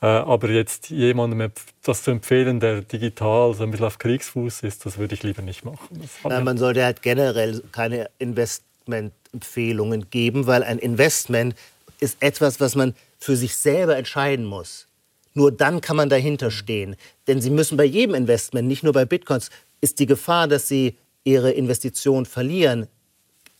Äh, 0.00 0.06
aber 0.06 0.48
jetzt 0.48 0.88
jemandem 0.88 1.52
das 1.82 2.02
zu 2.02 2.12
empfehlen, 2.12 2.60
der 2.60 2.80
digital 2.80 3.52
so 3.52 3.62
ein 3.62 3.72
bisschen 3.72 3.86
auf 3.88 3.98
Kriegsfuß 3.98 4.62
ist, 4.62 4.86
das 4.86 4.96
würde 4.96 5.14
ich 5.14 5.22
lieber 5.22 5.42
nicht 5.42 5.66
machen. 5.66 6.08
Nein, 6.24 6.44
man 6.44 6.56
sollte 6.56 6.82
halt 6.82 7.02
generell 7.02 7.62
keine 7.72 8.08
Invest 8.18 8.64
Investmentempfehlungen 8.90 10.10
geben, 10.10 10.46
weil 10.46 10.62
ein 10.62 10.78
Investment 10.78 11.54
ist 12.00 12.16
etwas, 12.20 12.60
was 12.60 12.74
man 12.74 12.94
für 13.18 13.36
sich 13.36 13.56
selber 13.56 13.96
entscheiden 13.96 14.44
muss. 14.44 14.86
Nur 15.34 15.52
dann 15.52 15.80
kann 15.80 15.96
man 15.96 16.08
dahinter 16.08 16.50
stehen. 16.50 16.96
Denn 17.28 17.40
Sie 17.40 17.50
müssen 17.50 17.76
bei 17.76 17.84
jedem 17.84 18.14
Investment, 18.14 18.66
nicht 18.66 18.82
nur 18.82 18.92
bei 18.92 19.04
Bitcoins, 19.04 19.50
ist 19.80 19.98
die 19.98 20.06
Gefahr, 20.06 20.48
dass 20.48 20.66
Sie 20.66 20.96
Ihre 21.24 21.52
Investition 21.52 22.26
verlieren, 22.26 22.88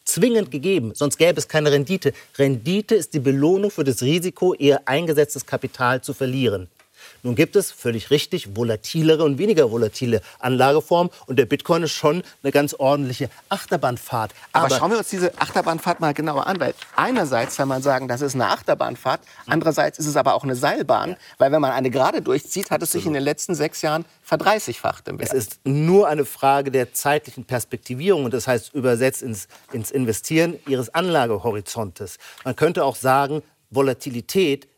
zwingend 0.05 0.51
gegeben. 0.51 0.93
Sonst 0.95 1.19
gäbe 1.19 1.39
es 1.39 1.47
keine 1.47 1.71
Rendite. 1.71 2.13
Rendite 2.37 2.95
ist 2.95 3.15
die 3.15 3.21
Belohnung 3.21 3.71
für 3.71 3.85
das 3.85 4.03
Risiko, 4.03 4.55
Ihr 4.55 4.81
eingesetztes 4.87 5.47
Kapital 5.47 6.03
zu 6.03 6.15
verlieren. 6.15 6.69
Nun 7.23 7.35
gibt 7.35 7.57
es, 7.57 7.71
völlig 7.71 8.11
richtig, 8.11 8.57
volatilere 8.57 9.25
und 9.25 9.39
weniger 9.39 9.71
volatile 9.71 10.23
Anlageformen. 10.39 11.13
Und 11.27 11.39
der 11.39 11.47
Bitcoin 11.47 11.83
ist 11.83 11.93
schon 11.93 12.23
eine 12.43 12.53
ganz 12.53 12.75
ordentliche 12.75 13.31
Achterbahnfahrt. 13.49 14.33
Aber, 14.53 14.67
Aber 14.67 14.77
schauen 14.77 14.91
wir 14.91 14.99
uns 14.99 15.09
diese 15.09 15.39
Achterbahnfahrt 15.39 16.01
mal 16.01 16.15
genauer 16.15 16.47
an. 16.47 16.59
Weil 16.61 16.75
einerseits 16.97 17.57
kann 17.57 17.69
man 17.69 17.83
sagen, 17.83 18.09
das 18.09 18.21
ist 18.21 18.35
eine 18.35 18.49
Achterbahnfahrt. 18.49 19.21
Andererseits 19.47 19.99
ist 19.99 20.07
es 20.07 20.17
aber 20.17 20.35
auch 20.35 20.45
eine 20.45 20.57
Seilbahn. 20.57 21.17
Weil 21.39 21.53
wenn 21.53 21.61
man 21.61 21.73
eine 21.73 21.91
gerade 21.91 22.23
durchzieht, 22.23 22.71
hat 22.71 22.83
es 22.83 22.93
sich 22.93 23.07
in 23.07 23.13
den 23.13 23.23
letzten 23.23 23.55
sechs 23.55 23.83
Jahren 23.83 24.05
verdreißigfacht 24.23 25.09
im 25.09 25.19
Wert. 25.19 25.29
Es 25.29 25.35
ist 25.35 25.61
nur 25.65 26.09
eine 26.09 26.25
Frage 26.25 26.71
der 26.71 26.93
zeitlichen 26.93 27.45
Perspektivierung. 27.45 28.25
Und 28.25 28.35
das 28.35 28.47
heißt 28.47 28.75
übersetzt 28.75 29.23
ins, 29.23 29.49
ins 29.73 29.91
Investieren 29.91 30.59
Ihres 30.67 30.93
Anlagehorizontes. 30.95 32.19
Man 32.45 32.57
könnte 32.57 32.85
auch 32.85 32.97
sagen, 32.97 33.43
Volatilität 33.71 34.69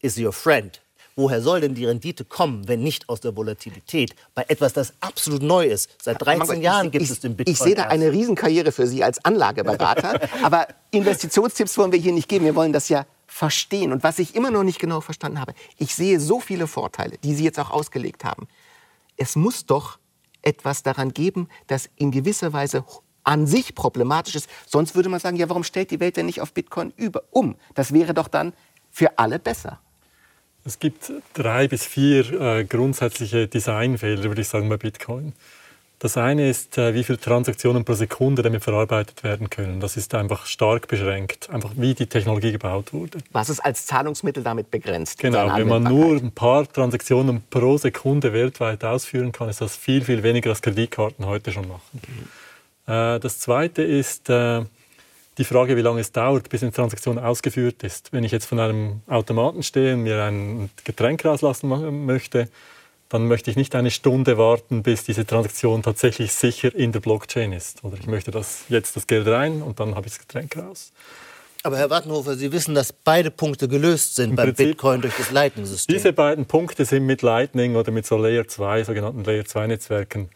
is 0.00 0.18
your 0.18 0.32
friend. 0.32 0.81
Woher 1.14 1.42
soll 1.42 1.60
denn 1.60 1.74
die 1.74 1.84
Rendite 1.84 2.24
kommen, 2.24 2.66
wenn 2.68 2.82
nicht 2.82 3.08
aus 3.08 3.20
der 3.20 3.36
Volatilität? 3.36 4.14
Bei 4.34 4.44
etwas, 4.48 4.72
das 4.72 4.94
absolut 5.00 5.42
neu 5.42 5.66
ist. 5.66 5.90
Seit 6.00 6.22
13 6.22 6.56
ich, 6.56 6.62
Jahren 6.62 6.90
gibt 6.90 7.04
ich, 7.04 7.10
es 7.10 7.20
den 7.20 7.36
Bitcoin. 7.36 7.52
Ich 7.52 7.58
sehe 7.58 7.74
da 7.74 7.84
eine 7.84 8.10
Riesenkarriere 8.10 8.72
für 8.72 8.86
Sie 8.86 9.04
als 9.04 9.22
Anlageberater. 9.24 10.20
aber 10.42 10.68
Investitionstipps 10.90 11.76
wollen 11.76 11.92
wir 11.92 11.98
hier 11.98 12.12
nicht 12.12 12.28
geben. 12.28 12.44
Wir 12.44 12.54
wollen 12.54 12.72
das 12.72 12.88
ja 12.88 13.06
verstehen. 13.26 13.92
Und 13.92 14.02
was 14.02 14.18
ich 14.18 14.34
immer 14.34 14.50
noch 14.50 14.62
nicht 14.62 14.78
genau 14.78 15.00
verstanden 15.00 15.40
habe, 15.40 15.54
ich 15.78 15.94
sehe 15.94 16.18
so 16.20 16.40
viele 16.40 16.66
Vorteile, 16.66 17.18
die 17.18 17.34
Sie 17.34 17.44
jetzt 17.44 17.58
auch 17.58 17.70
ausgelegt 17.70 18.24
haben. 18.24 18.48
Es 19.16 19.36
muss 19.36 19.66
doch 19.66 19.98
etwas 20.42 20.82
daran 20.82 21.12
geben, 21.12 21.48
das 21.66 21.88
in 21.96 22.10
gewisser 22.10 22.52
Weise 22.52 22.84
an 23.24 23.46
sich 23.46 23.74
problematisch 23.74 24.34
ist. 24.34 24.50
Sonst 24.66 24.94
würde 24.94 25.08
man 25.08 25.20
sagen, 25.20 25.36
ja, 25.36 25.48
warum 25.48 25.64
stellt 25.64 25.90
die 25.90 26.00
Welt 26.00 26.16
denn 26.16 26.26
nicht 26.26 26.40
auf 26.40 26.52
Bitcoin 26.52 26.92
über, 26.96 27.22
um? 27.30 27.56
Das 27.74 27.92
wäre 27.92 28.14
doch 28.14 28.28
dann 28.28 28.52
für 28.90 29.18
alle 29.18 29.38
besser. 29.38 29.80
Es 30.64 30.78
gibt 30.78 31.12
drei 31.34 31.66
bis 31.68 31.84
vier 31.84 32.40
äh, 32.40 32.64
grundsätzliche 32.64 33.48
Designfehler, 33.48 34.22
würde 34.24 34.42
ich 34.42 34.48
sagen, 34.48 34.68
bei 34.68 34.76
Bitcoin. 34.76 35.32
Das 36.02 36.16
eine 36.16 36.48
ist, 36.48 36.78
äh, 36.78 36.94
wie 36.94 37.04
viele 37.04 37.18
Transaktionen 37.18 37.84
pro 37.84 37.94
Sekunde 37.94 38.42
damit 38.42 38.64
verarbeitet 38.64 39.22
werden 39.22 39.50
können. 39.50 39.78
Das 39.78 39.96
ist 39.96 40.14
einfach 40.16 40.46
stark 40.46 40.88
beschränkt, 40.88 41.48
einfach 41.50 41.70
wie 41.76 41.94
die 41.94 42.06
Technologie 42.06 42.50
gebaut 42.50 42.92
wurde. 42.92 43.18
Was 43.30 43.48
ist 43.48 43.60
als 43.60 43.86
Zahlungsmittel 43.86 44.42
damit 44.42 44.70
begrenzt? 44.72 45.20
Genau, 45.20 45.56
wenn 45.56 45.68
man 45.68 45.84
nur 45.84 46.16
ein 46.16 46.32
paar 46.32 46.66
Transaktionen 46.66 47.44
pro 47.50 47.78
Sekunde 47.78 48.32
weltweit 48.32 48.84
ausführen 48.84 49.30
kann, 49.30 49.48
ist 49.48 49.60
das 49.60 49.76
viel, 49.76 50.02
viel 50.04 50.24
weniger 50.24 50.50
als 50.50 50.60
Kreditkarten 50.60 51.26
heute 51.26 51.52
schon 51.52 51.68
machen. 51.68 51.82
Mhm. 51.92 52.92
Äh, 52.92 53.20
das 53.20 53.38
zweite 53.38 53.82
ist, 53.82 54.28
äh, 54.28 54.62
die 55.38 55.44
Frage, 55.44 55.76
wie 55.76 55.80
lange 55.82 56.00
es 56.00 56.12
dauert, 56.12 56.48
bis 56.50 56.62
eine 56.62 56.72
Transaktion 56.72 57.18
ausgeführt 57.18 57.82
ist. 57.82 58.12
Wenn 58.12 58.24
ich 58.24 58.32
jetzt 58.32 58.46
von 58.46 58.60
einem 58.60 59.00
Automaten 59.06 59.62
stehe 59.62 59.94
und 59.94 60.02
mir 60.02 60.22
ein 60.22 60.70
Getränk 60.84 61.24
rauslassen 61.24 62.04
möchte, 62.04 62.48
dann 63.08 63.28
möchte 63.28 63.50
ich 63.50 63.56
nicht 63.56 63.74
eine 63.74 63.90
Stunde 63.90 64.38
warten, 64.38 64.82
bis 64.82 65.04
diese 65.04 65.26
Transaktion 65.26 65.82
tatsächlich 65.82 66.32
sicher 66.32 66.74
in 66.74 66.92
der 66.92 67.00
Blockchain 67.00 67.52
ist. 67.52 67.84
Oder 67.84 67.96
ich 67.98 68.06
möchte 68.06 68.30
das 68.30 68.64
jetzt 68.68 68.96
das 68.96 69.06
Geld 69.06 69.26
rein 69.26 69.62
und 69.62 69.80
dann 69.80 69.94
habe 69.94 70.06
ich 70.06 70.14
das 70.14 70.20
Getränk 70.20 70.56
raus. 70.56 70.92
Aber 71.62 71.78
Herr 71.78 71.90
Wattenhofer, 71.90 72.34
Sie 72.34 72.50
wissen, 72.50 72.74
dass 72.74 72.92
beide 72.92 73.30
Punkte 73.30 73.68
gelöst 73.68 74.16
sind 74.16 74.30
Im 74.30 74.36
beim 74.36 74.46
Prinzip, 74.46 74.66
Bitcoin 74.66 75.00
durch 75.00 75.14
das 75.16 75.30
Lightning-System. 75.30 75.94
Diese 75.94 76.12
beiden 76.12 76.46
Punkte 76.46 76.84
sind 76.84 77.06
mit 77.06 77.22
Lightning 77.22 77.76
oder 77.76 77.92
mit 77.92 78.04
so 78.04 78.16
Layer 78.16 78.48
2, 78.48 78.84
sogenannten 78.84 79.22
Layer 79.24 79.44
2 79.44 79.68
Netzwerken 79.68 80.28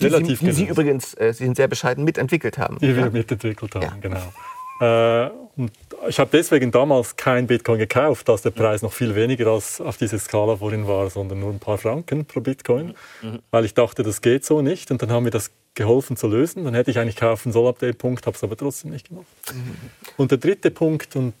relativ 0.00 0.40
die, 0.40 0.46
die 0.46 0.52
Sie 0.52 0.64
übrigens, 0.66 1.14
äh, 1.14 1.32
Sie 1.32 1.44
sind 1.44 1.56
sehr 1.56 1.68
bescheiden, 1.68 2.04
mitentwickelt 2.04 2.58
haben. 2.58 2.78
Die 2.78 2.94
wir 2.94 3.10
mitentwickelt 3.10 3.74
haben, 3.74 3.84
ja. 3.84 3.96
genau. 4.00 4.32
Äh, 4.80 5.30
und 5.56 5.70
ich 6.08 6.18
habe 6.18 6.30
deswegen 6.32 6.72
damals 6.72 7.16
kein 7.16 7.46
Bitcoin 7.46 7.78
gekauft, 7.78 8.28
als 8.28 8.42
der 8.42 8.50
Preis 8.50 8.82
noch 8.82 8.92
viel 8.92 9.14
weniger 9.14 9.46
als 9.46 9.80
auf 9.80 9.96
dieser 9.96 10.18
Skala 10.18 10.56
vorhin 10.56 10.86
war, 10.88 11.08
sondern 11.10 11.40
nur 11.40 11.50
ein 11.50 11.60
paar 11.60 11.78
Franken 11.78 12.24
pro 12.24 12.40
Bitcoin, 12.40 12.94
mhm. 13.22 13.38
weil 13.50 13.64
ich 13.64 13.74
dachte, 13.74 14.02
das 14.02 14.20
geht 14.20 14.44
so 14.44 14.62
nicht. 14.62 14.90
Und 14.90 15.00
dann 15.00 15.12
haben 15.12 15.24
wir 15.24 15.30
das 15.30 15.52
geholfen 15.74 16.16
zu 16.16 16.26
lösen. 16.26 16.64
Dann 16.64 16.74
hätte 16.74 16.90
ich 16.90 16.98
eigentlich 16.98 17.16
kaufen 17.16 17.52
sollen 17.52 17.68
ab 17.68 17.78
dem 17.78 17.94
Punkt, 17.94 18.26
habe 18.26 18.36
es 18.36 18.42
aber 18.42 18.56
trotzdem 18.56 18.90
nicht 18.90 19.08
gemacht. 19.08 19.26
Mhm. 19.52 19.76
Und 20.16 20.30
der 20.32 20.38
dritte 20.38 20.70
Punkt 20.70 21.14
und 21.14 21.34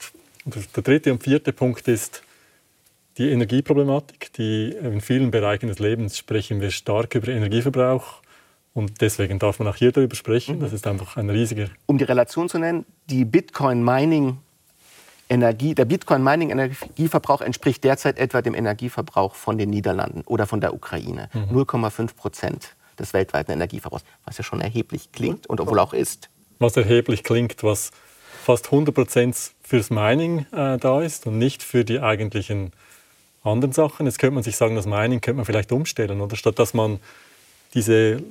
der 0.44 0.82
dritte 0.82 1.12
und 1.12 1.22
vierte 1.22 1.52
Punkt 1.52 1.88
ist, 1.88 2.22
die 3.18 3.30
Energieproblematik, 3.30 4.32
die 4.32 4.70
in 4.70 5.00
vielen 5.00 5.30
Bereichen 5.30 5.68
des 5.68 5.78
Lebens 5.78 6.18
sprechen 6.18 6.60
wir 6.60 6.70
stark 6.70 7.14
über 7.14 7.28
Energieverbrauch. 7.28 8.22
Und 8.72 9.00
deswegen 9.00 9.38
darf 9.38 9.60
man 9.60 9.68
auch 9.68 9.76
hier 9.76 9.92
darüber 9.92 10.16
sprechen. 10.16 10.58
Das 10.58 10.72
ist 10.72 10.86
einfach 10.86 11.16
ein 11.16 11.30
riesiger. 11.30 11.68
Um 11.86 11.96
die 11.96 12.04
Relation 12.04 12.48
zu 12.48 12.58
nennen, 12.58 12.84
die 13.08 13.24
Bitcoin-Mining 13.24 14.38
Energie, 15.28 15.74
der 15.74 15.86
Bitcoin-Mining-Energieverbrauch 15.86 17.40
entspricht 17.40 17.82
derzeit 17.84 18.18
etwa 18.18 18.42
dem 18.42 18.54
Energieverbrauch 18.54 19.34
von 19.34 19.56
den 19.56 19.70
Niederlanden 19.70 20.22
oder 20.26 20.46
von 20.46 20.60
der 20.60 20.74
Ukraine. 20.74 21.30
Mhm. 21.32 21.60
0,5 21.60 22.14
Prozent 22.14 22.74
des 22.98 23.14
weltweiten 23.14 23.52
Energieverbrauchs, 23.52 24.04
was 24.24 24.38
ja 24.38 24.44
schon 24.44 24.60
erheblich 24.60 25.12
klingt 25.12 25.46
und 25.46 25.60
obwohl 25.60 25.78
auch 25.78 25.94
ist. 25.94 26.28
Was 26.58 26.76
erheblich 26.76 27.24
klingt, 27.24 27.62
was 27.62 27.90
fast 28.44 28.66
100 28.66 28.94
Prozent 28.94 29.36
fürs 29.62 29.90
Mining 29.90 30.46
äh, 30.52 30.76
da 30.78 31.00
ist 31.00 31.26
und 31.26 31.38
nicht 31.38 31.62
für 31.62 31.84
die 31.84 32.00
eigentlichen 32.00 32.72
anderen 33.44 33.72
Sachen. 33.72 34.06
Jetzt 34.06 34.18
könnte 34.18 34.34
man 34.34 34.42
sich 34.42 34.56
sagen, 34.56 34.74
das 34.74 34.86
Mining 34.86 35.20
könnte 35.20 35.36
man 35.36 35.44
vielleicht 35.44 35.70
umstellen, 35.72 36.20
oder 36.20 36.36
statt 36.36 36.58
dass 36.58 36.74
man 36.74 36.98
diese 37.74 38.22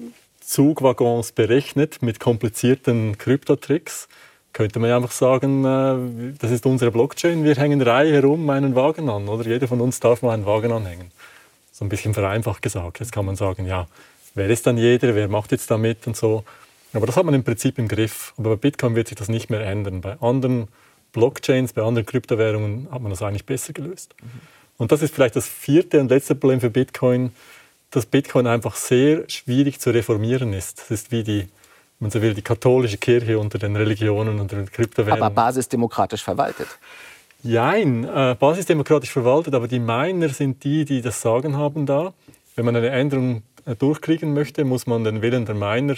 Zugwaggons 0.42 1.32
berechnet 1.32 2.02
mit 2.02 2.20
komplizierten 2.20 3.18
Kryptotricks, 3.18 4.08
könnte 4.52 4.80
man 4.80 4.90
ja 4.90 4.98
einfach 4.98 5.12
sagen, 5.12 5.66
äh, 5.66 6.38
das 6.40 6.52
ist 6.52 6.66
unsere 6.66 6.92
Blockchain, 6.92 7.44
wir 7.44 7.56
hängen 7.56 7.82
Reihe 7.82 8.14
herum 8.14 8.50
einen 8.50 8.76
Wagen 8.76 9.10
an, 9.10 9.28
oder 9.28 9.48
jeder 9.48 9.68
von 9.68 9.82
uns 9.82 10.00
darf 10.00 10.22
mal 10.22 10.34
einen 10.34 10.46
Wagen 10.46 10.72
anhängen. 10.72 11.12
So 11.72 11.86
ein 11.86 11.90
bisschen 11.90 12.14
vereinfacht 12.14 12.62
gesagt. 12.62 13.00
Jetzt 13.00 13.12
kann 13.12 13.26
man 13.26 13.36
sagen, 13.36 13.66
ja, 13.66 13.88
wer 14.36 14.50
ist 14.50 14.68
dann 14.68 14.78
jeder, 14.78 15.16
wer 15.16 15.28
macht 15.28 15.52
jetzt 15.52 15.72
damit 15.72 16.06
und 16.06 16.16
so. 16.16 16.44
Aber 16.94 17.08
das 17.08 17.18
hat 17.18 17.26
man 17.26 17.34
im 17.34 17.44
Prinzip 17.44 17.80
im 17.80 17.88
Griff. 17.88 18.34
Aber 18.38 18.52
bei 18.52 18.56
Bitcoin 18.58 18.94
wird 18.94 19.08
sich 19.08 19.18
das 19.18 19.28
nicht 19.28 19.50
mehr 19.50 19.62
ändern. 19.62 20.02
Bei 20.02 20.22
anderen 20.22 20.68
Blockchains, 21.14 21.74
bei 21.74 21.82
anderen 21.82 22.06
Kryptowährungen 22.06 22.88
hat 22.92 23.02
man 23.02 23.10
das 23.10 23.24
eigentlich 23.24 23.48
besser 23.48 23.74
gelöst. 23.74 24.14
Mhm. 24.22 24.28
Und 24.78 24.92
das 24.92 25.02
ist 25.02 25.14
vielleicht 25.14 25.36
das 25.36 25.48
vierte 25.48 26.00
und 26.00 26.10
letzte 26.10 26.36
Problem 26.36 26.60
für 26.60 26.70
Bitcoin, 26.70 27.32
dass 27.92 28.06
Bitcoin 28.06 28.48
einfach 28.48 28.76
sehr 28.76 29.30
schwierig 29.30 29.80
zu 29.80 29.92
reformieren 29.92 30.54
ist. 30.54 30.80
Das 30.80 30.92
ist 30.92 31.12
wie 31.12 31.24
die, 31.24 31.48
man 32.00 32.10
so 32.10 32.22
will, 32.22 32.34
die 32.34 32.42
katholische 32.42 32.98
Kirche 32.98 33.38
unter 33.38 33.60
den 33.60 33.76
Religionen 33.76 34.40
und 34.40 34.52
den 34.52 34.70
Kryptowährungen. 34.72 35.24
Aber 35.24 35.34
basisdemokratisch 35.34 36.24
verwaltet. 36.24 36.68
Jein, 37.44 38.06
äh, 38.06 38.36
basisdemokratisch 38.40 39.12
verwaltet, 39.12 39.54
aber 39.54 39.68
die 39.68 39.80
Miner 39.80 40.30
sind 40.30 40.64
die, 40.64 40.86
die 40.86 41.02
das 41.02 41.22
Sagen 41.22 41.58
haben 41.58 41.86
da. 41.86 42.14
Wenn 42.56 42.66
man 42.66 42.76
eine 42.76 42.90
Änderung 42.90 43.44
äh, 43.66 43.76
durchkriegen 43.76 44.34
möchte, 44.34 44.66
muss 44.66 44.88
man 44.88 45.04
den 45.04 45.22
Willen 45.22 45.46
der 45.46 45.56
Miner 45.56 45.96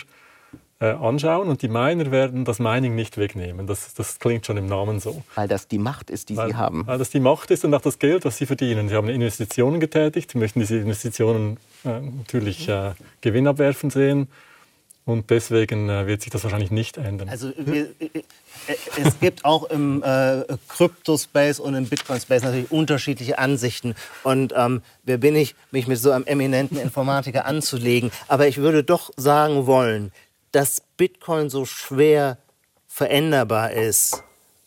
anschauen 0.79 1.47
und 1.47 1.61
die 1.61 1.69
Miner 1.69 2.11
werden 2.11 2.43
das 2.43 2.59
Mining 2.59 2.95
nicht 2.95 3.17
wegnehmen. 3.17 3.65
Das, 3.65 3.93
das 3.93 4.19
klingt 4.19 4.45
schon 4.45 4.57
im 4.57 4.65
Namen 4.65 4.99
so. 4.99 5.23
Weil 5.35 5.47
das 5.47 5.69
die 5.69 5.77
Macht 5.77 6.09
ist, 6.09 6.27
die 6.29 6.35
weil, 6.35 6.49
sie 6.49 6.55
haben. 6.55 6.85
Weil 6.85 6.97
das 6.97 7.09
die 7.09 7.21
Macht 7.21 7.49
ist 7.51 7.63
und 7.63 7.73
auch 7.73 7.81
das 7.81 7.97
Geld, 7.97 8.25
was 8.25 8.37
sie 8.37 8.45
verdienen. 8.45 8.89
Sie 8.89 8.95
haben 8.95 9.07
Investitionen 9.07 9.79
getätigt, 9.79 10.31
sie 10.31 10.37
möchten 10.37 10.59
diese 10.59 10.77
Investitionen 10.77 11.57
äh, 11.85 12.01
natürlich 12.01 12.67
äh, 12.67 12.91
Gewinn 13.21 13.47
abwerfen 13.47 13.89
sehen. 13.89 14.27
Und 15.05 15.29
deswegen 15.29 15.87
äh, 15.87 16.07
wird 16.07 16.23
sich 16.23 16.31
das 16.31 16.43
wahrscheinlich 16.43 16.71
nicht 16.71 16.97
ändern. 16.97 17.29
Also 17.29 17.51
wir, 17.57 17.91
äh, 17.99 18.23
es 18.97 19.19
gibt 19.19 19.45
auch 19.45 19.65
im 19.69 20.01
äh, 20.01 20.43
Crypto-Space 20.67 21.59
und 21.59 21.75
im 21.75 21.85
Bitcoin-Space 21.85 22.41
natürlich 22.41 22.71
unterschiedliche 22.71 23.37
Ansichten. 23.37 23.93
Und 24.23 24.53
ähm, 24.57 24.81
wer 25.03 25.19
bin 25.19 25.35
ich, 25.35 25.53
mich 25.69 25.85
mit 25.85 25.99
so 25.99 26.09
einem 26.09 26.25
eminenten 26.25 26.79
Informatiker 26.79 27.45
anzulegen? 27.45 28.09
Aber 28.27 28.47
ich 28.47 28.57
würde 28.57 28.83
doch 28.83 29.11
sagen 29.15 29.67
wollen, 29.67 30.11
dass 30.55 30.81
Bitcoin 30.95 31.49
so 31.49 31.65
schwer 31.65 32.37
veränderbar 32.87 33.71
ist, 33.71 34.23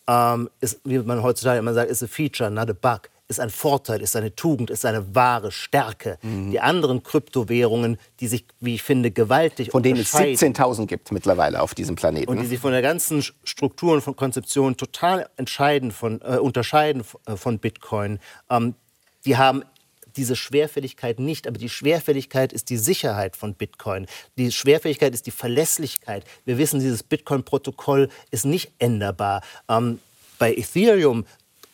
ähm, 0.07 0.49
ist, 0.61 0.79
wie 0.83 0.99
man 0.99 1.23
heutzutage 1.23 1.57
immer 1.57 1.73
sagt, 1.73 1.89
ist 1.89 2.03
a 2.03 2.07
feature, 2.07 2.51
not 2.51 2.69
a 2.69 2.73
bug, 2.73 3.09
ist 3.27 3.39
ein 3.39 3.49
Vorteil, 3.49 3.99
ist 4.01 4.15
eine 4.15 4.35
Tugend, 4.35 4.69
ist 4.69 4.85
eine 4.85 5.15
wahre 5.15 5.51
Stärke. 5.51 6.19
Mhm. 6.21 6.51
Die 6.51 6.59
anderen 6.59 7.01
Kryptowährungen, 7.01 7.97
die 8.19 8.27
sich, 8.27 8.45
wie 8.59 8.75
ich 8.75 8.83
finde, 8.83 9.09
gewaltig 9.09 9.71
Von 9.71 9.81
denen 9.81 9.99
es 9.99 10.13
17.000 10.13 10.85
gibt 10.85 11.11
mittlerweile 11.11 11.59
auf 11.59 11.73
diesem 11.73 11.95
Planeten. 11.95 12.29
Und 12.29 12.39
die 12.39 12.45
sich 12.45 12.59
von 12.59 12.71
der 12.71 12.83
ganzen 12.83 13.23
Struktur 13.43 13.93
und 13.93 14.01
von 14.01 14.15
Konzeption 14.15 14.77
total 14.77 15.27
entscheiden 15.37 15.91
von, 15.91 16.21
äh, 16.21 16.37
unterscheiden 16.37 17.03
äh, 17.25 17.35
von 17.35 17.57
Bitcoin. 17.57 18.19
Ähm, 18.51 18.75
die 19.25 19.37
haben 19.37 19.63
diese 20.15 20.35
Schwerfälligkeit 20.35 21.19
nicht. 21.19 21.47
Aber 21.47 21.57
die 21.57 21.69
Schwerfälligkeit 21.69 22.53
ist 22.53 22.69
die 22.69 22.77
Sicherheit 22.77 23.35
von 23.35 23.53
Bitcoin. 23.53 24.07
Die 24.37 24.51
Schwerfälligkeit 24.51 25.13
ist 25.13 25.25
die 25.25 25.31
Verlässlichkeit. 25.31 26.23
Wir 26.45 26.57
wissen, 26.57 26.79
dieses 26.79 27.03
Bitcoin-Protokoll 27.03 28.09
ist 28.31 28.45
nicht 28.45 28.71
änderbar. 28.79 29.41
Ähm, 29.67 29.99
bei 30.39 30.53
Ethereum 30.55 31.25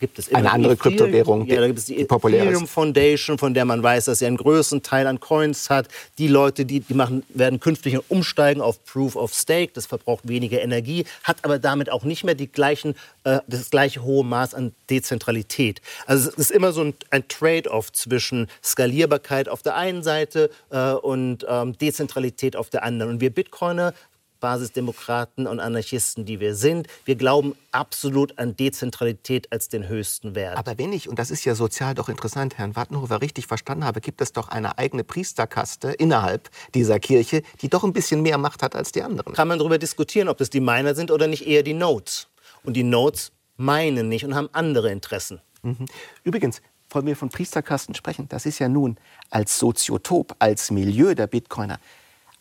gibt 0.06 0.20
es 0.20 0.34
eine 0.34 0.52
andere 0.52 0.74
Ethereum, 0.74 0.98
Kryptowährung, 0.98 1.46
ja, 1.48 1.60
da 1.62 1.68
gibt 1.68 1.80
es 1.80 1.86
die, 1.86 1.96
die 1.96 2.02
Ethereum 2.02 2.68
Foundation, 2.68 3.38
von 3.38 3.54
der 3.54 3.66
man 3.66 3.82
weiß, 3.82 4.06
dass 4.06 4.20
sie 4.20 4.28
einen 4.28 4.38
größeren 4.38 4.84
Teil 4.84 5.08
an 5.08 5.20
Coins 5.20 5.70
hat. 5.70 5.88
Die 6.20 6.28
Leute, 6.28 6.66
die, 6.66 6.80
die 6.80 6.94
machen, 6.94 7.24
werden 7.30 7.60
künftig 7.60 7.98
umsteigen 8.10 8.62
auf 8.62 8.84
Proof 8.86 9.16
of 9.16 9.34
Stake. 9.34 9.72
Das 9.74 9.88
verbraucht 9.88 10.28
weniger 10.28 10.62
Energie, 10.62 11.06
hat 11.24 11.38
aber 11.44 11.58
damit 11.58 11.90
auch 11.90 12.04
nicht 12.04 12.24
mehr 12.24 12.36
die 12.36 12.48
gleichen, 12.48 12.96
äh, 13.24 13.40
das 13.48 13.70
gleiche 13.72 14.04
hohe 14.04 14.24
Maß 14.24 14.54
an 14.54 14.74
Dezentralität. 14.90 15.82
Also 16.06 16.30
es 16.30 16.36
ist 16.36 16.52
immer 16.52 16.72
so 16.72 16.82
ein, 16.82 16.94
ein 17.10 17.28
Trade-off 17.28 17.92
zwischen 17.92 18.48
Skalierbarkeit 18.64 19.50
auf 19.50 19.64
der 19.64 19.76
einen 19.76 20.04
Seite 20.04 20.52
äh, 20.70 20.92
und 20.92 21.46
ähm, 21.50 21.78
Dezentralität 21.78 22.56
auf 22.56 22.70
der 22.70 22.84
anderen. 22.84 23.14
Und 23.14 23.22
wir 23.22 23.32
Bitcoiner 23.32 23.94
Basisdemokraten 24.40 25.48
und 25.48 25.60
Anarchisten, 25.60 26.26
die 26.26 26.40
wir 26.40 26.56
sind. 26.56 26.88
Wir 27.06 27.16
glauben 27.16 27.56
absolut 27.72 28.38
an 28.38 28.56
Dezentralität 28.56 29.52
als 29.52 29.70
den 29.70 29.88
höchsten 29.88 30.36
Wert. 30.36 30.58
Aber 30.58 30.78
wenn 30.78 30.94
ich, 30.94 31.10
und 31.10 31.20
das 31.20 31.32
ist 31.32 31.46
ja 31.46 31.56
sozial 31.56 31.96
doch 31.96 32.10
interessant, 32.10 32.58
Herrn 32.58 32.76
Wattenhofer 32.76 33.22
richtig 33.22 33.48
verstanden 33.48 33.86
habe, 33.86 34.02
gibt 34.02 34.22
es 34.22 34.34
doch 34.34 34.50
eine 34.50 34.78
eigene 34.78 35.04
Priesterkaste 35.04 35.92
innerhalb 35.92 36.50
dieser 36.74 37.00
Kirche, 37.00 37.42
die 37.62 37.70
doch 37.70 37.84
ein 37.84 37.94
bisschen 37.94 38.22
mehr 38.22 38.38
Macht 38.38 38.64
hat 38.64 38.76
als 38.76 38.92
die 38.92 39.04
anderen. 39.04 39.34
Kann 39.34 39.48
man 39.48 39.60
darüber 39.60 39.78
diskutieren, 39.78 40.30
ob 40.30 40.38
das 40.38 40.50
die 40.50 40.60
Miner 40.60 40.96
sind 40.96 41.12
oder 41.12 41.28
nicht 41.28 41.48
eher 41.48 41.64
die 41.64 41.74
Notes. 41.74 42.28
Und 42.64 42.74
die 42.74 42.84
Notes 42.84 43.32
meinen 43.58 44.10
nicht 44.10 44.26
und 44.26 44.36
haben 44.36 44.50
andere 44.52 44.92
Interessen. 44.92 45.42
Mhm. 45.64 45.86
Übrigens, 46.24 46.62
wollen 46.90 47.06
wir 47.06 47.16
von 47.16 47.30
Priesterkasten 47.30 47.96
sprechen, 47.96 48.28
das 48.30 48.46
ist 48.46 48.60
ja 48.60 48.70
nun 48.70 48.98
als 49.30 49.60
Soziotop, 49.60 50.36
als 50.40 50.72
Milieu 50.72 51.16
der 51.16 51.28
Bitcoiner 51.28 51.80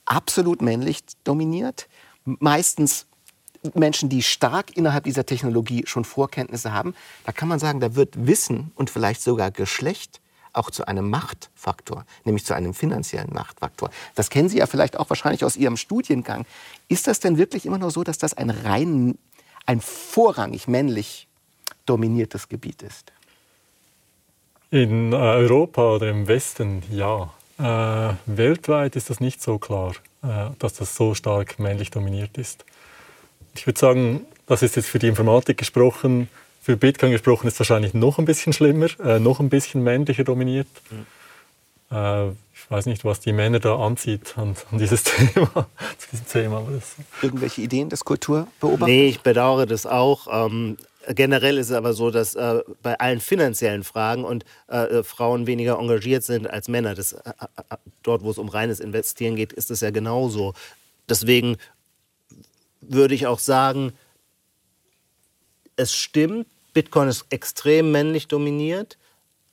absolut 0.07 0.63
männlich 0.63 1.01
dominiert. 1.25 1.89
Meistens 2.25 3.07
Menschen, 3.73 4.09
die 4.09 4.23
stark 4.23 4.77
innerhalb 4.77 5.05
dieser 5.05 5.25
Technologie 5.25 5.85
schon 5.87 6.05
Vorkenntnisse 6.05 6.73
haben. 6.73 6.95
Da 7.25 7.33
kann 7.33 7.49
man 7.49 7.59
sagen, 7.59 7.81
da 7.81 7.95
wird 7.95 8.27
Wissen 8.27 8.73
und 8.75 8.91
vielleicht 8.91 9.23
sogar 9.23 9.51
Geschlecht 9.51 10.21
auch 10.53 10.71
zu 10.71 10.87
einem 10.87 11.11
Machtfaktor, 11.11 12.05
nämlich 12.25 12.45
zu 12.45 12.55
einem 12.55 12.75
finanziellen 12.75 13.33
Machtfaktor. 13.33 13.91
Das 14.15 14.31
kennen 14.31 14.49
Sie 14.49 14.59
ja 14.59 14.67
vielleicht 14.67 14.99
auch 14.99 15.09
wahrscheinlich 15.11 15.45
aus 15.45 15.57
Ihrem 15.57 15.77
Studiengang. 15.77 16.47
Ist 16.89 17.07
das 17.07 17.21
denn 17.21 17.39
wirklich 17.39 17.67
immer 17.67 17.79
noch 17.79 17.91
so, 17.91 18.05
dass 18.05 18.19
das 18.19 18.35
ein 18.35 18.51
rein, 18.51 19.19
ein 19.67 19.81
vorrangig 19.81 20.69
männlich 20.69 21.27
dominiertes 21.87 22.49
Gebiet 22.49 22.83
ist? 22.83 23.13
In 24.71 25.13
Europa 25.15 25.95
oder 25.97 26.11
im 26.11 26.29
Westen 26.29 26.83
ja. 26.91 27.33
Äh, 27.59 28.15
weltweit 28.27 28.97
ist 28.97 29.11
das 29.11 29.21
nicht 29.21 29.41
so 29.43 29.59
klar, 29.59 29.93
äh, 30.23 30.51
dass 30.59 30.75
das 30.75 30.97
so 30.97 31.15
stark 31.15 31.59
männlich 31.59 31.91
dominiert 31.91 32.37
ist. 32.37 32.65
Ich 33.55 33.67
würde 33.67 33.79
sagen, 33.79 34.27
das 34.47 34.63
ist 34.63 34.77
jetzt 34.77 34.89
für 34.89 34.99
die 34.99 35.07
Informatik 35.07 35.59
gesprochen, 35.59 36.29
für 36.61 36.77
Bitcoin 36.77 37.13
gesprochen 37.13 37.47
ist 37.47 37.59
wahrscheinlich 37.61 37.95
noch 37.95 38.19
ein 38.19 38.25
bisschen 38.25 38.53
schlimmer, 38.53 38.89
äh, 39.01 39.21
noch 39.21 39.39
ein 39.39 39.51
bisschen 39.51 39.83
männlicher 39.83 40.25
dominiert. 40.25 40.69
Mhm. 40.91 41.07
ich 42.53 42.71
weiß 42.71 42.87
nicht, 42.87 43.05
was 43.05 43.21
die 43.21 43.33
Männer 43.33 43.61
da 43.61 43.77
anzieht 43.77 44.37
an, 44.37 44.57
an 44.73 44.79
dieses 44.79 45.05
Thema. 45.05 45.69
diesem 46.11 46.27
Thema 46.27 46.67
Irgendwelche 47.23 47.61
Ideen 47.61 47.89
des 47.89 48.05
Kulturbeobachters? 48.05 48.89
Nee, 48.89 49.07
ich 49.07 49.21
bedauere 49.21 49.67
das 49.67 49.87
auch. 49.87 50.27
Ähm, 50.31 50.77
Generell 51.09 51.59
ist 51.59 51.71
es 51.71 51.77
aber 51.77 51.93
so, 51.93 52.11
dass 52.11 52.35
äh, 52.35 52.63
bei 52.83 52.99
allen 52.99 53.21
finanziellen 53.21 53.85
Fragen 53.85 54.25
und 54.25 54.45
äh, 54.69 54.99
äh 54.99 55.03
Frauen 55.03 55.47
weniger 55.47 55.79
engagiert 55.79 56.25
sind 56.25 56.49
als 56.49 56.69
Männer. 56.69 56.95
Das, 56.95 57.13
äh, 57.13 57.31
äh, 57.31 57.77
dort, 58.03 58.23
wo 58.23 58.31
es 58.31 58.39
um 58.39 58.49
reines 58.49 58.81
Investieren 58.81 59.37
geht, 59.37 59.53
ist 59.53 59.71
es 59.71 59.81
ja 59.81 59.91
genauso. 59.91 60.55
Deswegen 61.09 61.57
würde 62.81 63.15
ich 63.15 63.27
auch 63.27 63.39
sagen, 63.39 63.93
es 65.77 65.95
stimmt, 65.95 66.47
Bitcoin 66.73 67.09
ist 67.09 67.27
extrem 67.31 67.91
männlich 67.91 68.29
dominiert. 68.29 68.99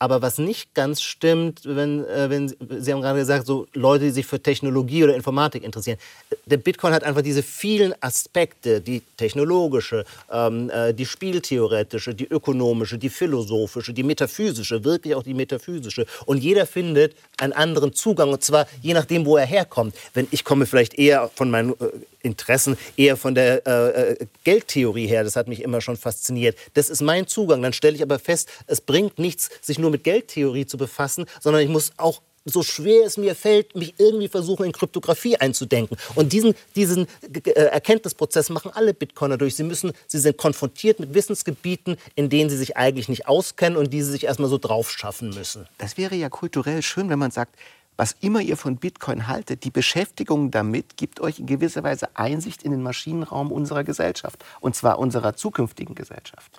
Aber 0.02 0.20
was 0.20 0.38
nicht 0.38 0.74
ganz 0.74 1.00
stimmt, 1.00 1.60
wenn, 1.62 2.04
äh, 2.06 2.28
wenn 2.28 2.48
Sie 2.48 2.92
haben 2.92 3.02
gerade 3.02 3.20
gesagt, 3.20 3.46
so 3.46 3.68
Leute, 3.72 4.06
die 4.06 4.10
sich 4.10 4.26
für 4.26 4.42
Technologie 4.42 5.04
oder 5.04 5.14
Informatik 5.14 5.62
interessieren. 5.62 5.96
Der 6.44 6.56
Bitcoin 6.56 6.92
hat 6.92 7.04
einfach 7.04 7.22
diese 7.22 7.44
vielen 7.44 7.94
Aspekte, 8.00 8.80
die 8.80 9.02
technologische, 9.16 10.04
ähm, 10.28 10.70
äh, 10.70 10.92
die 10.92 11.06
spieltheoretische, 11.06 12.16
die 12.16 12.26
ökonomische, 12.26 12.98
die 12.98 13.10
philosophische, 13.10 13.92
die 13.92 14.02
metaphysische, 14.02 14.82
wirklich 14.82 15.14
auch 15.14 15.22
die 15.22 15.34
metaphysische. 15.34 16.04
Und 16.26 16.38
jeder 16.38 16.66
findet 16.66 17.14
einen 17.38 17.52
anderen 17.52 17.92
Zugang, 17.92 18.32
und 18.32 18.42
zwar 18.42 18.66
je 18.82 18.94
nachdem, 18.94 19.24
wo 19.24 19.36
er 19.36 19.46
herkommt. 19.46 19.94
Wenn 20.14 20.26
ich 20.32 20.42
komme 20.42 20.66
vielleicht 20.66 20.94
eher 20.98 21.30
von 21.32 21.48
meinen 21.48 21.74
äh, 21.74 21.74
Interessen 22.22 22.76
eher 22.96 23.16
von 23.16 23.34
der 23.34 23.66
äh, 23.66 24.12
äh, 24.12 24.26
Geldtheorie 24.44 25.06
her. 25.06 25.24
Das 25.24 25.36
hat 25.36 25.48
mich 25.48 25.62
immer 25.62 25.80
schon 25.80 25.96
fasziniert. 25.96 26.56
Das 26.74 26.88
ist 26.88 27.02
mein 27.02 27.26
Zugang. 27.26 27.62
Dann 27.62 27.72
stelle 27.72 27.96
ich 27.96 28.02
aber 28.02 28.18
fest, 28.18 28.48
es 28.66 28.80
bringt 28.80 29.18
nichts, 29.18 29.50
sich 29.60 29.78
nur 29.78 29.90
mit 29.92 30.04
Geldtheorie 30.04 30.66
zu 30.66 30.76
befassen, 30.76 31.26
sondern 31.40 31.62
ich 31.62 31.68
muss 31.68 31.92
auch 31.96 32.20
so 32.44 32.62
schwer 32.62 33.06
es 33.06 33.16
mir 33.16 33.34
fällt, 33.34 33.74
mich 33.76 33.94
irgendwie 33.98 34.28
versuchen, 34.28 34.66
in 34.66 34.72
Kryptographie 34.72 35.36
einzudenken. 35.36 35.96
Und 36.14 36.32
diesen, 36.32 36.54
diesen 36.74 37.06
äh, 37.32 37.50
Erkenntnisprozess 37.50 38.50
machen 38.50 38.70
alle 38.74 38.94
Bitcoiner 38.94 39.36
durch. 39.36 39.54
Sie, 39.54 39.62
müssen, 39.62 39.92
sie 40.06 40.18
sind 40.18 40.36
konfrontiert 40.36 41.00
mit 41.00 41.14
Wissensgebieten, 41.14 41.96
in 42.14 42.30
denen 42.30 42.50
sie 42.50 42.56
sich 42.56 42.76
eigentlich 42.76 43.08
nicht 43.08 43.28
auskennen 43.28 43.78
und 43.78 43.92
die 43.92 44.02
sie 44.02 44.10
sich 44.10 44.24
erstmal 44.24 44.48
so 44.48 44.58
drauf 44.58 44.90
schaffen 44.90 45.30
müssen. 45.30 45.68
Das 45.78 45.96
wäre 45.96 46.14
ja 46.14 46.28
kulturell 46.28 46.82
schön, 46.82 47.08
wenn 47.08 47.18
man 47.18 47.30
sagt, 47.30 47.56
was 47.96 48.16
immer 48.20 48.40
ihr 48.40 48.56
von 48.56 48.76
Bitcoin 48.78 49.28
haltet, 49.28 49.64
die 49.64 49.70
Beschäftigung 49.70 50.50
damit 50.50 50.96
gibt 50.96 51.20
euch 51.20 51.38
in 51.38 51.46
gewisser 51.46 51.82
Weise 51.82 52.08
Einsicht 52.16 52.62
in 52.62 52.70
den 52.70 52.82
Maschinenraum 52.82 53.52
unserer 53.52 53.84
Gesellschaft, 53.84 54.42
und 54.60 54.74
zwar 54.74 54.98
unserer 54.98 55.36
zukünftigen 55.36 55.94
Gesellschaft. 55.94 56.50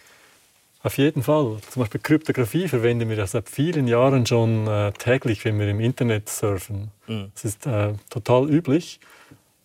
Auf 0.83 0.97
jeden 0.97 1.23
Fall. 1.23 1.57
Zum 1.69 1.81
Beispiel 1.81 2.01
Kryptographie 2.01 2.67
verwenden 2.67 3.07
wir 3.09 3.15
ja 3.15 3.25
seit 3.25 3.49
vielen 3.49 3.87
Jahren 3.87 4.25
schon 4.25 4.67
äh, 4.67 4.91
täglich, 4.91 5.45
wenn 5.45 5.57
wir 5.57 5.69
im 5.69 5.79
Internet 5.79 6.27
surfen. 6.27 6.91
Mhm. 7.07 7.31
Das 7.33 7.45
ist 7.45 7.65
äh, 7.65 7.93
total 8.09 8.49
üblich. 8.49 8.99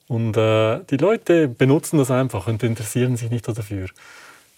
Und 0.06 0.36
äh, 0.36 0.78
die 0.88 0.96
Leute 0.96 1.48
benutzen 1.48 1.98
das 1.98 2.12
einfach 2.12 2.46
und 2.46 2.62
interessieren 2.62 3.16
sich 3.16 3.30
nicht 3.30 3.48
dafür. 3.48 3.88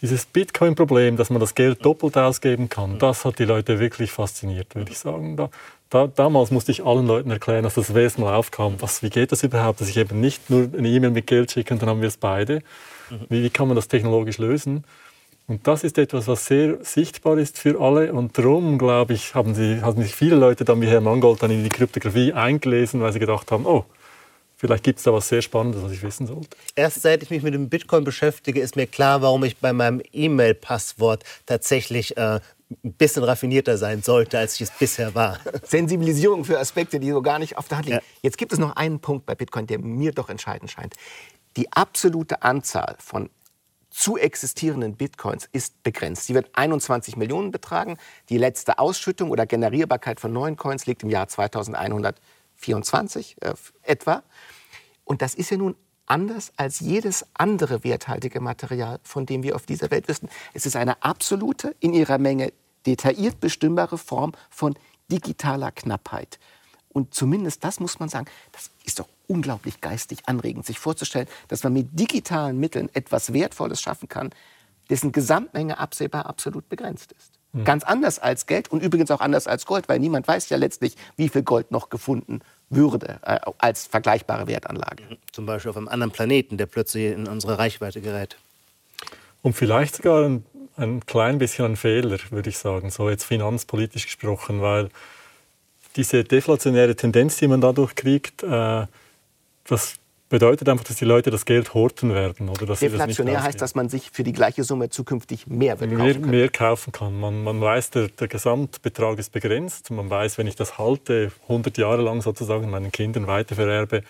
Dieses 0.03 0.27
Bitcoin-Problem, 0.27 1.17
dass 1.17 1.31
man 1.31 1.41
das 1.41 1.55
Geld 1.55 1.85
doppelt 1.85 2.17
ausgeben 2.19 2.69
kann, 2.69 2.95
mhm. 2.95 2.99
das 2.99 3.25
hat 3.25 3.39
die 3.39 3.45
Leute 3.45 3.79
wirklich 3.81 4.13
fasziniert, 4.13 4.75
würde 4.75 4.93
ich 4.93 4.99
sagen. 4.99 5.37
Da, 5.37 5.49
da, 5.89 6.07
damals 6.09 6.51
musste 6.51 6.73
ich 6.73 6.85
allen 6.85 7.07
Leuten 7.07 7.31
erklären, 7.31 7.65
dass 7.65 7.75
das 7.75 7.95
Wesen 7.95 8.23
mal 8.23 8.35
aufkam. 8.35 8.77
Was, 8.81 9.03
wie 9.03 9.11
geht 9.11 9.33
das 9.33 9.43
überhaupt, 9.43 9.81
dass 9.81 9.89
ich 9.89 9.97
eben 9.97 10.21
nicht 10.21 10.51
nur 10.51 10.69
eine 10.77 10.89
E-Mail 10.89 11.11
mit 11.11 11.27
Geld 11.27 11.51
schicke 11.51 11.73
und 11.73 11.81
dann 11.81 11.89
haben 11.89 12.03
wir 12.03 12.09
es 12.09 12.19
beide? 12.19 12.63
Mhm. 13.09 13.27
Wie, 13.31 13.43
wie 13.43 13.51
kann 13.51 13.67
man 13.67 13.77
das 13.77 13.89
technologisch 13.89 14.37
lösen? 14.37 14.85
Und 15.51 15.67
das 15.67 15.83
ist 15.83 15.99
etwas, 15.99 16.29
was 16.29 16.47
sehr 16.47 16.79
sichtbar 16.85 17.37
ist 17.37 17.59
für 17.59 17.81
alle. 17.81 18.13
Und 18.13 18.39
darum, 18.39 18.79
glaube 18.79 19.15
ich, 19.15 19.35
haben, 19.35 19.57
sie, 19.57 19.83
haben 19.83 20.01
sich 20.01 20.15
viele 20.15 20.37
Leute 20.37 20.65
dann 20.65 20.81
wie 20.81 20.87
Herr 20.87 21.01
Mangold 21.01 21.43
dann 21.43 21.51
in 21.51 21.65
die 21.65 21.69
Kryptographie 21.69 22.33
eingelesen, 22.33 23.01
weil 23.01 23.13
sie 23.13 23.19
gedacht 23.19 23.51
haben, 23.51 23.67
oh, 23.67 23.85
vielleicht 24.57 24.85
gibt 24.85 25.01
es 25.01 25.05
da 25.07 25.13
was 25.13 25.27
sehr 25.27 25.43
Spannendes, 25.43 25.83
was 25.83 25.91
ich 25.91 26.05
wissen 26.05 26.29
sollte. 26.29 26.57
Erst 26.77 27.03
seit 27.03 27.25
ich 27.25 27.31
mich 27.31 27.43
mit 27.43 27.53
dem 27.53 27.69
Bitcoin 27.69 28.05
beschäftige, 28.05 28.61
ist 28.61 28.77
mir 28.77 28.87
klar, 28.87 29.23
warum 29.23 29.43
ich 29.43 29.57
bei 29.57 29.73
meinem 29.73 30.01
E-Mail-Passwort 30.13 31.25
tatsächlich 31.47 32.17
äh, 32.17 32.39
ein 32.85 32.93
bisschen 32.93 33.25
raffinierter 33.25 33.77
sein 33.77 34.03
sollte, 34.03 34.39
als 34.39 34.55
ich 34.55 34.61
es 34.61 34.71
bisher 34.71 35.17
war. 35.17 35.41
Sensibilisierung 35.65 36.45
für 36.45 36.61
Aspekte, 36.61 37.01
die 37.01 37.11
so 37.11 37.23
gar 37.23 37.41
nicht 37.41 37.59
auf 37.59 37.67
der 37.67 37.79
Hand 37.79 37.87
liegen. 37.89 37.99
Ja. 37.99 38.05
Jetzt 38.23 38.39
gibt 38.39 38.53
es 38.53 38.61
noch 38.61 38.77
einen 38.77 39.01
Punkt 39.01 39.27
bei 39.27 39.35
Bitcoin, 39.35 39.67
der 39.67 39.81
mir 39.81 40.13
doch 40.13 40.29
entscheidend 40.29 40.71
scheint. 40.71 40.95
Die 41.57 41.73
absolute 41.73 42.43
Anzahl 42.43 42.95
von 43.01 43.31
zu 43.91 44.17
existierenden 44.17 44.97
Bitcoins 44.97 45.49
ist 45.53 45.83
begrenzt. 45.83 46.27
Sie 46.27 46.35
wird 46.35 46.57
21 46.57 47.17
Millionen 47.17 47.51
betragen. 47.51 47.99
Die 48.29 48.39
letzte 48.39 48.79
Ausschüttung 48.79 49.31
oder 49.31 49.47
Generierbarkeit 49.47 50.21
von 50.21 50.33
neuen 50.33 50.57
Coins 50.57 50.87
liegt 50.87 51.03
im 51.03 51.11
Jahr 51.11 51.29
2124 51.29 53.37
äh, 53.41 53.55
etwa. 53.83 54.23
Und 55.05 55.23
das 55.23 55.35
ist 55.35 55.51
ja 55.51 55.57
nun 55.57 55.75
anders 56.07 56.53
als 56.57 56.81
jedes 56.81 57.27
andere 57.35 57.85
werthaltige 57.85 58.41
Material, 58.41 59.01
von 59.03 59.27
dem 59.27 59.43
wir 59.43 59.55
auf 59.55 59.67
dieser 59.67 59.91
Welt 59.91 60.09
wissen. 60.09 60.29
Es 60.55 60.67
ist 60.67 60.77
eine 60.77 61.03
absolute, 61.03 61.75
in 61.81 61.93
ihrer 61.93 62.19
Menge 62.19 62.53
detailliert 62.87 63.41
bestimmbare 63.41 63.99
Form 63.99 64.33
von 64.51 64.75
digitaler 65.11 65.73
Knappheit. 65.73 66.39
Und 66.89 67.15
zumindest 67.15 67.63
das 67.65 67.81
muss 67.81 68.01
man 68.01 68.09
sagen, 68.09 68.27
das 68.53 68.71
ist 68.85 68.99
doch 68.99 69.09
unglaublich 69.31 69.81
geistig 69.81 70.19
anregend, 70.27 70.67
sich 70.67 70.79
vorzustellen, 70.79 71.29
dass 71.49 71.63
man 71.63 71.73
mit 71.73 71.89
digitalen 71.93 72.59
Mitteln 72.59 72.91
etwas 72.93 73.33
Wertvolles 73.33 73.81
schaffen 73.81 74.09
kann, 74.09 74.31
dessen 74.91 75.13
Gesamtmenge 75.13 75.79
absehbar 75.79 76.27
absolut 76.27 76.69
begrenzt 76.69 77.13
ist. 77.13 77.33
Mhm. 77.53 77.65
Ganz 77.65 77.85
anders 77.85 78.19
als 78.19 78.47
Geld 78.47 78.69
und 78.71 78.83
übrigens 78.83 79.11
auch 79.11 79.21
anders 79.21 79.47
als 79.47 79.67
Gold, 79.67 79.89
weil 79.89 79.99
niemand 79.99 80.27
weiß 80.29 80.49
ja 80.51 80.57
letztlich, 80.57 80.97
wie 81.17 81.29
viel 81.29 81.43
Gold 81.43 81.71
noch 81.71 81.89
gefunden 81.89 82.41
würde 82.69 83.19
äh, 83.23 83.39
als 83.59 83.87
vergleichbare 83.87 84.47
Wertanlage. 84.47 85.05
Mhm. 85.09 85.17
Zum 85.33 85.47
Beispiel 85.47 85.71
auf 85.71 85.77
einem 85.77 85.89
anderen 85.89 86.13
Planeten, 86.13 86.57
der 86.57 86.67
plötzlich 86.67 87.13
in 87.13 87.27
unsere 87.27 87.59
Reichweite 87.59 88.01
gerät. 88.01 88.37
Und 89.43 89.55
vielleicht 89.55 89.97
sogar 89.97 90.25
ein, 90.25 90.45
ein 90.77 91.07
klein 91.07 91.39
bisschen 91.39 91.65
ein 91.65 91.77
Fehler, 91.77 92.19
würde 92.31 92.51
ich 92.51 92.59
sagen, 92.59 92.91
so 92.91 93.09
jetzt 93.09 93.25
finanzpolitisch 93.25 94.05
gesprochen, 94.05 94.61
weil 94.61 94.91
diese 95.97 96.25
deflationäre 96.25 96.95
Tendenz, 96.95 97.39
die 97.39 97.49
man 97.49 97.61
dadurch 97.61 97.95
kriegt, 97.95 98.43
äh, 98.43 98.87
das 99.65 100.01
bedeutet 100.31 100.69
einfach, 100.69 100.85
dass 100.85 100.97
die 100.97 101.05
Leute 101.05 101.31
das 101.31 101.45
Geld 101.45 101.75
horten 101.75 102.15
werden. 102.15 102.49
Oder 102.49 102.65
dass 102.65 102.81
Deflationär 102.81 103.35
das 103.35 103.45
heißt, 103.45 103.61
dass 103.61 103.75
man 103.75 103.89
sich 103.89 104.11
für 104.13 104.23
die 104.23 104.33
gleiche 104.33 104.65
Summe 104.65 104.89
zukünftig 104.89 105.49
mehr 105.49 105.77
kaufen 105.77 105.97
mehr, 105.97 106.15
kann. 106.15 106.31
Mehr 106.31 106.49
kaufen 106.49 106.93
kann. 106.93 107.21
Man, 107.21 107.43
man 107.43 107.61
weiß, 107.61 107.91
der, 107.91 108.09
der, 108.09 108.29
Gesamtbetrag 108.29 109.19
ist 109.19 109.33
begrenzt. 109.33 109.91
Man 109.91 110.09
weiß, 110.09 110.39
wenn 110.39 110.47
ich 110.47 110.57
das 110.57 110.79
halte, 110.79 111.33
100 111.43 111.77
Jahre 111.77 112.03
lang 112.03 112.23
sozusagen 112.23 112.71
meinen 112.71 112.93
Kindern 112.93 113.27
weitervererbe, 113.27 114.03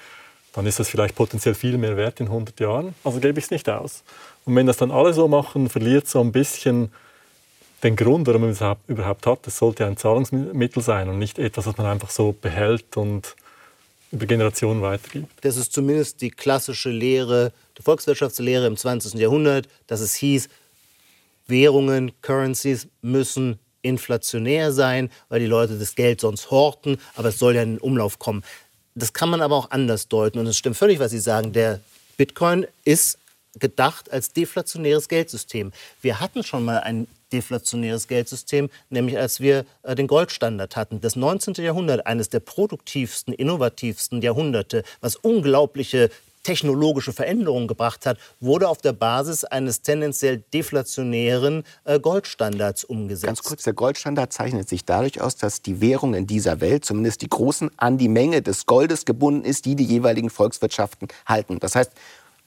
dann 0.53 0.67
ist 0.67 0.79
das 0.79 0.89
vielleicht 0.89 1.15
potenziell 1.15 1.55
viel 1.55 1.79
mehr 1.79 1.97
wert 1.97 2.21
in 2.21 2.27
100 2.27 2.61
Jahren. 2.61 2.95
Also 3.03 3.19
gebe 3.19 3.39
ich 3.39 3.47
es 3.47 3.51
nicht 3.51 3.69
aus. 3.69 4.05
Und 4.45 4.55
wenn 4.55 4.67
das 4.67 4.77
dann 4.77 4.91
alle 4.91 5.15
so 5.15 5.27
machen, 5.27 5.71
verliert 5.71 6.07
so 6.07 6.21
ein 6.21 6.33
bisschen 6.33 6.93
den 7.83 7.97
Grund, 7.97 8.27
warum 8.27 8.43
man 8.43 8.51
es 8.51 8.63
überhaupt 8.89 9.27
hat. 9.27 9.47
Es 9.47 9.57
sollte 9.57 9.87
ein 9.87 9.97
Zahlungsmittel 9.97 10.83
sein 10.83 11.09
und 11.09 11.19
nicht 11.19 11.39
etwas, 11.39 11.67
was 11.67 11.79
man 11.79 11.87
einfach 11.87 12.11
so 12.11 12.33
behält 12.33 12.99
und 12.99 13.37
über 14.13 14.27
Generationen 14.27 14.83
weitergibt. 14.83 15.33
Das 15.43 15.57
ist 15.57 15.73
zumindest 15.73 16.21
die 16.21 16.31
klassische 16.31 16.91
Lehre, 16.91 17.53
die 17.79 17.83
Volkswirtschaftslehre 17.83 18.67
im 18.67 18.77
20. 18.77 19.15
Jahrhundert, 19.15 19.69
dass 19.87 20.01
es 20.01 20.15
hieß, 20.15 20.49
Währungen, 21.47 22.13
Currencies 22.23 22.89
müssen 23.03 23.59
inflationär 23.83 24.73
sein, 24.73 25.11
weil 25.29 25.41
die 25.41 25.47
Leute 25.47 25.79
das 25.79 25.95
Geld 25.95 26.21
sonst 26.21 26.51
horten, 26.51 26.99
aber 27.15 27.29
es 27.29 27.39
soll 27.39 27.57
ja 27.57 27.63
in 27.63 27.77
den 27.77 27.81
Umlauf 27.81 28.19
kommen. 28.19 28.43
Das 28.95 29.13
kann 29.13 29.31
man 29.31 29.41
aber 29.41 29.57
auch 29.57 29.71
anders 29.71 30.09
deuten 30.09 30.39
und 30.39 30.47
es 30.47 30.59
stimmt 30.59 30.77
völlig, 30.77 30.99
was 30.99 31.13
Sie 31.13 31.21
sagen. 31.21 31.53
Der 31.53 31.81
Bitcoin 32.17 32.67
ist 32.85 33.19
gedacht 33.59 34.13
als 34.13 34.33
deflationäres 34.33 35.09
Geldsystem. 35.09 35.73
Wir 36.03 36.21
hatten 36.21 36.45
schon 36.45 36.65
mal 36.65 36.81
ein 36.81 37.07
deflationäres 37.33 38.09
Geldsystem, 38.09 38.71
nämlich 38.89 39.19
als 39.19 39.41
wir 39.41 39.65
äh, 39.83 39.95
den 39.95 40.07
Goldstandard 40.07 40.77
hatten. 40.77 41.01
Das 41.01 41.17
19. 41.17 41.55
Jahrhundert, 41.55 42.07
eines 42.07 42.29
der 42.29 42.41
produktivsten, 42.41 43.33
innovativsten 43.35 44.23
Jahrhunderte, 44.23 44.83
was 45.01 45.17
unglaubliche 45.17 46.11
technologische 46.43 47.13
Veränderungen 47.13 47.69
gebracht 47.69 48.07
hat, 48.07 48.19
wurde 48.41 48.69
auf 48.69 48.79
der 48.79 48.93
Basis 48.93 49.45
eines 49.45 49.83
tendenziell 49.83 50.43
deflationären 50.53 51.65
äh, 51.85 52.01
Goldstandards 52.01 52.85
umgesetzt. 52.85 53.27
Ganz 53.27 53.43
kurz, 53.43 53.63
der 53.65 53.75
Goldstandard 53.75 54.33
zeichnet 54.33 54.69
sich 54.69 54.85
dadurch 54.85 55.21
aus, 55.21 55.37
dass 55.37 55.63
die 55.63 55.81
Währung 55.81 56.15
in 56.15 56.27
dieser 56.27 56.61
Welt, 56.61 56.85
zumindest 56.85 57.23
die 57.23 57.29
großen, 57.29 57.71
an 57.77 57.99
die 57.99 58.09
Menge 58.09 58.43
des 58.43 58.67
Goldes 58.67 59.05
gebunden 59.05 59.45
ist, 59.45 59.67
die 59.67 59.77
die 59.77 59.85
jeweiligen 59.85 60.31
Volkswirtschaften 60.31 61.09
halten. 61.27 61.59
Das 61.61 61.75
heißt, 61.75 61.93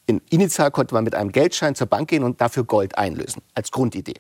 in, 0.08 0.22
initial 0.30 0.72
konnte 0.72 0.94
man 0.96 1.04
mit 1.04 1.16
einem 1.16 1.32
Geldschein 1.32 1.76
zur 1.76 1.88
Bank 1.88 2.10
gehen 2.10 2.24
und 2.24 2.42
dafür 2.42 2.64
Gold 2.66 2.98
einlösen, 2.98 3.42
als 3.54 3.72
Grundidee. 3.72 4.16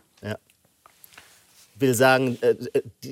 Will 1.84 1.96
sagen, 1.96 2.38
äh, 2.40 2.56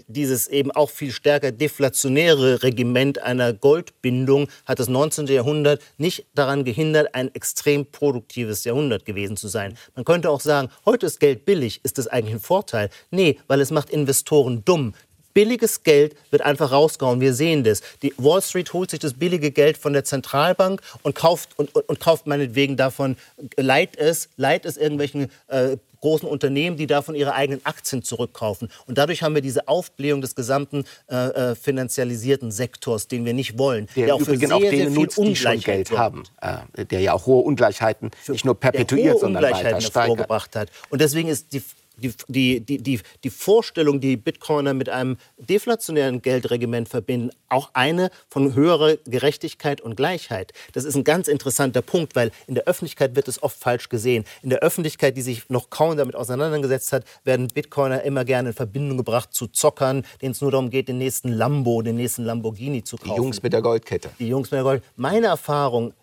dieses 0.07 0.47
eben 0.47 0.71
auch 0.71 0.89
viel 0.89 1.11
stärker 1.11 1.51
deflationäre 1.51 2.63
Regiment 2.63 3.21
einer 3.21 3.51
Goldbindung 3.51 4.47
hat 4.65 4.79
das 4.79 4.87
19. 4.87 5.27
Jahrhundert 5.27 5.81
nicht 5.97 6.25
daran 6.35 6.63
gehindert, 6.63 7.13
ein 7.13 7.35
extrem 7.35 7.85
produktives 7.85 8.63
Jahrhundert 8.63 9.03
gewesen 9.03 9.35
zu 9.35 9.49
sein. 9.49 9.77
Man 9.93 10.05
könnte 10.05 10.29
auch 10.29 10.39
sagen, 10.39 10.69
heute 10.85 11.07
ist 11.07 11.19
Geld 11.19 11.43
billig, 11.43 11.81
ist 11.83 11.97
das 11.97 12.07
eigentlich 12.07 12.35
ein 12.35 12.39
Vorteil? 12.39 12.89
Nee, 13.09 13.39
weil 13.47 13.59
es 13.59 13.71
macht 13.71 13.89
Investoren 13.89 14.63
dumm 14.63 14.93
billiges 15.33 15.83
Geld 15.83 16.15
wird 16.29 16.41
einfach 16.41 16.71
rausgehauen. 16.71 17.21
Wir 17.21 17.33
sehen 17.33 17.63
das. 17.63 17.81
Die 18.01 18.13
Wall 18.17 18.41
Street 18.41 18.73
holt 18.73 18.91
sich 18.91 18.99
das 18.99 19.13
billige 19.13 19.51
Geld 19.51 19.77
von 19.77 19.93
der 19.93 20.03
Zentralbank 20.03 20.81
und 21.03 21.15
kauft, 21.15 21.49
und, 21.57 21.73
und, 21.75 21.87
und 21.87 21.99
kauft 21.99 22.27
meinetwegen 22.27 22.77
davon, 22.77 23.15
leiht 23.57 23.97
es, 23.97 24.29
leiht 24.37 24.65
es 24.65 24.77
irgendwelchen 24.77 25.31
äh, 25.47 25.77
großen 26.01 26.27
Unternehmen, 26.27 26.75
die 26.77 26.87
davon 26.87 27.15
ihre 27.15 27.33
eigenen 27.33 27.65
Aktien 27.65 28.03
zurückkaufen. 28.03 28.69
Und 28.87 28.97
dadurch 28.97 29.23
haben 29.23 29.35
wir 29.35 29.41
diese 29.41 29.67
Aufblähung 29.67 30.21
des 30.21 30.35
gesamten 30.35 30.83
äh, 31.09 31.15
äh 31.15 31.55
finanzialisierten 31.55 32.51
Sektors, 32.51 33.07
den 33.07 33.23
wir 33.23 33.33
nicht 33.33 33.57
wollen. 33.57 33.87
Der, 33.95 34.07
der 34.07 34.15
auch 34.15 34.21
für 34.21 34.37
sehr, 34.37 34.55
auch 34.55 34.59
denen 34.59 34.93
nutzt, 34.93 35.17
die 35.17 35.35
schon 35.35 35.59
Geld 35.59 35.91
haben. 35.91 36.23
Äh, 36.41 36.85
der 36.85 36.99
ja 36.99 37.13
auch 37.13 37.25
hohe 37.25 37.43
Ungleichheiten 37.43 38.11
nicht 38.27 38.45
nur 38.45 38.59
perpetuiert, 38.59 39.19
sondern 39.19 39.43
weiter 39.43 39.79
steigert. 39.79 40.29
hat. 40.55 40.69
Und 40.89 41.01
deswegen 41.01 41.29
ist 41.29 41.53
die 41.53 41.61
die, 42.01 42.13
die, 42.27 42.79
die, 42.83 42.99
die, 43.23 43.29
Vorstellung, 43.29 43.99
die 43.99 44.17
Bitcoiner 44.17 44.73
mit 44.73 44.89
einem 44.89 45.17
deflationären 45.37 46.21
Geldregiment 46.21 46.89
verbinden, 46.89 47.31
auch 47.49 47.71
eine 47.73 48.09
von 48.29 48.55
höherer 48.55 48.97
Gerechtigkeit 49.05 49.81
und 49.81 49.95
Gleichheit. 49.95 50.53
Das 50.73 50.83
ist 50.83 50.95
ein 50.95 51.03
ganz 51.03 51.27
interessanter 51.27 51.81
Punkt, 51.81 52.15
weil 52.15 52.31
in 52.47 52.55
der 52.55 52.65
Öffentlichkeit 52.65 53.15
wird 53.15 53.27
es 53.27 53.41
oft 53.43 53.57
falsch 53.57 53.89
gesehen. 53.89 54.25
In 54.41 54.49
der 54.49 54.59
Öffentlichkeit, 54.59 55.15
die 55.17 55.21
sich 55.21 55.49
noch 55.49 55.69
kaum 55.69 55.97
damit 55.97 56.15
auseinandergesetzt 56.15 56.93
hat, 56.93 57.05
werden 57.23 57.47
Bitcoiner 57.47 58.03
immer 58.03 58.25
gerne 58.25 58.49
in 58.49 58.55
Verbindung 58.55 58.97
gebracht 58.97 59.33
zu 59.33 59.47
Zockern, 59.47 60.03
denen 60.21 60.31
es 60.31 60.41
nur 60.41 60.51
darum 60.51 60.69
geht, 60.69 60.87
den 60.87 60.97
nächsten 60.97 61.29
Lambo, 61.29 61.81
den 61.81 61.95
nächsten 61.95 62.23
Lamborghini 62.23 62.83
zu 62.83 62.97
kaufen. 62.97 63.11
Die 63.11 63.17
Jungs 63.17 63.43
mit 63.43 63.53
der 63.53 63.61
Goldkette. 63.61 64.09
Die 64.19 64.27
Jungs 64.27 64.51
mit 64.51 64.57
der 64.57 64.63
Gold. 64.63 64.83
Meine 64.95 65.27
Erfahrung 65.27 65.93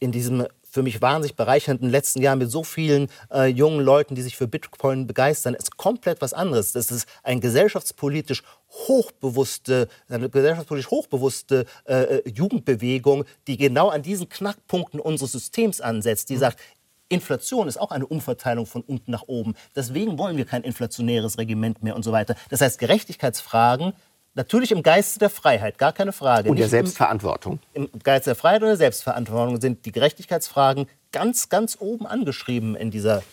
in 0.00 0.12
diesem 0.12 0.46
für 0.70 0.82
mich 0.82 1.00
wahnsinnig 1.00 1.36
bereichernd 1.36 1.80
in 1.80 1.88
den 1.88 1.92
letzten 1.92 2.22
Jahren 2.22 2.38
mit 2.38 2.50
so 2.50 2.62
vielen 2.62 3.08
äh, 3.32 3.46
jungen 3.46 3.80
Leuten, 3.80 4.14
die 4.14 4.22
sich 4.22 4.36
für 4.36 4.48
Bitcoin 4.48 5.06
begeistern, 5.06 5.54
ist 5.54 5.76
komplett 5.76 6.20
was 6.20 6.32
anderes. 6.32 6.72
Das 6.72 6.90
ist 6.90 7.08
ein 7.22 7.40
gesellschaftspolitisch 7.40 8.42
hochbewusste, 8.70 9.88
eine 10.08 10.28
gesellschaftspolitisch 10.28 10.90
hochbewusste 10.90 11.64
äh, 11.86 12.18
äh, 12.18 12.28
Jugendbewegung, 12.28 13.24
die 13.46 13.56
genau 13.56 13.88
an 13.88 14.02
diesen 14.02 14.28
Knackpunkten 14.28 15.00
unseres 15.00 15.32
Systems 15.32 15.80
ansetzt, 15.80 16.28
die 16.28 16.34
mhm. 16.34 16.40
sagt, 16.40 16.60
Inflation 17.08 17.68
ist 17.68 17.78
auch 17.78 17.90
eine 17.90 18.06
Umverteilung 18.06 18.66
von 18.66 18.82
unten 18.82 19.10
nach 19.10 19.24
oben. 19.26 19.54
Deswegen 19.74 20.18
wollen 20.18 20.36
wir 20.36 20.44
kein 20.44 20.62
inflationäres 20.62 21.38
Regiment 21.38 21.82
mehr 21.82 21.96
und 21.96 22.02
so 22.02 22.12
weiter. 22.12 22.34
Das 22.50 22.60
heißt, 22.60 22.78
Gerechtigkeitsfragen 22.78 23.94
Natürlich 24.38 24.70
im 24.70 24.84
Geiste 24.84 25.18
der 25.18 25.30
Freiheit, 25.30 25.78
gar 25.78 25.92
keine 25.92 26.12
Frage. 26.12 26.48
Und 26.48 26.60
der 26.60 26.68
Selbstverantwortung. 26.68 27.58
Im, 27.74 27.88
Im 27.92 27.98
Geiste 27.98 28.30
der 28.30 28.34
Freiheit 28.36 28.62
und 28.62 28.68
der 28.68 28.76
Selbstverantwortung 28.76 29.60
sind 29.60 29.84
die 29.84 29.90
Gerechtigkeitsfragen 29.90 30.86
ganz, 31.10 31.48
ganz 31.48 31.76
oben 31.80 32.06
angeschrieben 32.06 32.76
in 32.76 32.92
dieser 32.92 33.24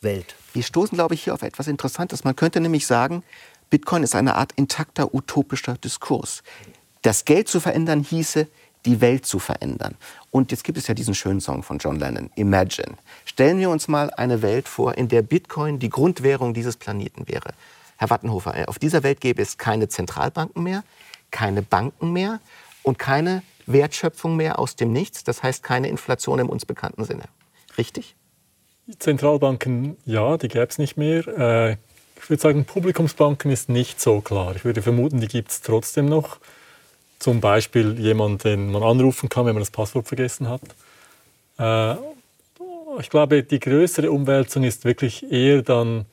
Welt. 0.00 0.34
Wir 0.54 0.62
stoßen, 0.62 0.96
glaube 0.96 1.12
ich, 1.12 1.24
hier 1.24 1.34
auf 1.34 1.42
etwas 1.42 1.68
Interessantes. 1.68 2.24
Man 2.24 2.36
könnte 2.36 2.58
nämlich 2.62 2.86
sagen, 2.86 3.22
Bitcoin 3.68 4.02
ist 4.02 4.14
eine 4.14 4.34
Art 4.34 4.52
intakter 4.52 5.14
utopischer 5.14 5.74
Diskurs. 5.74 6.42
Das 7.02 7.26
Geld 7.26 7.48
zu 7.48 7.60
verändern 7.60 8.00
hieße, 8.02 8.46
die 8.86 9.02
Welt 9.02 9.26
zu 9.26 9.40
verändern. 9.40 9.94
Und 10.30 10.52
jetzt 10.52 10.64
gibt 10.64 10.78
es 10.78 10.86
ja 10.86 10.94
diesen 10.94 11.14
schönen 11.14 11.42
Song 11.42 11.62
von 11.62 11.76
John 11.76 12.00
Lennon, 12.00 12.30
Imagine. 12.36 12.96
Stellen 13.26 13.58
wir 13.58 13.68
uns 13.68 13.88
mal 13.88 14.10
eine 14.14 14.40
Welt 14.40 14.68
vor, 14.68 14.96
in 14.96 15.08
der 15.08 15.20
Bitcoin 15.20 15.78
die 15.78 15.90
Grundwährung 15.90 16.54
dieses 16.54 16.78
Planeten 16.78 17.28
wäre. 17.28 17.52
Herr 18.00 18.08
Wattenhofer, 18.08 18.56
äh, 18.56 18.64
auf 18.64 18.78
dieser 18.78 19.02
Welt 19.02 19.20
gäbe 19.20 19.42
es 19.42 19.58
keine 19.58 19.88
Zentralbanken 19.88 20.62
mehr, 20.62 20.84
keine 21.30 21.60
Banken 21.60 22.14
mehr 22.14 22.40
und 22.82 22.98
keine 22.98 23.42
Wertschöpfung 23.66 24.36
mehr 24.36 24.58
aus 24.58 24.74
dem 24.74 24.90
Nichts. 24.90 25.22
Das 25.22 25.42
heißt 25.42 25.62
keine 25.62 25.88
Inflation 25.88 26.38
im 26.38 26.48
uns 26.48 26.64
bekannten 26.64 27.04
Sinne. 27.04 27.24
Richtig? 27.76 28.16
Zentralbanken, 28.98 29.98
ja, 30.06 30.38
die 30.38 30.48
gäbe 30.48 30.66
es 30.66 30.78
nicht 30.78 30.96
mehr. 30.96 31.28
Äh, 31.28 31.72
ich 32.16 32.30
würde 32.30 32.40
sagen, 32.40 32.64
Publikumsbanken 32.64 33.50
ist 33.50 33.68
nicht 33.68 34.00
so 34.00 34.22
klar. 34.22 34.56
Ich 34.56 34.64
würde 34.64 34.80
vermuten, 34.80 35.20
die 35.20 35.28
gibt 35.28 35.50
es 35.50 35.60
trotzdem 35.60 36.06
noch. 36.06 36.38
Zum 37.18 37.42
Beispiel 37.42 38.00
jemand, 38.00 38.44
den 38.44 38.72
man 38.72 38.82
anrufen 38.82 39.28
kann, 39.28 39.44
wenn 39.44 39.52
man 39.54 39.60
das 39.60 39.70
Passwort 39.70 40.08
vergessen 40.08 40.48
hat. 40.48 40.62
Äh, 41.58 42.00
ich 42.98 43.10
glaube, 43.10 43.42
die 43.42 43.60
größere 43.60 44.10
Umwälzung 44.10 44.64
ist 44.64 44.86
wirklich 44.86 45.30
eher 45.30 45.60
dann 45.60 46.06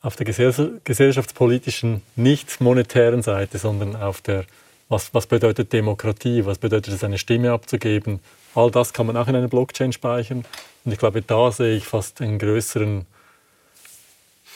auf 0.00 0.16
der 0.16 0.26
gesellschaftspolitischen, 0.26 2.02
nicht 2.16 2.60
monetären 2.60 3.22
Seite, 3.22 3.58
sondern 3.58 3.96
auf 3.96 4.20
der, 4.20 4.44
was, 4.88 5.12
was 5.12 5.26
bedeutet 5.26 5.72
Demokratie, 5.72 6.44
was 6.46 6.58
bedeutet 6.58 6.94
es, 6.94 7.02
eine 7.02 7.18
Stimme 7.18 7.52
abzugeben. 7.52 8.20
All 8.54 8.70
das 8.70 8.92
kann 8.92 9.06
man 9.06 9.16
auch 9.16 9.28
in 9.28 9.36
einer 9.36 9.48
Blockchain 9.48 9.92
speichern. 9.92 10.44
Und 10.84 10.92
ich 10.92 10.98
glaube, 10.98 11.22
da 11.22 11.50
sehe 11.50 11.76
ich 11.76 11.84
fast 11.84 12.20
einen 12.20 12.38
größeren, 12.38 13.06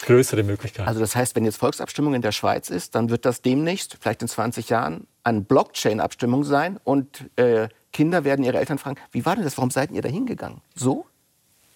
größere 0.02 0.44
Möglichkeit. 0.44 0.86
Also 0.86 1.00
das 1.00 1.16
heißt, 1.16 1.34
wenn 1.34 1.44
jetzt 1.44 1.56
Volksabstimmung 1.56 2.14
in 2.14 2.22
der 2.22 2.32
Schweiz 2.32 2.70
ist, 2.70 2.94
dann 2.94 3.10
wird 3.10 3.24
das 3.24 3.42
demnächst, 3.42 3.98
vielleicht 4.00 4.22
in 4.22 4.28
20 4.28 4.68
Jahren, 4.68 5.06
eine 5.24 5.40
Blockchain-Abstimmung 5.40 6.44
sein 6.44 6.78
und 6.84 7.30
äh, 7.36 7.68
Kinder 7.92 8.24
werden 8.24 8.44
ihre 8.44 8.58
Eltern 8.58 8.78
fragen, 8.78 8.96
wie 9.10 9.24
war 9.26 9.34
denn 9.34 9.44
das, 9.44 9.56
warum 9.58 9.70
seid 9.70 9.90
ihr 9.90 10.02
da 10.02 10.08
hingegangen? 10.08 10.62
So? 10.74 11.04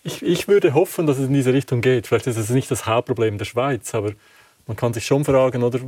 Ich, 0.07 0.23
ich 0.23 0.47
würde 0.47 0.73
hoffen, 0.73 1.09
dass 1.09 1.19
es 1.19 1.27
in 1.27 1.35
diese 1.35 1.53
Richtung 1.53 1.81
geht. 1.81 2.07
Vielleicht 2.07 2.29
ist 2.29 2.37
es 2.37 2.51
nicht 2.51 2.71
das 2.71 2.87
Hauptproblem 2.87 3.39
der 3.39 3.45
Schweiz, 3.45 3.93
aber 3.93 4.13
man 4.69 4.77
kann 4.77 4.95
sich 4.95 5.05
schon 5.05 5.25
fragen, 5.25 5.65
oder 5.65 5.81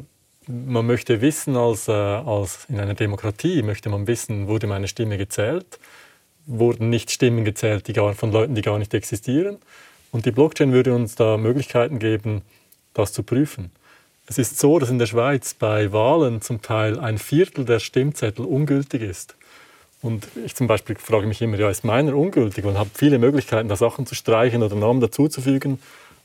man 0.48 0.86
möchte 0.86 1.20
wissen, 1.20 1.56
als, 1.56 1.86
äh, 1.86 1.92
als 1.92 2.66
in 2.68 2.80
einer 2.80 2.94
Demokratie 2.94 3.62
möchte 3.62 3.88
man 3.88 4.08
wissen, 4.08 4.48
wurde 4.48 4.66
meine 4.66 4.88
Stimme 4.88 5.18
gezählt, 5.18 5.78
wurden 6.46 6.90
nicht 6.90 7.12
Stimmen 7.12 7.44
gezählt 7.44 7.86
die 7.86 7.92
gar, 7.92 8.12
von 8.14 8.32
Leuten, 8.32 8.56
die 8.56 8.62
gar 8.62 8.80
nicht 8.80 8.92
existieren. 8.92 9.58
Und 10.10 10.26
die 10.26 10.32
Blockchain 10.32 10.72
würde 10.72 10.94
uns 10.94 11.14
da 11.14 11.36
Möglichkeiten 11.36 12.00
geben, 12.00 12.42
das 12.94 13.12
zu 13.12 13.22
prüfen. 13.22 13.70
Es 14.26 14.36
ist 14.36 14.58
so, 14.58 14.80
dass 14.80 14.90
in 14.90 14.98
der 14.98 15.06
Schweiz 15.06 15.54
bei 15.54 15.92
Wahlen 15.92 16.42
zum 16.42 16.60
Teil 16.60 16.98
ein 16.98 17.18
Viertel 17.18 17.64
der 17.64 17.78
Stimmzettel 17.78 18.44
ungültig 18.44 19.02
ist. 19.02 19.36
Und 20.00 20.28
ich 20.44 20.54
zum 20.54 20.66
Beispiel 20.66 20.96
frage 20.96 21.26
mich 21.26 21.42
immer, 21.42 21.58
ja, 21.58 21.68
ist 21.68 21.84
meiner 21.84 22.14
ungültig 22.14 22.64
und 22.64 22.78
habe 22.78 22.90
viele 22.94 23.18
Möglichkeiten, 23.18 23.68
da 23.68 23.76
Sachen 23.76 24.06
zu 24.06 24.14
streichen 24.14 24.62
oder 24.62 24.76
Namen 24.76 25.00
dazuzufügen. 25.00 25.78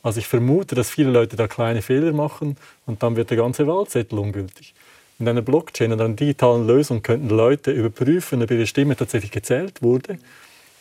Also 0.04 0.20
ich 0.20 0.28
vermute, 0.28 0.76
dass 0.76 0.90
viele 0.90 1.10
Leute 1.10 1.36
da 1.36 1.48
kleine 1.48 1.82
Fehler 1.82 2.12
machen 2.12 2.58
und 2.86 3.02
dann 3.02 3.16
wird 3.16 3.30
der 3.30 3.38
ganze 3.38 3.66
Wahlzettel 3.66 4.20
ungültig. 4.20 4.74
In 5.18 5.28
einer 5.28 5.42
Blockchain 5.42 5.94
oder 5.94 6.06
einer 6.06 6.16
digitalen 6.16 6.68
Lösung 6.68 7.02
könnten 7.02 7.30
Leute 7.30 7.72
überprüfen, 7.72 8.44
ob 8.44 8.52
ihre 8.52 8.68
Stimme 8.68 8.96
tatsächlich 8.96 9.32
gezählt 9.32 9.82
wurde, 9.82 10.18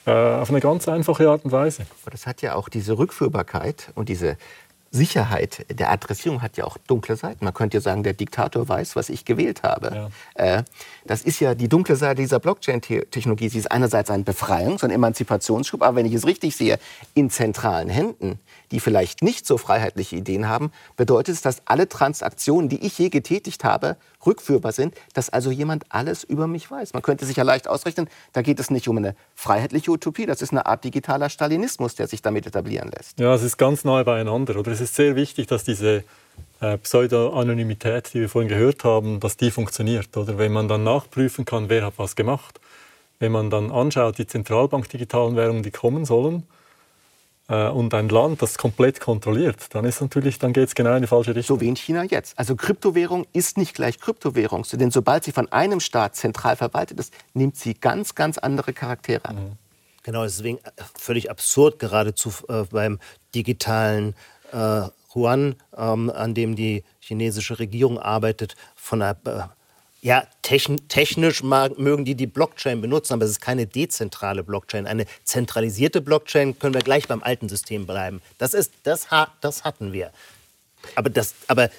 äh, 0.05 0.11
auf 0.11 0.51
eine 0.51 0.61
ganz 0.61 0.89
einfache 0.89 1.29
Art 1.29 1.45
und 1.45 1.53
Weise. 1.53 1.87
Aber 2.03 2.11
das 2.11 2.27
hat 2.27 2.43
ja 2.43 2.57
auch 2.57 2.69
diese 2.69 2.99
Rückführbarkeit 2.99 3.93
und 3.95 4.09
diese 4.09 4.37
Sicherheit 4.93 5.65
der 5.71 5.91
Adressierung 5.91 6.43
hat 6.43 6.59
ja 6.59 6.65
auch 6.65 6.77
dunkle 6.87 7.17
Seiten. 7.17 7.45
Man 7.45 7.55
könnte 7.55 7.79
ja 7.79 7.81
sagen, 7.81 8.03
der 8.03 8.13
Diktator 8.13 8.69
weiß, 8.69 8.95
was 8.95 9.09
ich 9.09 9.25
gewählt 9.25 9.63
habe. 9.63 10.11
Ja. 10.37 10.59
Äh, 10.59 10.65
das 11.07 11.23
ist 11.23 11.41
ja 11.41 11.55
die 11.55 11.69
dunkle 11.69 11.97
Seite 11.97 12.21
dieser 12.21 12.39
Blockchain-Technologie. 12.39 13.49
Sie 13.49 13.59
ist 13.59 13.73
einerseits 13.73 14.11
ein 14.11 14.25
Befreiungs- 14.25 14.85
und 14.85 14.91
Emanzipationsschub, 14.91 15.83
aber 15.83 15.97
wenn 15.97 16.07
ich 16.07 16.13
es 16.13 16.27
richtig 16.27 16.57
sehe, 16.57 16.79
in 17.15 17.31
zentralen 17.31 17.89
Händen 17.89 18.39
die 18.73 18.81
vielleicht 18.81 19.23
nicht 19.23 19.47
so 19.47 19.59
freiheitliche 19.59 20.17
Ideen 20.17 20.49
haben, 20.49 20.73
bedeutet 20.97 21.37
es, 21.37 21.43
dass 21.43 21.63
alle 21.67 21.89
Transaktionen, 21.89 22.69
die 22.69 22.85
ich 22.85 22.99
je 22.99 23.11
getätigt 23.11 23.63
habe, 23.63 23.97
rückführbar 24.27 24.73
sind, 24.73 24.95
dass 25.15 25.31
also 25.31 25.51
jemand 25.51 25.85
alles 25.91 26.25
über 26.25 26.47
mich 26.47 26.71
weiß. 26.71 26.95
Man 26.95 27.03
könnte 27.03 27.27
sich 27.27 27.37
ja 27.37 27.45
leicht 27.45 27.69
ausrechnen, 27.69 28.09
da 28.33 28.43
geht 28.43 28.59
es 28.59 28.71
nicht 28.71 28.89
um 28.89 28.97
eine 28.97 29.15
freiheitliche 29.35 29.91
Utopie, 29.91 30.27
das 30.27 30.43
ist 30.43 30.51
eine 30.51 30.67
Art 30.67 30.85
digitaler 30.85 31.29
Stalinismus, 31.29 31.95
der 31.95 32.09
sich 32.09 32.23
damit 32.23 32.47
etablieren 32.47 32.91
lässt. 32.97 33.21
Ja, 33.21 33.35
es 33.35 33.43
ist 33.43 33.59
ganz 33.59 33.85
neu 33.85 34.03
beieinander. 34.05 34.57
Oder 34.57 34.73
es 34.73 34.81
ist 34.81 34.95
sehr 34.95 35.15
wichtig, 35.15 35.47
dass 35.47 35.65
diese 35.65 36.05
äh, 36.61 36.79
Pseudo-Anonymität, 36.79 38.15
die 38.15 38.21
wir 38.21 38.29
vorhin 38.29 38.49
gehört 38.49 38.85
haben, 38.85 39.21
dass 39.21 39.37
die 39.37 39.51
funktioniert. 39.51 40.17
Oder 40.17 40.39
wenn 40.39 40.53
man 40.53 40.69
dann 40.69 40.83
nachprüfen 40.83 41.45
kann, 41.45 41.69
wer 41.69 41.85
hat 41.85 41.95
was 41.99 42.17
gemacht, 42.17 42.61
wenn 43.19 43.33
man 43.33 43.51
dann 43.51 43.71
anschaut, 43.71 44.19
die 44.19 44.27
Zentralbank-digitalen 44.27 45.37
Währungen, 45.37 45.63
die 45.63 45.71
kommen 45.71 46.05
sollen, 46.05 46.45
und 47.49 47.93
ein 47.93 48.09
Land 48.09 48.41
das 48.41 48.57
komplett 48.57 49.01
kontrolliert, 49.01 49.75
dann 49.75 49.85
ist 49.85 50.01
natürlich, 50.01 50.39
dann 50.39 50.53
geht 50.53 50.69
es 50.69 50.75
genau 50.75 50.95
in 50.95 51.03
die 51.03 51.09
falsche 51.09 51.35
Richtung. 51.35 51.59
So 51.59 51.61
wie 51.61 51.69
in 51.69 51.77
China 51.77 52.05
jetzt. 52.05 52.39
Also 52.39 52.57
Kryptowährung 52.57 53.27
ist 53.33 53.59
nicht 53.59 53.75
gleich 53.75 54.01
Kryptowährung, 54.01 54.65
denn 54.73 54.91
sobald 54.91 55.25
sie 55.25 55.33
von 55.33 55.51
einem 55.53 55.81
Staat 55.81 56.17
zentral 56.17 56.57
verwaltet 56.57 56.99
ist, 57.01 57.13
nimmt 57.35 57.57
sie 57.57 57.75
ganz, 57.75 58.15
ganz 58.15 58.39
andere 58.39 58.73
Charaktere 58.73 59.25
an. 59.27 59.37
Mhm. 59.37 59.53
Genau, 60.03 60.25
deswegen 60.25 60.59
äh, 60.59 60.71
völlig 60.99 61.31
absurd 61.31 61.79
geradezu 61.79 62.33
äh, 62.49 62.65
beim 62.71 62.99
digitalen 63.35 64.15
äh, 64.53 64.83
Yuan, 65.15 65.57
ähm, 65.77 66.11
an 66.11 66.35
dem 66.35 66.57
die 66.57 66.85
chinesische 67.01 67.59
Regierung 67.59 67.99
arbeitet, 67.99 68.57
von 68.75 69.03
einer 69.03 69.17
äh, 69.27 69.43
ja, 70.03 70.27
technisch 70.43 71.45
mögen 71.45 72.05
die 72.05 72.17
die 72.17 72.27
Blockchain 72.27 72.81
benutzen, 72.81 73.15
aber 73.15 73.25
es 73.25 73.31
ist 73.31 73.41
keine 73.41 73.69
dezentrale 73.69 74.43
Blockchain. 74.43 74.89
Eine 74.89 75.07
zentralisierte 75.23 76.01
Blockchain 76.01 76.59
können 76.59 76.75
wir 76.75 76.81
gleich 76.81 77.07
beim 77.07 77.23
alten 77.23 77.49
System 77.49 77.87
bleiben. 77.87 78.21
Das, 78.39 78.53
ist, 78.53 78.73
das, 78.83 79.07
das 79.41 79.63
hatten 79.63 79.93
wir. 79.93 80.11
Aber, 80.97 81.09
das, 81.09 81.37
aber 81.47 81.71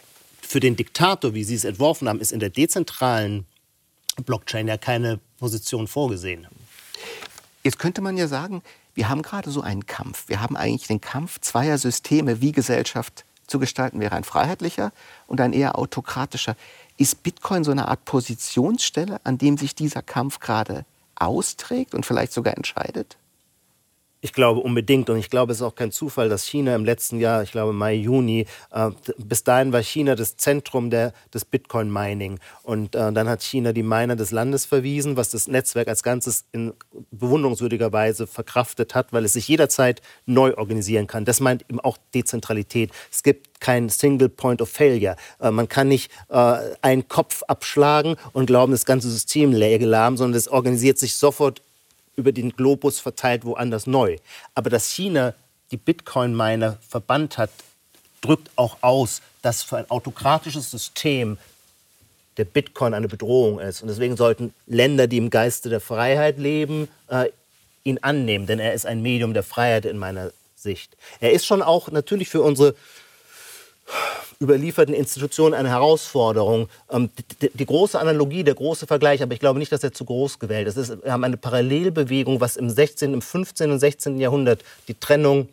für 0.42 0.62
den 0.62 0.78
Diktator, 0.78 1.34
wie 1.34 1.44
Sie 1.44 1.56
es 1.56 1.66
entworfen 1.66 2.08
haben, 2.08 2.22
ist 2.22 2.32
in 2.32 2.40
der 2.40 2.50
dezentralen 2.50 3.46
Blockchain 4.26 4.70
ja 4.70 4.78
keine 4.78 5.20
Position 5.40 5.90
vorgesehen. 5.90 6.48
Jetzt 7.64 7.78
könnte 7.78 8.00
man 8.02 8.16
ja 8.16 8.30
sagen, 8.30 8.64
wir 8.94 9.10
haben 9.10 9.22
gerade 9.22 9.52
so 9.52 9.62
einen 9.62 9.86
Kampf. 9.86 10.30
Wir 10.30 10.40
haben 10.40 10.56
eigentlich 10.56 10.88
den 10.88 11.02
Kampf 11.02 11.42
zweier 11.42 11.78
Systeme, 11.78 12.40
wie 12.40 12.54
Gesellschaft 12.54 13.26
zu 13.48 13.60
gestalten 13.60 14.00
wäre. 14.00 14.16
Ein 14.16 14.24
freiheitlicher 14.24 14.94
und 15.28 15.42
ein 15.42 15.52
eher 15.52 15.78
autokratischer. 15.78 16.56
Ist 16.98 17.24
Bitcoin 17.24 17.64
so 17.64 17.72
eine 17.72 17.88
Art 17.88 18.06
Positionsstelle, 18.06 19.20
an 19.24 19.38
dem 19.38 19.58
sich 19.58 19.76
dieser 19.76 20.02
Kampf 20.02 20.40
gerade 20.40 20.86
austrägt 21.16 21.96
und 21.96 22.06
vielleicht 22.06 22.34
sogar 22.34 22.56
entscheidet? 22.56 23.18
Ich 24.26 24.32
glaube 24.32 24.62
unbedingt 24.62 25.10
und 25.10 25.18
ich 25.18 25.30
glaube, 25.30 25.52
es 25.52 25.58
ist 25.58 25.64
auch 25.64 25.76
kein 25.76 25.92
Zufall, 25.92 26.30
dass 26.30 26.46
China 26.46 26.74
im 26.76 26.86
letzten 26.86 27.20
Jahr, 27.20 27.44
ich 27.44 27.52
glaube 27.52 27.74
Mai, 27.74 27.96
Juni, 27.96 28.46
äh, 28.72 28.90
bis 29.18 29.44
dahin 29.44 29.74
war 29.74 29.84
China 29.84 30.16
das 30.16 30.38
Zentrum 30.38 30.90
der, 30.90 31.12
des 31.34 31.44
Bitcoin-Mining 31.44 32.40
und 32.62 32.96
äh, 32.96 33.12
dann 33.12 33.28
hat 33.28 33.44
China 33.44 33.74
die 33.74 33.84
Miner 33.84 34.16
des 34.16 34.32
Landes 34.32 34.66
verwiesen, 34.66 35.18
was 35.18 35.30
das 35.30 35.50
Netzwerk 35.50 35.90
als 35.90 36.04
Ganzes 36.04 36.46
in 36.54 36.72
bewundernswürdiger 37.12 37.92
Weise 37.92 38.26
verkraftet 38.26 38.96
hat, 38.96 39.12
weil 39.12 39.26
es 39.26 39.34
sich 39.34 39.50
jederzeit 39.50 40.02
neu 40.26 40.56
organisieren 40.56 41.06
kann. 41.06 41.26
Das 41.26 41.42
meint 41.42 41.66
eben 41.70 41.82
auch 41.82 41.98
Dezentralität. 42.14 42.92
Es 43.12 43.24
gibt 43.24 43.60
kein 43.60 43.90
Single 43.90 44.30
Point 44.30 44.62
of 44.62 44.70
Failure. 44.70 45.18
Äh, 45.42 45.52
man 45.52 45.68
kann 45.68 45.90
nicht 45.90 46.10
äh, 46.30 46.60
einen 46.82 47.10
Kopf 47.10 47.44
abschlagen 47.50 48.16
und 48.32 48.46
glauben, 48.46 48.72
das 48.72 48.86
ganze 48.86 49.12
System 49.12 49.52
läge 49.52 49.86
lahm, 49.86 50.16
sondern 50.16 50.38
es 50.38 50.48
organisiert 50.48 50.98
sich 50.98 51.16
sofort 51.16 51.62
über 52.16 52.32
den 52.32 52.52
Globus 52.52 53.00
verteilt 53.00 53.46
woanders 53.46 53.88
neu. 53.88 54.18
Aber 54.56 54.70
dass 54.70 54.90
China 54.90 55.34
die 55.72 55.78
Bitcoin-Miner 55.78 56.78
verbannt 56.88 57.38
hat, 57.38 57.50
drückt 58.22 58.50
auch 58.56 58.78
aus, 58.82 59.22
dass 59.42 59.64
für 59.64 59.78
ein 59.78 59.90
autokratisches 59.90 60.72
System 60.72 61.38
der 62.38 62.46
Bitcoin 62.46 62.94
eine 62.94 63.08
Bedrohung 63.08 63.60
ist. 63.60 63.82
Und 63.82 63.88
deswegen 63.90 64.18
sollten 64.18 64.54
Länder, 64.66 65.08
die 65.08 65.18
im 65.18 65.30
Geiste 65.30 65.70
der 65.70 65.82
Freiheit 65.82 66.40
leben, 66.40 66.88
äh, 67.08 67.30
ihn 67.84 68.00
annehmen, 68.02 68.48
denn 68.48 68.60
er 68.60 68.74
ist 68.74 68.86
ein 68.86 69.02
Medium 69.02 69.34
der 69.34 69.44
Freiheit 69.44 69.86
in 69.86 69.98
meiner 69.98 70.32
Sicht. 70.56 70.96
Er 71.20 71.32
ist 71.34 71.46
schon 71.46 71.62
auch 71.62 71.92
natürlich 71.92 72.30
für 72.30 72.42
unsere 72.42 72.76
überlieferten 74.42 74.94
Institutionen 74.94 75.54
eine 75.54 75.70
Herausforderung. 75.70 76.68
Ähm, 76.92 77.10
die, 77.42 77.50
die, 77.54 77.66
große 77.66 78.00
Analogie, 78.00 78.44
der 78.44 78.56
große 78.56 78.88
Vergleich, 78.88 79.22
aber 79.22 79.34
ich 79.34 79.40
glaube 79.40 79.60
nicht, 79.60 79.72
dass 79.72 79.84
er 79.84 79.94
zu 79.94 80.06
groß 80.06 80.40
gewählt 80.40 80.68
ist. 80.68 81.04
Wir 81.04 81.12
haben 81.12 81.24
eine 81.24 81.38
Parallelbewegung, 81.38 82.42
was 82.42 82.58
im 82.58 82.70
16., 82.70 83.14
im 83.14 83.22
15. 83.22 83.72
und 83.72 83.80
16. 83.80 84.20
Jahrhundert 84.20 84.64
die 84.88 84.96
Trennung 84.96 85.50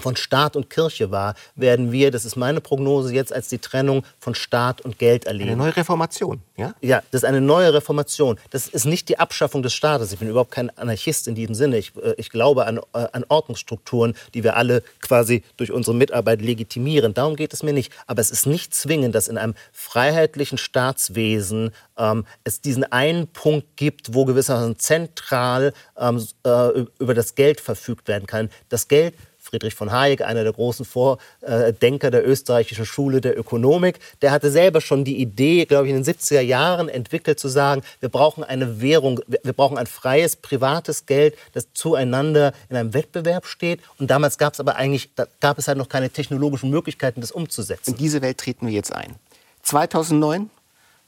von 0.00 0.16
Staat 0.16 0.56
und 0.56 0.70
Kirche 0.70 1.10
war, 1.10 1.34
werden 1.54 1.92
wir, 1.92 2.10
das 2.10 2.24
ist 2.24 2.36
meine 2.36 2.60
Prognose, 2.60 3.12
jetzt 3.12 3.32
als 3.32 3.48
die 3.48 3.58
Trennung 3.58 4.04
von 4.18 4.34
Staat 4.34 4.80
und 4.80 4.98
Geld 4.98 5.24
erleben. 5.24 5.50
Eine 5.50 5.58
neue 5.58 5.76
Reformation, 5.76 6.42
ja? 6.56 6.74
Ja, 6.80 7.02
das 7.10 7.22
ist 7.22 7.28
eine 7.28 7.40
neue 7.40 7.72
Reformation. 7.72 8.38
Das 8.50 8.68
ist 8.68 8.84
nicht 8.84 9.08
die 9.08 9.18
Abschaffung 9.18 9.62
des 9.62 9.74
Staates. 9.74 10.12
Ich 10.12 10.18
bin 10.18 10.28
überhaupt 10.28 10.50
kein 10.50 10.76
Anarchist 10.76 11.28
in 11.28 11.34
diesem 11.34 11.54
Sinne. 11.54 11.78
Ich, 11.78 11.92
äh, 11.96 12.14
ich 12.16 12.30
glaube 12.30 12.66
an, 12.66 12.78
äh, 12.78 13.06
an 13.12 13.24
Ordnungsstrukturen, 13.28 14.14
die 14.34 14.44
wir 14.44 14.56
alle 14.56 14.82
quasi 15.00 15.42
durch 15.56 15.72
unsere 15.72 15.96
Mitarbeit 15.96 16.40
legitimieren. 16.40 17.14
Darum 17.14 17.36
geht 17.36 17.52
es 17.52 17.62
mir 17.62 17.72
nicht. 17.72 17.92
Aber 18.06 18.20
es 18.20 18.30
ist 18.30 18.46
nicht 18.46 18.74
zwingend, 18.74 19.14
dass 19.14 19.28
in 19.28 19.38
einem 19.38 19.54
freiheitlichen 19.72 20.58
Staatswesen 20.58 21.72
ähm, 21.98 22.26
es 22.44 22.60
diesen 22.60 22.84
einen 22.84 23.28
Punkt 23.28 23.76
gibt, 23.76 24.14
wo 24.14 24.24
gewissermaßen 24.24 24.78
zentral 24.78 25.72
ähm, 25.98 26.26
äh, 26.44 26.84
über 26.98 27.14
das 27.14 27.34
Geld 27.34 27.60
verfügt 27.60 28.08
werden 28.08 28.26
kann. 28.26 28.50
Das 28.68 28.88
Geld 28.88 29.14
Friedrich 29.46 29.74
von 29.74 29.92
Hayek, 29.92 30.22
einer 30.22 30.42
der 30.42 30.52
großen 30.52 30.84
Vordenker 30.84 32.10
der 32.10 32.26
österreichischen 32.26 32.84
Schule 32.84 33.20
der 33.20 33.38
Ökonomik, 33.38 34.00
der 34.22 34.32
hatte 34.32 34.50
selber 34.50 34.80
schon 34.80 35.04
die 35.04 35.20
Idee, 35.20 35.64
glaube 35.64 35.86
ich, 35.86 35.94
in 35.94 36.02
den 36.02 36.14
70er 36.14 36.40
Jahren 36.40 36.88
entwickelt, 36.88 37.38
zu 37.38 37.48
sagen, 37.48 37.82
wir 38.00 38.08
brauchen 38.08 38.42
eine 38.42 38.80
Währung, 38.80 39.20
wir 39.26 39.52
brauchen 39.52 39.78
ein 39.78 39.86
freies, 39.86 40.36
privates 40.36 41.06
Geld, 41.06 41.36
das 41.52 41.68
zueinander 41.74 42.52
in 42.68 42.76
einem 42.76 42.92
Wettbewerb 42.92 43.46
steht. 43.46 43.80
Und 43.98 44.10
damals 44.10 44.36
gab 44.36 44.54
es 44.54 44.60
aber 44.60 44.76
eigentlich, 44.76 45.10
gab 45.40 45.58
es 45.58 45.68
halt 45.68 45.78
noch 45.78 45.88
keine 45.88 46.10
technologischen 46.10 46.70
Möglichkeiten, 46.70 47.20
das 47.20 47.30
umzusetzen. 47.30 47.92
In 47.92 47.96
diese 47.96 48.22
Welt 48.22 48.38
treten 48.38 48.66
wir 48.66 48.74
jetzt 48.74 48.92
ein. 48.92 49.14
2009 49.62 50.50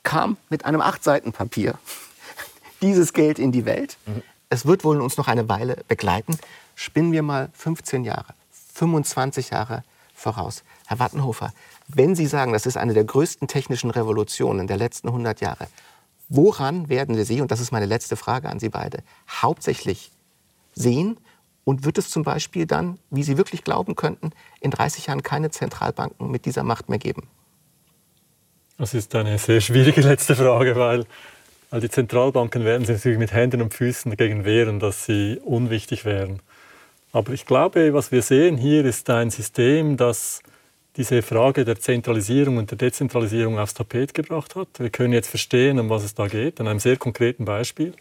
kam 0.02 0.36
mit 0.48 0.64
einem 0.64 0.80
Acht-Seiten-Papier 0.80 1.74
dieses 2.82 3.12
Geld 3.12 3.38
in 3.38 3.52
die 3.52 3.64
Welt. 3.64 3.96
Mhm. 4.06 4.22
Es 4.50 4.64
wird 4.64 4.84
wohl 4.84 5.00
uns 5.00 5.16
noch 5.16 5.28
eine 5.28 5.48
Weile 5.48 5.76
begleiten. 5.88 6.38
Spinnen 6.80 7.10
wir 7.10 7.24
mal 7.24 7.50
15 7.54 8.04
Jahre, 8.04 8.34
25 8.74 9.50
Jahre 9.50 9.82
voraus. 10.14 10.62
Herr 10.86 11.00
Wattenhofer, 11.00 11.52
wenn 11.88 12.14
Sie 12.14 12.26
sagen, 12.26 12.52
das 12.52 12.66
ist 12.66 12.76
eine 12.76 12.94
der 12.94 13.02
größten 13.02 13.48
technischen 13.48 13.90
Revolutionen 13.90 14.68
der 14.68 14.76
letzten 14.76 15.08
100 15.08 15.40
Jahre, 15.40 15.66
woran 16.28 16.88
werden 16.88 17.16
wir 17.16 17.24
Sie, 17.24 17.40
und 17.40 17.50
das 17.50 17.58
ist 17.58 17.72
meine 17.72 17.86
letzte 17.86 18.14
Frage 18.14 18.48
an 18.48 18.60
Sie 18.60 18.68
beide, 18.68 19.02
hauptsächlich 19.28 20.12
sehen? 20.72 21.18
Und 21.64 21.84
wird 21.84 21.98
es 21.98 22.10
zum 22.10 22.22
Beispiel 22.22 22.64
dann, 22.64 23.00
wie 23.10 23.24
Sie 23.24 23.36
wirklich 23.36 23.64
glauben 23.64 23.96
könnten, 23.96 24.30
in 24.60 24.70
30 24.70 25.06
Jahren 25.06 25.24
keine 25.24 25.50
Zentralbanken 25.50 26.30
mit 26.30 26.44
dieser 26.44 26.62
Macht 26.62 26.88
mehr 26.88 27.00
geben? 27.00 27.26
Das 28.76 28.94
ist 28.94 29.12
eine 29.16 29.36
sehr 29.38 29.60
schwierige 29.60 30.02
letzte 30.02 30.36
Frage, 30.36 30.76
weil 30.76 31.06
die 31.72 31.90
Zentralbanken 31.90 32.64
werden 32.64 32.86
sich 32.86 32.94
natürlich 32.94 33.18
mit 33.18 33.32
Händen 33.32 33.62
und 33.62 33.74
Füßen 33.74 34.12
dagegen 34.12 34.44
wehren, 34.44 34.78
dass 34.78 35.06
sie 35.06 35.40
unwichtig 35.44 36.04
wären. 36.04 36.40
Aber 37.12 37.32
ich 37.32 37.46
glaube, 37.46 37.92
was 37.94 38.12
wir 38.12 38.22
sehen 38.22 38.56
hier 38.58 38.84
ist 38.84 39.08
ein 39.10 39.30
System, 39.30 39.96
das 39.96 40.42
diese 40.96 41.22
Frage 41.22 41.64
der 41.64 41.78
Zentralisierung 41.78 42.56
und 42.56 42.72
der 42.72 42.78
Dezentralisierung 42.78 43.58
aufs 43.58 43.72
Tapet 43.72 44.14
gebracht 44.14 44.56
hat. 44.56 44.68
Wir 44.78 44.90
können 44.90 45.12
jetzt 45.12 45.28
verstehen, 45.28 45.78
um 45.78 45.88
was 45.90 46.02
es 46.02 46.14
da 46.14 46.26
geht, 46.26 46.60
an 46.60 46.66
einem 46.66 46.80
sehr 46.80 46.96
konkreten 46.96 47.44
Beispiel. 47.44 47.94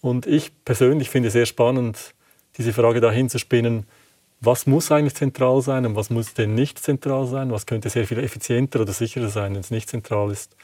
Und 0.00 0.24
ich 0.26 0.52
persönlich 0.64 1.10
finde 1.10 1.28
es 1.28 1.32
sehr 1.32 1.46
spannend, 1.46 2.14
diese 2.56 2.72
Frage 2.72 3.00
dahin 3.00 3.28
zu 3.28 3.40
spinnen, 3.40 3.86
was 4.40 4.66
muss 4.66 4.92
eigentlich 4.92 5.16
zentral 5.16 5.60
sein 5.62 5.84
und 5.84 5.96
was 5.96 6.10
muss 6.10 6.32
denn 6.32 6.54
nicht 6.54 6.78
zentral 6.78 7.26
sein, 7.26 7.50
was 7.50 7.66
könnte 7.66 7.90
sehr 7.90 8.06
viel 8.06 8.20
effizienter 8.20 8.80
oder 8.80 8.92
sicherer 8.92 9.30
sein, 9.30 9.54
wenn 9.54 9.60
es 9.60 9.72
nicht 9.72 9.88
zentral 9.88 10.30
ist. 10.30 10.54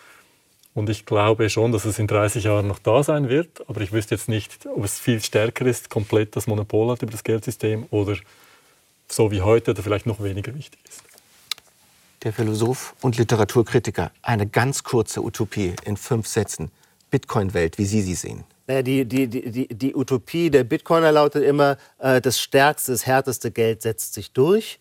Und 0.74 0.90
ich 0.90 1.06
glaube 1.06 1.48
schon, 1.50 1.70
dass 1.70 1.84
es 1.84 1.98
in 2.00 2.08
30 2.08 2.44
Jahren 2.44 2.66
noch 2.66 2.80
da 2.80 3.02
sein 3.02 3.28
wird. 3.28 3.68
Aber 3.68 3.80
ich 3.80 3.92
wüsste 3.92 4.16
jetzt 4.16 4.28
nicht, 4.28 4.66
ob 4.66 4.84
es 4.84 4.98
viel 4.98 5.20
stärker 5.22 5.64
ist, 5.66 5.88
komplett 5.88 6.34
das 6.34 6.46
Monopol 6.48 6.90
hat 6.90 7.02
über 7.02 7.12
das 7.12 7.22
Geldsystem 7.22 7.86
oder 7.90 8.16
so 9.08 9.30
wie 9.30 9.42
heute 9.42 9.70
oder 9.70 9.82
vielleicht 9.82 10.06
noch 10.06 10.22
weniger 10.22 10.54
wichtig 10.54 10.80
ist. 10.88 11.02
der 12.24 12.32
Philosoph 12.32 12.94
und 13.02 13.18
Literaturkritiker. 13.18 14.10
Eine 14.22 14.46
ganz 14.46 14.82
kurze 14.82 15.22
Utopie 15.22 15.74
in 15.84 15.96
fünf 15.96 16.26
Sätzen. 16.26 16.70
Bitcoin-Welt, 17.10 17.78
wie 17.78 17.84
Sie 17.84 18.02
sie 18.02 18.14
sehen. 18.14 18.44
Naja, 18.66 18.82
die, 18.82 19.04
die, 19.04 19.28
die, 19.28 19.68
die 19.68 19.94
Utopie 19.94 20.50
der 20.50 20.64
Bitcoiner 20.64 21.12
lautet 21.12 21.44
immer, 21.44 21.76
äh, 21.98 22.20
das 22.20 22.40
stärkste, 22.40 22.92
das 22.92 23.06
härteste 23.06 23.50
Geld 23.50 23.82
setzt 23.82 24.14
sich 24.14 24.32
durch. 24.32 24.80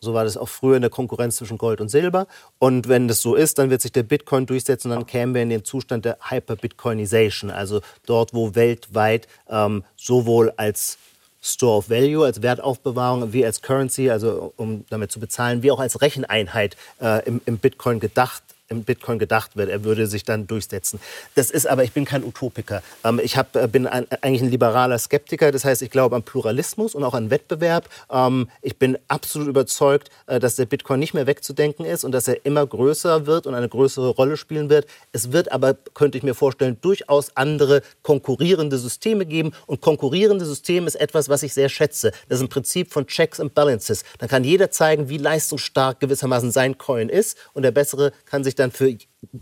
So 0.00 0.14
war 0.14 0.24
das 0.24 0.36
auch 0.36 0.48
früher 0.48 0.76
in 0.76 0.82
der 0.82 0.90
Konkurrenz 0.90 1.36
zwischen 1.36 1.58
Gold 1.58 1.80
und 1.80 1.90
Silber. 1.90 2.26
Und 2.58 2.88
wenn 2.88 3.06
das 3.06 3.20
so 3.20 3.34
ist, 3.34 3.58
dann 3.58 3.68
wird 3.68 3.82
sich 3.82 3.92
der 3.92 4.02
Bitcoin 4.02 4.46
durchsetzen 4.46 4.90
und 4.90 4.96
dann 4.96 5.06
kämen 5.06 5.34
wir 5.34 5.42
in 5.42 5.50
den 5.50 5.64
Zustand 5.64 6.06
der 6.06 6.16
Hyper-Bitcoinization, 6.30 7.50
also 7.50 7.82
dort, 8.06 8.32
wo 8.32 8.54
weltweit 8.54 9.28
ähm, 9.48 9.84
sowohl 9.96 10.52
als 10.56 10.96
Store 11.42 11.78
of 11.78 11.90
Value, 11.90 12.24
als 12.24 12.42
Wertaufbewahrung, 12.42 13.32
wie 13.32 13.44
als 13.44 13.60
Currency, 13.60 14.10
also 14.10 14.52
um 14.56 14.84
damit 14.88 15.12
zu 15.12 15.20
bezahlen, 15.20 15.62
wie 15.62 15.70
auch 15.70 15.80
als 15.80 16.00
Recheneinheit 16.00 16.76
äh, 17.00 17.26
im, 17.26 17.40
im 17.44 17.58
Bitcoin 17.58 18.00
gedacht 18.00 18.42
im 18.70 18.84
Bitcoin 18.84 19.18
gedacht 19.18 19.56
wird. 19.56 19.68
Er 19.68 19.82
würde 19.82 20.06
sich 20.06 20.24
dann 20.24 20.46
durchsetzen. 20.46 21.00
Das 21.34 21.50
ist 21.50 21.66
aber, 21.66 21.82
ich 21.82 21.92
bin 21.92 22.04
kein 22.04 22.22
Utopiker. 22.22 22.82
Ähm, 23.04 23.20
ich 23.22 23.36
hab, 23.36 23.56
äh, 23.56 23.66
bin 23.66 23.88
ein, 23.88 24.06
eigentlich 24.22 24.42
ein 24.42 24.50
liberaler 24.50 24.96
Skeptiker. 24.98 25.50
Das 25.50 25.64
heißt, 25.64 25.82
ich 25.82 25.90
glaube 25.90 26.14
an 26.14 26.22
Pluralismus 26.22 26.94
und 26.94 27.02
auch 27.02 27.14
an 27.14 27.30
Wettbewerb. 27.30 27.88
Ähm, 28.10 28.48
ich 28.62 28.76
bin 28.76 28.96
absolut 29.08 29.48
überzeugt, 29.48 30.10
äh, 30.28 30.38
dass 30.38 30.54
der 30.54 30.66
Bitcoin 30.66 31.00
nicht 31.00 31.14
mehr 31.14 31.26
wegzudenken 31.26 31.84
ist 31.84 32.04
und 32.04 32.12
dass 32.12 32.28
er 32.28 32.46
immer 32.46 32.64
größer 32.64 33.26
wird 33.26 33.48
und 33.48 33.56
eine 33.56 33.68
größere 33.68 34.10
Rolle 34.10 34.36
spielen 34.36 34.70
wird. 34.70 34.86
Es 35.10 35.32
wird 35.32 35.50
aber, 35.50 35.74
könnte 35.94 36.16
ich 36.16 36.22
mir 36.22 36.34
vorstellen, 36.34 36.78
durchaus 36.80 37.36
andere 37.36 37.82
konkurrierende 38.02 38.78
Systeme 38.78 39.26
geben. 39.26 39.50
Und 39.66 39.80
konkurrierende 39.80 40.44
Systeme 40.44 40.86
ist 40.86 40.94
etwas, 40.94 41.28
was 41.28 41.42
ich 41.42 41.52
sehr 41.52 41.68
schätze. 41.68 42.12
Das 42.28 42.38
ist 42.38 42.44
ein 42.44 42.48
Prinzip 42.48 42.92
von 42.92 43.08
Checks 43.08 43.40
and 43.40 43.52
Balances. 43.52 44.04
Dann 44.18 44.28
kann 44.28 44.44
jeder 44.44 44.70
zeigen, 44.70 45.08
wie 45.08 45.18
leistungsstark 45.18 45.98
gewissermaßen 45.98 46.52
sein 46.52 46.78
Coin 46.78 47.08
ist 47.08 47.36
und 47.52 47.64
der 47.64 47.72
Bessere 47.72 48.12
kann 48.26 48.44
sich 48.44 48.54
dann 48.60 48.70
für 48.70 48.96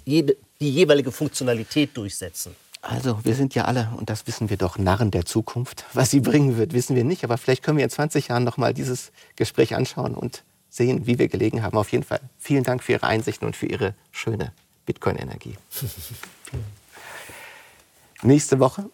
jede, 0.05 0.37
die 0.61 0.71
jeweilige 0.71 1.13
Funktionalität 1.13 1.97
durchsetzen. 1.97 2.55
Also, 2.81 3.19
wir 3.25 3.35
sind 3.35 3.55
ja 3.55 3.65
alle, 3.65 3.91
und 3.97 4.09
das 4.09 4.27
wissen 4.27 4.51
wir 4.51 4.57
doch, 4.57 4.79
Narren 4.79 5.11
der 5.11 5.25
Zukunft. 5.25 5.85
Was 5.95 6.11
sie 6.11 6.21
bringen 6.21 6.57
wird, 6.57 6.73
wissen 6.73 6.95
wir 6.95 7.05
nicht. 7.05 7.25
Aber 7.25 7.37
vielleicht 7.37 7.63
können 7.63 7.77
wir 7.77 7.85
in 7.85 7.91
20 7.91 8.29
Jahren 8.29 8.45
noch 8.45 8.57
mal 8.57 8.73
dieses 8.73 9.11
Gespräch 9.37 9.75
anschauen 9.75 10.15
und 10.15 10.45
sehen, 10.71 11.07
wie 11.07 11.19
wir 11.19 11.29
gelegen 11.29 11.63
haben. 11.63 11.77
Auf 11.77 11.91
jeden 11.91 12.05
Fall 12.05 12.21
vielen 12.39 12.63
Dank 12.63 12.83
für 12.83 12.93
Ihre 12.93 13.07
Einsichten 13.07 13.47
und 13.47 13.57
für 13.57 13.67
Ihre 13.67 13.95
schöne 14.13 14.53
Bitcoin-Energie. 14.87 15.57
Nächste 18.23 18.59
Woche 18.59 18.85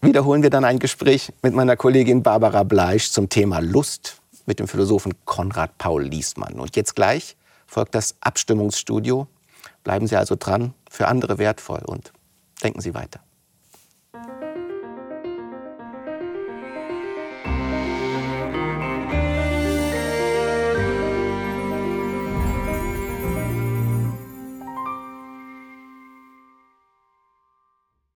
wiederholen 0.00 0.42
wir 0.42 0.50
dann 0.50 0.64
ein 0.64 0.78
Gespräch 0.78 1.32
mit 1.42 1.54
meiner 1.54 1.76
Kollegin 1.76 2.22
Barbara 2.22 2.62
Bleisch 2.62 3.10
zum 3.10 3.28
Thema 3.28 3.60
Lust 3.60 4.20
mit 4.46 4.58
dem 4.58 4.68
Philosophen 4.68 5.14
Konrad 5.24 5.76
Paul 5.78 6.04
Liesmann. 6.04 6.60
Und 6.60 6.76
jetzt 6.76 6.94
gleich 6.94 7.36
folgt 7.66 7.94
das 7.94 8.14
Abstimmungsstudio 8.20 9.26
Bleiben 9.84 10.06
Sie 10.06 10.16
also 10.16 10.36
dran, 10.38 10.74
für 10.90 11.08
andere 11.08 11.38
wertvoll 11.38 11.80
und 11.84 12.12
denken 12.62 12.80
Sie 12.80 12.94
weiter. 12.94 13.20